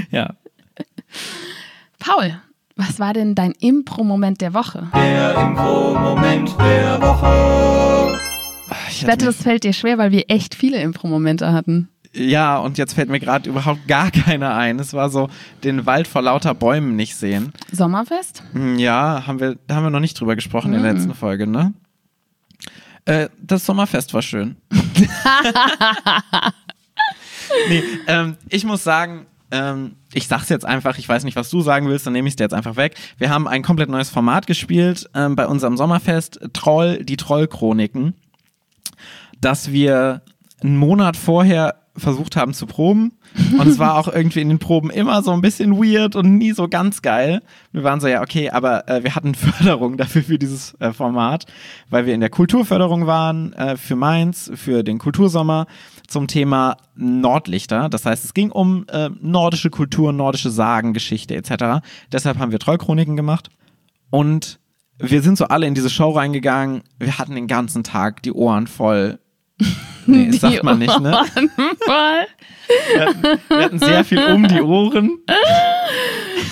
Ja. 0.09 0.35
Paul, 1.99 2.39
was 2.77 2.99
war 2.99 3.13
denn 3.13 3.35
dein 3.35 3.51
Impro-Moment 3.51 4.39
der 4.41 4.53
Woche? 4.53 4.87
Der 4.95 5.35
Impro-Moment 5.35 6.55
der 6.57 7.01
Woche. 7.01 8.17
Ich 8.89 9.05
wette, 9.05 9.25
das 9.25 9.35
fällt 9.43 9.63
dir 9.65 9.73
schwer, 9.73 9.97
weil 9.97 10.11
wir 10.11 10.25
echt 10.29 10.55
viele 10.55 10.81
Impro-Momente 10.81 11.51
hatten. 11.51 11.89
Ja, 12.13 12.57
und 12.57 12.77
jetzt 12.77 12.93
fällt 12.93 13.09
mir 13.09 13.19
gerade 13.19 13.49
überhaupt 13.49 13.87
gar 13.87 14.11
keiner 14.25 14.55
ein. 14.55 14.79
Es 14.79 14.93
war 14.93 15.09
so, 15.09 15.29
den 15.65 15.85
Wald 15.85 16.07
vor 16.07 16.21
lauter 16.21 16.53
Bäumen 16.53 16.95
nicht 16.95 17.15
sehen. 17.15 17.51
Sommerfest? 17.71 18.43
Hm, 18.53 18.79
Ja, 18.79 19.23
haben 19.27 19.39
wir, 19.41 19.57
da 19.67 19.75
haben 19.75 19.83
wir 19.83 19.89
noch 19.91 19.99
nicht 19.99 20.19
drüber 20.19 20.35
gesprochen 20.35 20.73
in 20.73 20.83
der 20.83 20.93
letzten 20.93 21.13
Folge, 21.13 21.47
ne? 21.47 21.73
Äh, 23.05 23.29
das 23.41 23.65
Sommerfest 23.65 24.13
war 24.13 24.21
schön. 24.21 24.55
nee, 27.69 27.83
ähm, 28.07 28.37
ich 28.49 28.63
muss 28.63 28.83
sagen, 28.83 29.25
ähm, 29.51 29.95
ich 30.13 30.27
sag's 30.27 30.49
jetzt 30.49 30.65
einfach, 30.65 30.97
ich 30.97 31.07
weiß 31.07 31.23
nicht, 31.23 31.35
was 31.35 31.49
du 31.49 31.61
sagen 31.61 31.87
willst, 31.87 32.05
dann 32.05 32.13
nehme 32.13 32.27
ich 32.27 32.33
es 32.33 32.35
dir 32.37 32.45
jetzt 32.45 32.53
einfach 32.53 32.77
weg. 32.77 32.95
Wir 33.17 33.29
haben 33.29 33.47
ein 33.47 33.63
komplett 33.63 33.89
neues 33.89 34.09
Format 34.09 34.47
gespielt 34.47 35.09
ähm, 35.13 35.35
bei 35.35 35.47
unserem 35.47 35.77
Sommerfest, 35.77 36.39
Troll, 36.53 37.03
die 37.03 37.17
Trollchroniken, 37.17 38.15
dass 39.39 39.71
wir 39.71 40.21
einen 40.61 40.77
Monat 40.77 41.17
vorher 41.17 41.75
versucht 41.95 42.35
haben 42.35 42.53
zu 42.53 42.67
proben. 42.67 43.13
Und 43.57 43.67
es 43.67 43.79
war 43.79 43.97
auch 43.97 44.07
irgendwie 44.07 44.41
in 44.41 44.49
den 44.49 44.59
Proben 44.59 44.89
immer 44.89 45.23
so 45.23 45.31
ein 45.31 45.41
bisschen 45.41 45.77
weird 45.77 46.15
und 46.15 46.37
nie 46.37 46.51
so 46.51 46.67
ganz 46.67 47.01
geil. 47.01 47.41
Wir 47.71 47.83
waren 47.83 47.99
so, 47.99 48.07
ja, 48.07 48.21
okay, 48.21 48.49
aber 48.49 48.87
äh, 48.89 49.03
wir 49.03 49.15
hatten 49.15 49.35
Förderung 49.35 49.97
dafür 49.97 50.23
für 50.23 50.39
dieses 50.39 50.73
äh, 50.79 50.93
Format, 50.93 51.45
weil 51.89 52.05
wir 52.05 52.13
in 52.13 52.21
der 52.21 52.29
Kulturförderung 52.29 53.07
waren, 53.07 53.53
äh, 53.53 53.77
für 53.77 53.95
Mainz, 53.95 54.51
für 54.55 54.83
den 54.83 54.99
Kultursommer 54.99 55.67
zum 56.11 56.27
Thema 56.27 56.77
Nordlichter. 56.95 57.89
Das 57.89 58.05
heißt, 58.05 58.23
es 58.25 58.33
ging 58.33 58.51
um 58.51 58.85
äh, 58.89 59.09
nordische 59.19 59.69
Kultur, 59.69 60.13
nordische 60.13 60.51
Sagen, 60.51 60.93
Geschichte 60.93 61.35
etc. 61.35 61.83
Deshalb 62.11 62.37
haben 62.37 62.51
wir 62.51 62.59
Trollchroniken 62.59 63.15
gemacht. 63.15 63.49
Und 64.09 64.59
wir 64.99 65.21
sind 65.21 65.37
so 65.37 65.45
alle 65.45 65.65
in 65.65 65.73
diese 65.73 65.89
Show 65.89 66.11
reingegangen. 66.11 66.83
Wir 66.99 67.17
hatten 67.17 67.33
den 67.35 67.47
ganzen 67.47 67.83
Tag 67.83 68.21
die 68.23 68.33
Ohren 68.33 68.67
voll 68.67 69.19
Nee, 70.07 70.27
das 70.31 70.39
sagt 70.41 70.63
man 70.63 70.79
nicht, 70.79 70.99
ne? 70.99 71.11
Voll. 71.85 72.25
Wir 72.93 73.05
hatten, 73.05 73.39
wir 73.49 73.63
hatten 73.63 73.79
sehr 73.79 74.03
viel 74.03 74.23
um 74.23 74.47
die 74.47 74.61
Ohren. 74.61 75.19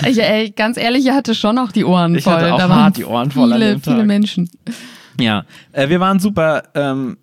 Ich, 0.05 0.21
ey, 0.21 0.51
ganz 0.51 0.77
ehrlich, 0.77 1.05
ich 1.05 1.11
hatte 1.11 1.33
schon 1.33 1.57
auch 1.57 1.71
die 1.71 1.83
Ohren 1.83 2.15
Ich 2.15 2.23
voll. 2.23 2.33
hatte 2.33 2.53
auch 2.53 2.57
da 2.57 2.69
hart 2.69 2.97
die 2.97 3.05
Ohren 3.05 3.31
voll 3.31 3.51
an 3.51 3.59
viele, 3.59 3.71
dem 3.71 3.81
Tag. 3.81 3.93
Viele 3.93 4.05
Menschen. 4.05 4.49
Ja, 5.19 5.45
äh, 5.71 5.89
wir 5.89 5.99
waren 5.99 6.19
super, 6.19 6.63
ähm, 6.75 7.17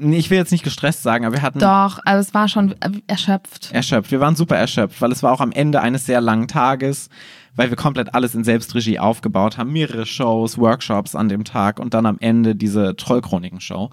ich 0.00 0.30
will 0.30 0.38
jetzt 0.38 0.52
nicht 0.52 0.64
gestresst 0.64 1.02
sagen, 1.02 1.24
aber 1.24 1.36
wir 1.36 1.42
hatten 1.42 1.58
Doch, 1.58 2.00
aber 2.04 2.18
es 2.18 2.34
war 2.34 2.48
schon 2.48 2.74
erschöpft. 3.06 3.70
erschöpft. 3.72 4.10
Wir 4.10 4.20
waren 4.20 4.36
super 4.36 4.56
erschöpft, 4.56 5.00
weil 5.00 5.12
es 5.12 5.22
war 5.22 5.32
auch 5.32 5.40
am 5.40 5.52
Ende 5.52 5.80
eines 5.80 6.06
sehr 6.06 6.20
langen 6.20 6.48
Tages, 6.48 7.08
weil 7.56 7.70
wir 7.70 7.76
komplett 7.76 8.14
alles 8.14 8.34
in 8.34 8.44
Selbstregie 8.44 8.98
aufgebaut 8.98 9.58
haben. 9.58 9.72
Mehrere 9.72 10.06
Shows, 10.06 10.58
Workshops 10.58 11.14
an 11.14 11.28
dem 11.28 11.44
Tag 11.44 11.80
und 11.80 11.94
dann 11.94 12.06
am 12.06 12.18
Ende 12.20 12.54
diese 12.54 12.96
Trollchroniken-Show, 12.96 13.90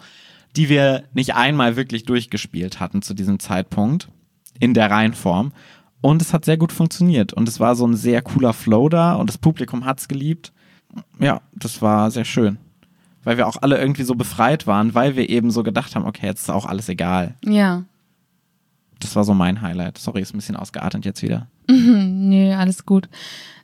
die 0.55 0.69
wir 0.69 1.03
nicht 1.13 1.35
einmal 1.35 1.75
wirklich 1.75 2.05
durchgespielt 2.05 2.79
hatten 2.79 3.01
zu 3.01 3.13
diesem 3.13 3.39
Zeitpunkt 3.39 4.09
in 4.59 4.73
der 4.73 4.89
Reihenform. 4.89 5.51
Und 6.01 6.21
es 6.21 6.33
hat 6.33 6.45
sehr 6.45 6.57
gut 6.57 6.71
funktioniert. 6.71 7.33
Und 7.33 7.49
es 7.49 7.59
war 7.59 7.75
so 7.75 7.87
ein 7.87 7.95
sehr 7.95 8.21
cooler 8.21 8.53
Flow 8.53 8.89
da 8.89 9.15
und 9.15 9.27
das 9.27 9.39
Publikum 9.39 9.85
hat 9.85 9.99
es 9.99 10.07
geliebt. 10.07 10.53
Ja, 11.19 11.41
das 11.53 11.81
war 11.81 12.11
sehr 12.11 12.25
schön. 12.25 12.57
Weil 13.25 13.35
wir 13.35 13.47
auch 13.47 13.57
alle 13.61 13.77
irgendwie 13.77 14.03
so 14.03 14.15
befreit 14.15 14.65
waren, 14.67 14.93
weil 14.93 15.17
wir 15.17 15.29
eben 15.29 15.51
so 15.51 15.63
gedacht 15.63 15.95
haben, 15.95 16.05
okay, 16.05 16.27
jetzt 16.27 16.43
ist 16.43 16.49
auch 16.49 16.65
alles 16.65 16.87
egal. 16.87 17.35
Ja. 17.43 17.83
Das 18.99 19.15
war 19.17 19.25
so 19.25 19.33
mein 19.33 19.61
Highlight. 19.61 19.97
Sorry, 19.97 20.21
ist 20.21 20.33
ein 20.33 20.37
bisschen 20.37 20.55
ausgeartet 20.55 21.03
jetzt 21.03 21.21
wieder. 21.21 21.47
Nö, 21.69 22.53
alles 22.53 22.85
gut. 22.85 23.09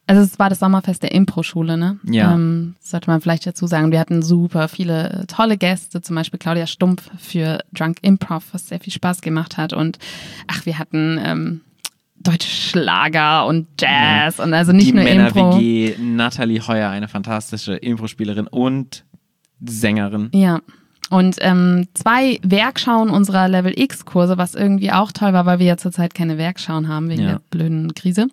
Also 0.07 0.23
es 0.23 0.39
war 0.39 0.49
das 0.49 0.59
Sommerfest 0.59 1.03
der 1.03 1.13
Impro-Schule, 1.13 1.77
ne? 1.77 1.99
Ja. 2.03 2.33
Ähm, 2.33 2.75
sollte 2.81 3.09
man 3.09 3.21
vielleicht 3.21 3.45
dazu 3.45 3.65
sagen. 3.65 3.91
Wir 3.91 3.99
hatten 3.99 4.21
super 4.21 4.67
viele 4.67 5.09
äh, 5.09 5.25
tolle 5.25 5.57
Gäste, 5.57 6.01
zum 6.01 6.17
Beispiel 6.17 6.39
Claudia 6.39 6.67
Stumpf 6.67 7.09
für 7.17 7.59
Drunk 7.71 7.99
Improv, 8.01 8.43
was 8.51 8.67
sehr 8.67 8.79
viel 8.79 8.91
Spaß 8.91 9.21
gemacht 9.21 9.55
hat. 9.57 9.71
Und 9.71 9.99
ach, 10.47 10.65
wir 10.65 10.79
hatten 10.79 11.17
ähm, 11.23 11.61
deutsche 12.19 12.49
Schlager 12.49 13.45
und 13.45 13.67
Jazz 13.79 14.39
und 14.39 14.53
also 14.53 14.73
nicht 14.73 14.87
die 14.87 14.93
nur 14.93 15.07
Impro. 15.07 15.51
Männer-WG, 15.51 15.95
Nathalie 15.99 16.67
Heuer, 16.67 16.89
eine 16.89 17.07
fantastische 17.07 17.75
Impro-Spielerin 17.75 18.47
und 18.47 19.05
Sängerin. 19.65 20.29
Ja. 20.33 20.59
Und 21.09 21.35
ähm, 21.41 21.87
zwei 21.93 22.39
Werkschauen 22.41 23.09
unserer 23.09 23.47
Level 23.49 23.73
X-Kurse, 23.75 24.37
was 24.37 24.55
irgendwie 24.55 24.91
auch 24.91 25.11
toll 25.11 25.33
war, 25.33 25.45
weil 25.45 25.59
wir 25.59 25.65
ja 25.65 25.77
zurzeit 25.77 26.13
keine 26.13 26.37
Werkschauen 26.37 26.87
haben 26.87 27.09
wegen 27.09 27.23
Ja. 27.23 27.27
der 27.31 27.41
blöden 27.49 27.93
Krise. 27.93 28.27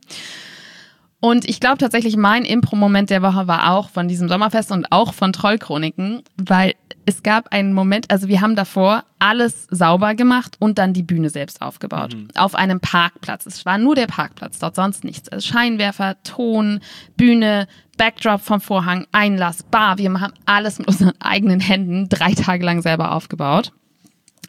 Und 1.20 1.48
ich 1.48 1.58
glaube 1.58 1.78
tatsächlich, 1.78 2.16
mein 2.16 2.44
Impro-Moment 2.44 3.10
der 3.10 3.22
Woche 3.22 3.48
war 3.48 3.72
auch 3.72 3.90
von 3.90 4.06
diesem 4.06 4.28
Sommerfest 4.28 4.70
und 4.70 4.92
auch 4.92 5.12
von 5.12 5.32
Trollchroniken, 5.32 6.22
weil 6.36 6.74
es 7.06 7.24
gab 7.24 7.52
einen 7.52 7.72
Moment, 7.72 8.10
also 8.10 8.28
wir 8.28 8.40
haben 8.40 8.54
davor 8.54 9.02
alles 9.18 9.66
sauber 9.70 10.14
gemacht 10.14 10.56
und 10.60 10.78
dann 10.78 10.92
die 10.92 11.02
Bühne 11.02 11.30
selbst 11.30 11.60
aufgebaut. 11.60 12.14
Auf 12.36 12.54
einem 12.54 12.78
Parkplatz. 12.78 13.46
Es 13.46 13.66
war 13.66 13.78
nur 13.78 13.96
der 13.96 14.06
Parkplatz, 14.06 14.60
dort 14.60 14.76
sonst 14.76 15.02
nichts. 15.02 15.28
Also 15.28 15.48
Scheinwerfer, 15.48 16.22
Ton, 16.22 16.80
Bühne, 17.16 17.66
Backdrop 17.96 18.40
vom 18.40 18.60
Vorhang, 18.60 19.06
Einlass, 19.10 19.64
Bar. 19.64 19.98
Wir 19.98 20.12
haben 20.20 20.34
alles 20.46 20.78
mit 20.78 20.86
unseren 20.86 21.14
eigenen 21.20 21.58
Händen 21.58 22.08
drei 22.08 22.34
Tage 22.34 22.64
lang 22.64 22.80
selber 22.80 23.12
aufgebaut. 23.12 23.72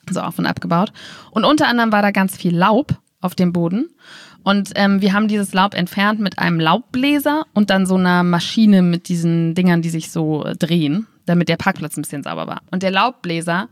So 0.10 0.22
auf 0.22 0.38
und 0.38 0.46
abgebaut. 0.46 0.92
Und 1.32 1.46
unter 1.46 1.68
anderem 1.68 1.92
war 1.92 2.04
da 2.04 2.12
ganz 2.12 2.38
viel 2.38 2.56
Laub 2.56 3.00
auf 3.22 3.36
dem 3.36 3.54
Boden. 3.54 3.90
Und 4.44 4.72
ähm, 4.76 5.02
wir 5.02 5.14
haben 5.14 5.28
dieses 5.28 5.54
Laub 5.54 5.74
entfernt 5.74 6.20
mit 6.20 6.40
einem 6.40 6.60
Laubbläser 6.60 7.46
und 7.54 7.70
dann 7.70 7.86
so 7.86 7.96
einer 7.96 8.24
Maschine 8.24 8.82
mit 8.82 9.10
diesen 9.10 9.54
Dingern, 9.56 9.82
die 9.82 9.90
sich 9.90 10.12
so 10.12 10.46
äh, 10.46 10.56
drehen, 10.56 11.08
damit 11.26 11.50
der 11.50 11.58
Parkplatz 11.58 11.98
ein 11.98 12.04
bisschen 12.04 12.24
sauber 12.24 12.48
war. 12.48 12.62
Und 12.72 12.84
der 12.84 12.92
Laubbläser 12.92 13.68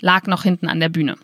lag 0.00 0.26
noch 0.26 0.42
hinten 0.42 0.68
an 0.68 0.80
der 0.80 0.88
Bühne. 0.90 1.16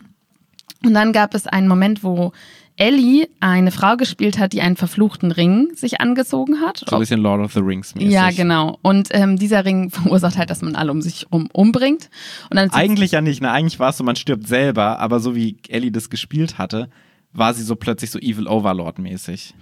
Und 0.85 0.95
dann 0.95 1.12
gab 1.12 1.35
es 1.35 1.47
einen 1.47 1.69
Moment, 1.69 2.03
wo 2.03 2.33
Ellie 2.77 3.29
eine 3.41 3.71
Frau 3.71 3.97
gespielt 3.97 4.39
hat, 4.39 4.53
die 4.53 4.61
einen 4.61 4.77
verfluchten 4.77 5.33
Ring 5.33 5.69
sich 5.75 6.01
angezogen 6.01 6.61
hat. 6.61 6.85
So 6.87 6.97
ein 6.97 7.01
bisschen 7.01 7.21
Lord 7.21 7.41
of 7.41 7.53
the 7.55 7.61
Rings 7.61 7.95
mäßig. 7.95 8.11
Ja, 8.11 8.31
genau. 8.31 8.79
Und 8.83 9.09
ähm, 9.12 9.39
dieser 9.39 9.65
Ring 9.65 9.91
verursacht 9.91 10.37
halt, 10.37 10.51
dass 10.51 10.61
man 10.61 10.77
alle 10.77 10.93
um 10.93 11.01
sich 11.01 11.27
rum 11.33 11.49
umbringt. 11.53 12.11
Und 12.51 12.57
dann 12.57 12.71
Eigentlich 12.71 13.12
ja 13.12 13.23
nicht, 13.23 13.41
ne? 13.41 13.51
Eigentlich 13.51 13.79
war 13.79 13.91
es 13.91 13.97
so, 13.97 14.05
man 14.05 14.17
stirbt 14.17 14.47
selber, 14.47 14.99
aber 14.99 15.21
so 15.21 15.35
wie 15.35 15.57
Ellie 15.69 15.91
das 15.91 16.11
gespielt 16.11 16.59
hatte, 16.59 16.91
war 17.38 17.55
sie 17.55 17.62
so 17.62 17.77
plötzlich 17.77 18.11
so 18.11 18.18
Evil 18.18 18.46
Overlord-mäßig. 18.49 19.55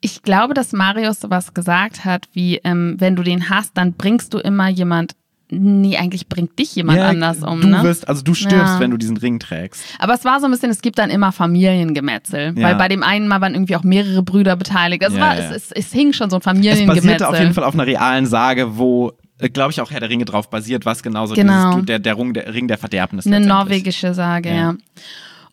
Ich 0.00 0.22
glaube, 0.22 0.54
dass 0.54 0.72
Marius 0.72 1.20
sowas 1.20 1.54
gesagt 1.54 2.04
hat, 2.04 2.28
wie 2.32 2.60
ähm, 2.64 2.96
wenn 2.98 3.16
du 3.16 3.22
den 3.22 3.50
hast, 3.50 3.76
dann 3.76 3.94
bringst 3.94 4.32
du 4.34 4.38
immer 4.38 4.68
jemand. 4.68 5.14
Nee, 5.50 5.96
eigentlich 5.96 6.28
bringt 6.28 6.58
dich 6.58 6.76
jemand 6.76 7.00
anders 7.00 7.42
um. 7.42 7.62
du 7.62 7.68
ne? 7.68 7.82
wirst, 7.82 8.06
also 8.06 8.22
du 8.22 8.34
stirbst, 8.34 8.74
Ja. 8.74 8.80
wenn 8.80 8.90
du 8.90 8.98
diesen 8.98 9.16
Ring 9.16 9.38
trägst. 9.40 9.82
Aber 9.98 10.12
es 10.12 10.26
war 10.26 10.40
so 10.40 10.44
ein 10.44 10.50
bisschen, 10.50 10.68
es 10.70 10.82
gibt 10.82 10.98
dann 10.98 11.08
immer 11.08 11.32
Familiengemetzel. 11.32 12.52
Ja. 12.54 12.68
Weil 12.68 12.74
bei 12.74 12.88
dem 12.88 13.02
einen 13.02 13.28
Mal 13.28 13.40
waren 13.40 13.54
irgendwie 13.54 13.74
auch 13.76 13.82
mehrere 13.82 14.22
Brüder 14.22 14.56
beteiligt. 14.56 15.02
Es, 15.02 15.14
Ja, 15.14 15.20
war, 15.20 15.38
ja. 15.38 15.50
Es, 15.50 15.70
es, 15.70 15.72
es 15.72 15.92
hing 15.92 16.12
schon 16.12 16.28
so 16.28 16.36
ein 16.36 16.40
Es 16.40 16.44
Familiengemetzel. 16.44 16.94
basierte 16.96 17.28
auf 17.28 17.38
jeden 17.38 17.54
Fall 17.54 17.64
auf 17.64 17.72
einer 17.72 17.86
realen 17.86 18.26
Sage, 18.26 18.76
wo, 18.76 19.12
glaube 19.54 19.72
ich, 19.72 19.80
auch 19.80 19.90
Herr 19.90 20.00
der 20.00 20.10
Ringe 20.10 20.26
drauf 20.26 20.50
basiert, 20.50 20.84
was 20.84 21.02
genauso 21.02 21.34
Genau. 21.34 21.72
dieses, 21.72 21.86
der, 21.86 21.98
der, 21.98 22.18
Ring, 22.18 22.34
der 22.34 22.52
Ring 22.52 22.68
der 22.68 22.76
Verderbnis 22.76 23.26
Eine 23.26 23.40
norwegische 23.40 24.12
Sage, 24.12 24.50
Ja. 24.50 24.54
ja. 24.54 24.74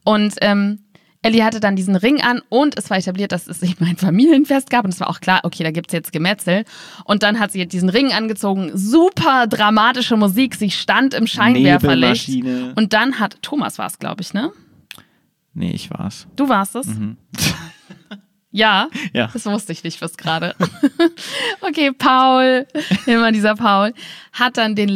Und 0.03 0.35
ähm, 0.41 0.79
Ellie 1.25 1.43
hatte 1.43 1.59
dann 1.59 1.75
diesen 1.75 1.95
Ring 1.95 2.21
an 2.21 2.41
und 2.49 2.77
es 2.77 2.89
war 2.89 2.97
etabliert, 2.97 3.31
dass 3.31 3.47
es 3.47 3.63
eben 3.63 3.83
ein 3.85 3.97
Familienfest 3.97 4.69
gab 4.69 4.85
und 4.85 4.93
es 4.93 4.99
war 4.99 5.09
auch 5.09 5.19
klar, 5.21 5.39
okay, 5.43 5.63
da 5.63 5.71
gibt's 5.71 5.91
jetzt 5.91 6.11
Gemetzel. 6.11 6.65
Und 7.03 7.23
dann 7.23 7.39
hat 7.39 7.51
sie 7.51 7.65
diesen 7.67 7.89
Ring 7.89 8.13
angezogen, 8.13 8.71
super 8.75 9.47
dramatische 9.47 10.17
Musik, 10.17 10.53
sie 10.55 10.69
stand 10.69 11.13
im 11.15 11.25
Scheinwerferlicht. 11.25 12.27
Nebelmaschine. 12.29 12.73
Und 12.75 12.93
dann 12.93 13.19
hat, 13.19 13.37
Thomas 13.41 13.77
war 13.79 13.87
es, 13.87 13.97
glaube 13.97 14.21
ich, 14.21 14.33
ne? 14.33 14.51
Nee, 15.53 15.71
ich 15.71 15.89
war's. 15.89 16.27
Du 16.35 16.47
warst 16.47 16.75
es? 16.75 16.87
Ja, 18.51 18.87
Mhm. 18.93 19.09
Ja. 19.11 19.29
das 19.33 19.45
wusste 19.47 19.73
ich 19.73 19.83
nicht 19.83 19.99
bis 19.99 20.15
gerade. 20.15 20.55
okay, 21.61 21.91
Paul, 21.91 22.65
immer 23.05 23.33
dieser 23.33 23.55
Paul, 23.55 23.93
hat 24.31 24.55
dann 24.55 24.75
den 24.75 24.87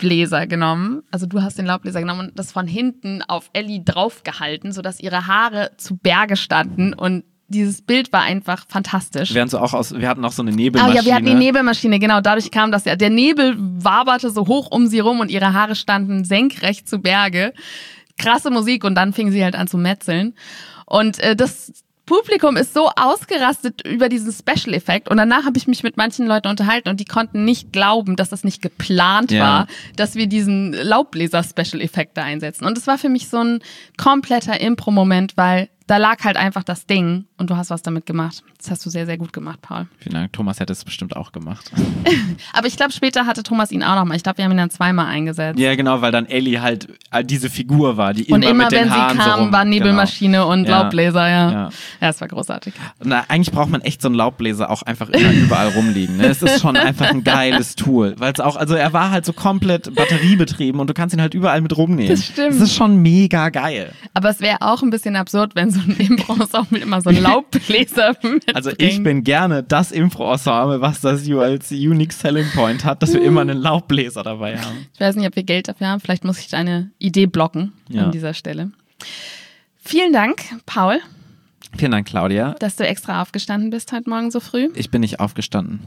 Laubbläser 0.00 0.46
genommen. 0.46 1.02
Also 1.10 1.26
du 1.26 1.42
hast 1.42 1.58
den 1.58 1.66
Laubbläser 1.66 2.00
genommen 2.00 2.28
und 2.28 2.38
das 2.38 2.52
von 2.52 2.66
hinten 2.66 3.22
auf 3.22 3.50
Ellie 3.52 3.82
draufgehalten, 3.84 4.72
sodass 4.72 5.00
ihre 5.00 5.26
Haare 5.26 5.72
zu 5.76 5.96
Berge 5.96 6.36
standen 6.36 6.92
und 6.94 7.24
dieses 7.48 7.82
Bild 7.82 8.12
war 8.12 8.22
einfach 8.22 8.64
fantastisch. 8.68 9.34
Wir 9.34 9.40
hatten, 9.40 9.50
so 9.50 9.58
auch 9.58 9.74
aus, 9.74 9.92
wir 9.92 10.08
hatten 10.08 10.24
auch 10.24 10.30
so 10.30 10.42
eine 10.42 10.52
Ah 10.52 10.54
Nebelmaschine. 10.54 10.96
ja, 10.96 11.04
wir 11.04 11.14
hatten 11.16 11.26
die 11.26 11.34
Nebelmaschine, 11.34 11.98
genau. 11.98 12.20
Dadurch 12.20 12.52
kam 12.52 12.70
das 12.70 12.84
ja. 12.84 12.94
Der 12.94 13.10
Nebel 13.10 13.56
waberte 13.58 14.30
so 14.30 14.46
hoch 14.46 14.70
um 14.70 14.86
sie 14.86 15.00
rum 15.00 15.18
und 15.18 15.32
ihre 15.32 15.52
Haare 15.52 15.74
standen 15.74 16.24
senkrecht 16.24 16.88
zu 16.88 17.00
Berge. 17.00 17.52
Krasse 18.18 18.52
Musik 18.52 18.84
und 18.84 18.94
dann 18.94 19.12
fing 19.12 19.32
sie 19.32 19.42
halt 19.42 19.56
an 19.56 19.66
zu 19.66 19.78
metzeln. 19.78 20.34
Und 20.86 21.18
äh, 21.18 21.34
das 21.34 21.72
Publikum 22.10 22.56
ist 22.56 22.74
so 22.74 22.90
ausgerastet 22.96 23.86
über 23.86 24.08
diesen 24.08 24.32
Special-Effekt. 24.32 25.08
Und 25.08 25.16
danach 25.16 25.44
habe 25.44 25.56
ich 25.58 25.68
mich 25.68 25.84
mit 25.84 25.96
manchen 25.96 26.26
Leuten 26.26 26.48
unterhalten 26.48 26.88
und 26.88 26.98
die 26.98 27.04
konnten 27.04 27.44
nicht 27.44 27.72
glauben, 27.72 28.16
dass 28.16 28.30
das 28.30 28.42
nicht 28.42 28.60
geplant 28.60 29.30
Ja. 29.30 29.44
war, 29.44 29.66
dass 29.94 30.16
wir 30.16 30.26
diesen 30.26 30.72
Laubbläser-Special-Effekt 30.72 32.16
da 32.16 32.24
einsetzen. 32.24 32.64
Und 32.64 32.76
es 32.76 32.88
war 32.88 32.98
für 32.98 33.08
mich 33.08 33.28
so 33.28 33.38
ein 33.38 33.60
kompletter 33.96 34.60
Impro-Moment, 34.60 35.36
weil 35.36 35.68
da 35.90 35.96
lag 35.96 36.22
halt 36.22 36.36
einfach 36.36 36.62
das 36.62 36.86
Ding 36.86 37.24
und 37.36 37.50
du 37.50 37.56
hast 37.56 37.70
was 37.70 37.82
damit 37.82 38.06
gemacht. 38.06 38.44
Das 38.58 38.70
hast 38.70 38.86
du 38.86 38.90
sehr, 38.90 39.06
sehr 39.06 39.18
gut 39.18 39.32
gemacht, 39.32 39.60
Paul. 39.60 39.88
Vielen 39.98 40.14
Dank. 40.14 40.32
Thomas 40.32 40.60
hätte 40.60 40.72
es 40.72 40.84
bestimmt 40.84 41.16
auch 41.16 41.32
gemacht. 41.32 41.72
Aber 42.52 42.68
ich 42.68 42.76
glaube, 42.76 42.92
später 42.92 43.26
hatte 43.26 43.42
Thomas 43.42 43.72
ihn 43.72 43.82
auch 43.82 43.96
noch 43.96 44.04
mal. 44.04 44.14
Ich 44.14 44.22
glaube, 44.22 44.38
wir 44.38 44.44
haben 44.44 44.52
ihn 44.52 44.58
dann 44.58 44.70
zweimal 44.70 45.06
eingesetzt. 45.06 45.58
ja, 45.58 45.74
genau, 45.74 46.00
weil 46.00 46.12
dann 46.12 46.26
Ellie 46.26 46.62
halt 46.62 46.86
äh, 47.10 47.24
diese 47.24 47.50
Figur 47.50 47.96
war, 47.96 48.14
die 48.14 48.22
immer, 48.22 48.36
und 48.36 48.42
immer, 48.44 48.64
mit 48.64 48.72
den 48.72 48.82
wenn 48.82 48.90
Haaren 48.92 49.16
sie 49.16 49.24
so 49.24 49.30
kam, 49.30 49.40
rum, 49.40 49.52
war 49.52 49.64
Nebelmaschine 49.64 50.46
und 50.46 50.68
Ja. 50.68 50.82
Laubbläser, 50.82 51.28
ja. 51.28 51.50
Ja. 51.50 51.70
Ja, 52.00 52.08
es 52.08 52.20
war 52.20 52.28
großartig. 52.28 52.72
Genau. 52.74 53.16
Na, 53.16 53.24
eigentlich 53.26 53.52
braucht 53.52 53.70
man 53.70 53.80
echt 53.80 54.00
so 54.00 54.06
einen 54.06 54.14
Laubbläser 54.14 54.70
auch 54.70 54.82
einfach 54.82 55.08
immer 55.08 55.32
überall 55.32 55.70
rumliegen. 55.70 56.18
Ne? 56.18 56.26
Es 56.26 56.40
ist 56.40 56.60
schon 56.60 56.76
einfach 56.76 57.10
ein 57.10 57.24
geiles 57.24 57.74
Tool, 57.74 58.14
weil 58.18 58.32
es 58.32 58.38
auch, 58.38 58.54
also 58.54 58.76
er 58.76 58.92
war 58.92 59.10
halt 59.10 59.24
so 59.24 59.32
komplett 59.32 59.92
batteriebetrieben 59.92 60.80
und 60.80 60.88
du 60.88 60.94
kannst 60.94 61.16
ihn 61.16 61.20
halt 61.20 61.34
überall 61.34 61.62
mit 61.62 61.76
rumnehmen. 61.76 62.10
Das 62.10 62.26
stimmt. 62.26 62.54
Das 62.54 62.60
ist 62.60 62.76
schon 62.76 63.02
mega 63.02 63.48
geil. 63.48 63.92
Aber 64.14 64.30
es 64.30 64.40
wäre 64.40 64.58
auch 64.60 64.82
ein 64.82 64.90
bisschen 64.90 65.16
absurd, 65.16 65.56
wenn 65.56 65.72
so 65.72 65.79
ein 65.80 65.96
Impro 65.98 66.34
auch 66.52 66.70
mit 66.70 66.82
immer 66.82 67.00
so 67.00 67.10
einem 67.10 67.22
Laubbläser 67.22 68.10
mitbringt. 68.22 68.54
Also 68.56 68.70
ich 68.78 69.02
bin 69.02 69.24
gerne 69.24 69.62
das 69.62 69.92
Impro-Ensemble, 69.92 70.80
was 70.80 71.00
das 71.00 71.26
you 71.26 71.40
als 71.40 71.70
Unique 71.70 72.12
Selling 72.12 72.46
Point 72.54 72.84
hat, 72.84 73.02
dass 73.02 73.12
wir 73.12 73.22
immer 73.22 73.40
einen 73.42 73.58
Laubbläser 73.58 74.22
dabei 74.22 74.58
haben. 74.58 74.86
Ich 74.94 75.00
weiß 75.00 75.16
nicht, 75.16 75.26
ob 75.26 75.36
wir 75.36 75.42
Geld 75.42 75.68
dafür 75.68 75.88
haben. 75.88 76.00
Vielleicht 76.00 76.24
muss 76.24 76.38
ich 76.38 76.48
deine 76.48 76.90
Idee 76.98 77.26
blocken 77.26 77.72
Ja. 77.88 78.04
an 78.04 78.12
dieser 78.12 78.34
Stelle. 78.34 78.70
Vielen 79.82 80.12
Dank, 80.12 80.42
Paul, 80.66 81.00
Vielen 81.76 81.92
Dank, 81.92 82.06
Claudia. 82.08 82.54
dass 82.58 82.76
du 82.76 82.86
extra 82.86 83.22
aufgestanden 83.22 83.70
bist 83.70 83.92
heute 83.92 84.10
Morgen 84.10 84.30
so 84.32 84.40
früh. 84.40 84.68
Ich 84.74 84.90
bin 84.90 85.00
nicht 85.02 85.20
aufgestanden. 85.20 85.80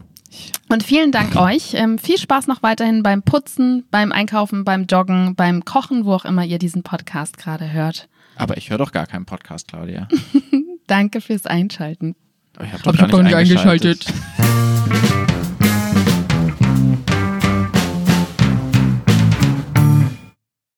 Und 0.70 0.82
vielen 0.84 1.12
Dank 1.12 1.36
euch. 1.40 1.74
Ähm, 1.74 1.98
viel 2.00 2.18
Spaß 2.18 2.48
noch 2.48 2.64
weiterhin 2.64 3.04
beim 3.04 3.22
Putzen, 3.22 3.84
beim 3.92 4.12
Einkaufen, 4.14 4.64
beim 4.64 4.86
Joggen, 4.86 5.36
beim 5.36 5.66
Kochen, 5.66 6.06
wo 6.06 6.14
auch 6.14 6.26
immer 6.26 6.46
ihr 6.46 6.58
diesen 6.58 6.84
Podcast 6.84 7.38
gerade 7.38 7.72
hört. 7.72 8.08
Aber 8.36 8.58
ich 8.58 8.70
höre 8.70 8.78
doch 8.78 8.92
gar 8.92 9.06
keinen 9.08 9.26
Podcast, 9.26 9.68
Claudia. 9.68 10.08
Danke 10.88 11.22
fürs 11.22 11.46
Einschalten. 11.46 12.16
Ich 12.62 12.72
habe 12.72 12.84
doch 12.84 13.10
gar, 13.10 13.24
nicht 13.24 13.36
eingeschaltet. 13.36 14.06